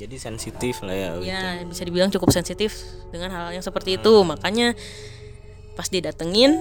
Jadi 0.00 0.16
sensitif 0.16 0.80
lah 0.80 0.96
ya 0.96 1.10
ya 1.20 1.60
bisa 1.68 1.84
dibilang 1.84 2.08
cukup 2.08 2.32
sensitif 2.32 2.72
dengan 3.12 3.28
hal 3.34 3.52
yang 3.52 3.60
seperti 3.60 4.00
itu. 4.00 4.24
Makanya 4.24 4.72
pas 5.74 5.90
didatengin 5.90 6.56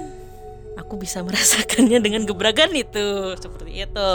aku 0.76 1.00
bisa 1.00 1.24
merasakannya 1.28 2.02
dengan 2.02 2.26
gebrakan 2.26 2.74
itu. 2.76 3.38
Seperti 3.38 3.86
itu. 3.86 4.10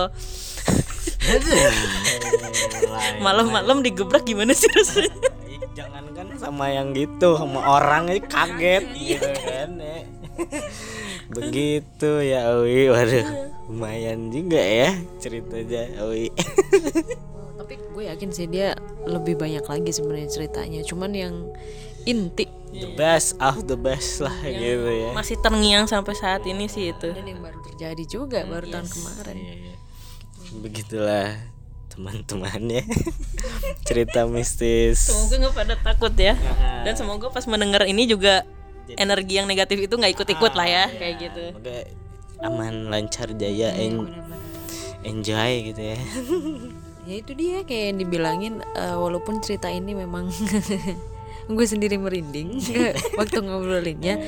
Malam-malam 3.24 3.80
digebrak 3.80 4.28
gimana 4.28 4.52
sih 4.52 4.68
rasanya 4.68 5.32
jangan 5.74 6.04
kan 6.14 6.26
sama 6.38 6.70
yang 6.70 6.94
gitu 6.94 7.36
sama 7.36 7.60
orang 7.60 8.08
aja 8.10 8.22
kaget. 8.24 8.84
Gitu 8.94 9.30
kan 9.50 9.70
ya. 9.76 10.00
begitu 11.36 12.10
ya 12.26 12.58
Owi 12.58 12.90
waduh 12.90 13.22
lumayan 13.70 14.34
juga 14.34 14.58
ya 14.58 14.90
ceritanya 15.22 15.86
Owi 16.02 16.26
tapi 17.64 17.78
gue 17.78 18.04
yakin 18.10 18.28
sih 18.34 18.50
dia 18.50 18.74
lebih 19.08 19.40
banyak 19.40 19.64
lagi 19.64 19.88
sebenarnya 19.88 20.28
ceritanya. 20.28 20.80
Cuman 20.84 21.16
yang 21.16 21.34
inti. 22.04 22.44
The 22.74 22.90
best 22.98 23.38
of 23.38 23.70
the 23.70 23.78
best 23.78 24.18
lah 24.18 24.34
gitu 24.42 24.90
ya. 24.90 25.14
masih 25.14 25.38
terngiang 25.38 25.86
sampai 25.86 26.12
saat 26.18 26.42
ini 26.44 26.66
sih 26.66 26.90
itu. 26.90 27.14
Dan 27.14 27.24
yang 27.24 27.40
baru 27.40 27.62
terjadi 27.62 28.04
juga 28.04 28.42
baru 28.44 28.66
tahun 28.66 28.88
kemarin. 28.90 29.36
Begitulah 30.58 31.53
teman-temannya. 31.94 32.82
Cerita 33.88 34.26
mistis. 34.26 35.08
Semoga 35.08 35.34
nggak 35.46 35.54
pada 35.54 35.74
takut 35.78 36.14
ya. 36.18 36.34
Dan 36.82 36.94
semoga 36.98 37.30
pas 37.30 37.46
mendengar 37.46 37.86
ini 37.86 38.04
juga 38.04 38.42
energi 38.98 39.40
yang 39.40 39.46
negatif 39.48 39.80
itu 39.80 39.94
nggak 39.94 40.12
ikut-ikut 40.12 40.52
lah 40.52 40.66
ya 40.66 40.84
kayak 40.90 41.14
gitu. 41.22 41.42
Semoga 41.54 41.78
aman 42.44 42.74
lancar 42.90 43.32
jaya 43.38 43.72
en- 43.78 44.10
enjoy 45.06 45.72
gitu 45.72 45.82
ya. 45.94 45.98
Ya 47.04 47.20
itu 47.20 47.36
dia 47.36 47.60
kayak 47.68 47.84
yang 47.92 47.98
dibilangin 48.00 48.54
eh, 48.64 48.96
walaupun 48.96 49.44
cerita 49.44 49.68
ini 49.68 49.92
memang 49.92 50.32
gue 51.52 51.66
sendiri 51.68 52.00
merinding 52.00 52.56
waktu 53.20 53.44
ngobrolinnya 53.44 54.24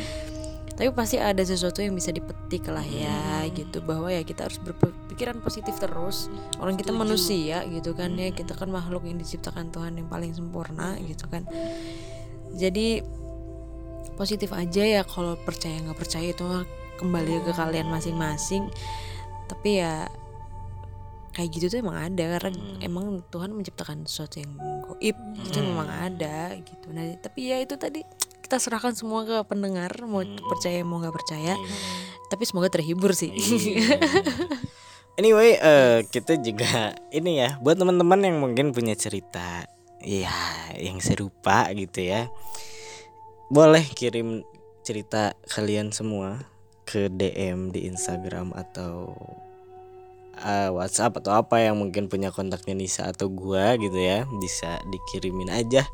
tapi 0.77 0.93
pasti 0.93 1.17
ada 1.17 1.41
sesuatu 1.41 1.81
yang 1.81 1.97
bisa 1.97 2.13
dipetik 2.13 2.69
lah 2.69 2.85
ya 2.85 3.49
gitu. 3.49 3.81
Bahwa 3.81 4.13
ya 4.13 4.21
kita 4.21 4.45
harus 4.45 4.61
berpikiran 4.61 5.41
positif 5.41 5.73
terus. 5.81 6.29
Orang 6.61 6.77
kita 6.77 6.93
manusia 6.93 7.65
gitu 7.65 7.97
kan 7.97 8.13
ya. 8.13 8.29
Kita 8.29 8.53
kan 8.53 8.69
makhluk 8.69 9.09
yang 9.09 9.17
diciptakan 9.17 9.73
Tuhan 9.73 9.97
yang 9.97 10.09
paling 10.13 10.37
sempurna 10.37 11.01
gitu 11.01 11.25
kan. 11.33 11.49
Jadi 12.53 13.01
positif 14.21 14.53
aja 14.53 14.85
ya 14.85 15.03
kalau 15.09 15.41
percaya 15.41 15.81
nggak 15.81 15.97
percaya 15.97 16.29
itu 16.37 16.45
kembali 17.01 17.49
ke 17.49 17.53
kalian 17.57 17.89
masing-masing. 17.89 18.69
Tapi 19.49 19.81
ya 19.81 20.13
kayak 21.33 21.57
gitu 21.57 21.73
tuh 21.73 21.89
emang 21.89 22.05
ada. 22.05 22.37
Karena 22.37 22.53
emang 22.85 23.25
Tuhan 23.33 23.49
menciptakan 23.57 24.05
sesuatu 24.05 24.45
yang 24.45 24.53
goib 24.85 25.17
itu 25.41 25.57
memang 25.57 25.89
ada 25.89 26.53
gitu. 26.61 26.93
Nah 26.93 27.17
tapi 27.25 27.49
ya 27.49 27.65
itu 27.65 27.81
tadi 27.81 28.05
kita 28.47 28.63
serahkan 28.63 28.95
semua 28.95 29.27
ke 29.27 29.37
pendengar 29.51 29.91
mau 30.07 30.23
percaya 30.23 30.87
mau 30.87 31.03
nggak 31.03 31.15
percaya 31.15 31.59
tapi 32.31 32.47
semoga 32.47 32.71
terhibur 32.71 33.11
sih 33.11 33.35
Anyway, 35.17 35.57
eh, 35.57 36.05
kita 36.13 36.37
juga 36.37 36.93
ini 37.09 37.41
ya 37.41 37.57
buat 37.65 37.81
teman-teman 37.81 38.21
yang 38.21 38.37
mungkin 38.37 38.77
punya 38.77 38.93
cerita 38.93 39.65
ya 40.05 40.37
yang 40.77 41.01
serupa 41.01 41.73
gitu 41.73 42.05
ya. 42.05 42.29
Boleh 43.49 43.81
kirim 43.97 44.45
cerita 44.85 45.33
kalian 45.49 45.89
semua 45.89 46.45
ke 46.85 47.09
DM 47.09 47.73
di 47.73 47.89
Instagram 47.89 48.53
atau 48.53 49.17
eh, 50.37 50.69
WhatsApp 50.69 51.17
atau 51.25 51.33
apa 51.33 51.65
yang 51.65 51.81
mungkin 51.81 52.13
punya 52.13 52.29
kontaknya 52.29 52.77
Nisa 52.77 53.09
atau 53.09 53.33
gua 53.33 53.73
gitu 53.81 53.97
ya. 53.97 54.29
Bisa 54.37 54.85
dikirimin 54.85 55.49
aja. 55.49 55.89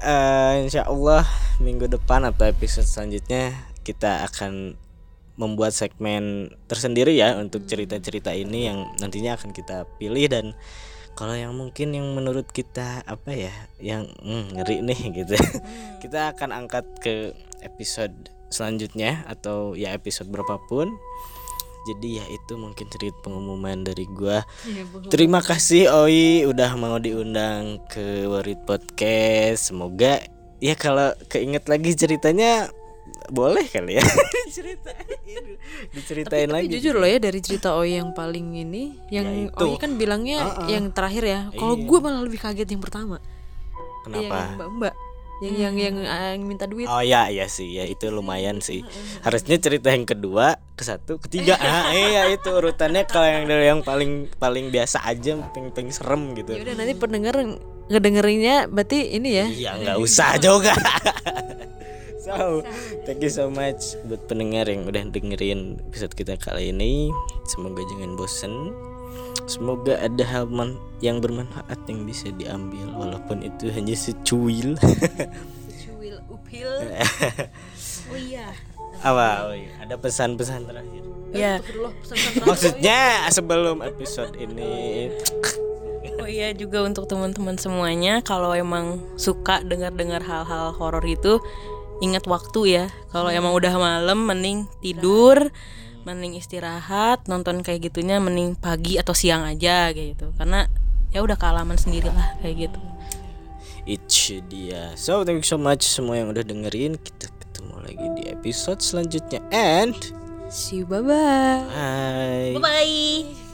Eh, 0.00 0.64
insya 0.64 0.88
Allah 0.88 1.28
minggu 1.60 1.84
depan 1.84 2.24
atau 2.24 2.48
episode 2.48 2.88
selanjutnya 2.88 3.52
kita 3.84 4.24
akan 4.32 4.72
membuat 5.36 5.76
segmen 5.76 6.48
tersendiri 6.64 7.12
ya 7.12 7.36
untuk 7.36 7.68
cerita-cerita 7.68 8.32
ini 8.32 8.64
yang 8.72 8.88
nantinya 8.96 9.36
akan 9.36 9.52
kita 9.52 9.84
pilih 10.00 10.24
dan 10.32 10.56
kalau 11.12 11.36
yang 11.36 11.52
mungkin 11.52 11.92
yang 11.92 12.16
menurut 12.16 12.48
kita 12.48 13.04
apa 13.04 13.28
ya 13.28 13.52
yang 13.76 14.08
hmm, 14.24 14.56
ngeri 14.56 14.80
nih 14.80 15.00
gitu. 15.20 15.36
Kita 16.00 16.32
akan 16.32 16.48
angkat 16.64 16.88
ke 17.04 17.36
episode 17.60 18.32
selanjutnya 18.48 19.28
atau 19.28 19.76
ya 19.76 19.92
episode 19.92 20.32
berapapun 20.32 20.96
jadi 21.82 22.20
ya 22.20 22.24
itu 22.28 22.54
mungkin 22.54 22.86
cerita 22.88 23.16
pengumuman 23.22 23.80
dari 23.80 24.04
gua. 24.04 24.44
Terima 25.08 25.40
kasih 25.40 25.88
Oi 25.90 26.44
udah 26.44 26.76
mau 26.76 26.96
diundang 26.96 27.80
ke 27.88 28.24
Warit 28.24 28.60
Podcast. 28.64 29.72
Semoga 29.72 30.20
ya 30.60 30.76
kalau 30.76 31.10
keinget 31.26 31.64
lagi 31.66 31.96
ceritanya 31.96 32.68
boleh 33.32 33.64
kali 33.64 33.96
ya. 33.96 34.04
Diceritain. 34.46 35.06
Diceritain 35.90 36.48
tapi 36.48 36.66
lagi. 36.66 36.72
jujur 36.76 36.94
loh 36.94 37.08
ya 37.08 37.18
dari 37.18 37.40
cerita 37.40 37.74
Oi 37.74 37.96
yang 37.96 38.12
paling 38.12 38.60
ini 38.60 38.98
yang 39.08 39.48
Ya. 39.48 39.56
Oi 39.56 39.78
kan 39.78 39.96
bilangnya 39.96 40.66
yang 40.66 40.92
terakhir 40.92 41.24
ya. 41.24 41.40
Kalau 41.54 41.74
Iya. 41.74 41.86
gue 41.86 41.98
malah 41.98 42.22
lebih 42.22 42.38
kaget 42.38 42.68
yang 42.68 42.82
pertama. 42.82 43.18
Yang 44.04 44.28
kenapa? 44.28 44.38
Mbak? 44.56 44.68
Mbak 44.78 44.94
yang 45.40 45.56
yang 45.56 45.74
yang, 45.76 45.96
yang 46.04 46.42
minta 46.44 46.68
duit. 46.68 46.84
Oh 46.84 47.00
ya 47.00 47.32
ya 47.32 47.48
sih. 47.48 47.80
Ya 47.80 47.88
itu 47.88 48.12
lumayan 48.12 48.60
sih. 48.60 48.84
Harusnya 49.24 49.56
cerita 49.56 49.88
yang 49.88 50.04
kedua 50.04 50.60
ke 50.76 50.84
satu 50.84 51.20
ketiga 51.20 51.60
ah 51.64 51.92
iya 51.92 52.28
itu 52.32 52.48
urutannya 52.48 53.04
kalau 53.04 53.28
yang 53.28 53.44
dari 53.44 53.68
yang 53.68 53.80
paling 53.84 54.32
paling 54.40 54.72
biasa 54.72 55.04
aja 55.04 55.40
paling 55.52 55.72
paling 55.72 55.90
serem 55.92 56.36
gitu. 56.36 56.56
Ya 56.56 56.62
udah 56.64 56.76
nanti 56.76 56.94
pendengar 56.96 57.34
ngedengerinnya 57.88 58.68
berarti 58.68 59.16
ini 59.16 59.30
ya. 59.32 59.46
Iya 59.48 59.70
nggak 59.80 59.98
usah 60.00 60.36
juga. 60.36 60.76
so, 62.24 62.60
thank 63.08 63.24
you 63.24 63.32
so 63.32 63.48
much 63.48 63.96
buat 64.04 64.28
pendengar 64.28 64.68
yang 64.68 64.84
udah 64.84 65.08
dengerin 65.08 65.80
episode 65.88 66.12
kita 66.12 66.36
kali 66.36 66.68
ini. 66.70 67.08
Semoga 67.48 67.80
jangan 67.88 68.12
bosen. 68.14 68.89
Semoga 69.44 69.96
ada 69.96 70.24
hal 70.24 70.44
man- 70.46 70.78
yang 71.00 71.18
bermanfaat 71.18 71.80
yang 71.88 72.04
bisa 72.04 72.28
diambil 72.30 72.92
walaupun 72.92 73.40
itu 73.40 73.72
hanya 73.72 73.94
secuil. 73.94 74.76
Cuil 75.80 76.16
upil. 76.28 76.68
Oh 78.10 78.18
iya. 78.18 78.50
Apa? 79.00 79.46
Oh 79.46 79.54
iya, 79.54 79.70
ada 79.78 79.94
pesan-pesan 79.94 80.66
terakhir. 80.66 81.02
ya. 81.30 81.62
Maksudnya 82.42 83.22
sebelum 83.30 83.86
episode 83.86 84.34
ini. 84.34 85.14
Oh 86.18 86.26
iya 86.26 86.50
juga 86.50 86.82
untuk 86.82 87.06
teman-teman 87.06 87.54
semuanya 87.54 88.18
kalau 88.20 88.50
emang 88.50 88.98
suka 89.14 89.62
dengar-dengar 89.62 90.20
hal-hal 90.20 90.74
horor 90.74 91.06
itu 91.06 91.38
ingat 92.02 92.26
waktu 92.26 92.60
ya. 92.66 92.84
Kalau 93.14 93.30
emang 93.30 93.54
udah 93.54 93.78
malam 93.78 94.26
mending 94.26 94.66
tidur, 94.82 95.54
mending 96.04 96.36
istirahat, 96.36 97.24
nonton 97.28 97.60
kayak 97.60 97.90
gitunya 97.90 98.16
mending 98.20 98.56
pagi 98.56 98.96
atau 98.96 99.12
siang 99.12 99.44
aja 99.44 99.92
kayak 99.92 100.16
gitu. 100.16 100.32
Karena 100.36 100.66
ya 101.10 101.20
udah 101.20 101.36
kealaman 101.36 101.76
sendiri 101.76 102.08
lah 102.10 102.36
kayak 102.40 102.70
gitu. 102.70 102.80
Itu 103.88 104.44
dia. 104.46 104.94
So 104.94 105.24
thank 105.26 105.42
you 105.42 105.48
so 105.48 105.58
much 105.58 105.82
semua 105.84 106.20
yang 106.20 106.30
udah 106.30 106.44
dengerin. 106.44 107.00
Kita 107.00 107.26
ketemu 107.40 107.74
lagi 107.84 108.06
di 108.20 108.22
episode 108.30 108.80
selanjutnya 108.80 109.40
and 109.50 109.96
See 110.50 110.82
you 110.82 110.86
bye 110.86 110.98
bye. 110.98 111.62
Bye. 111.70 112.58
Bye. 112.58 113.49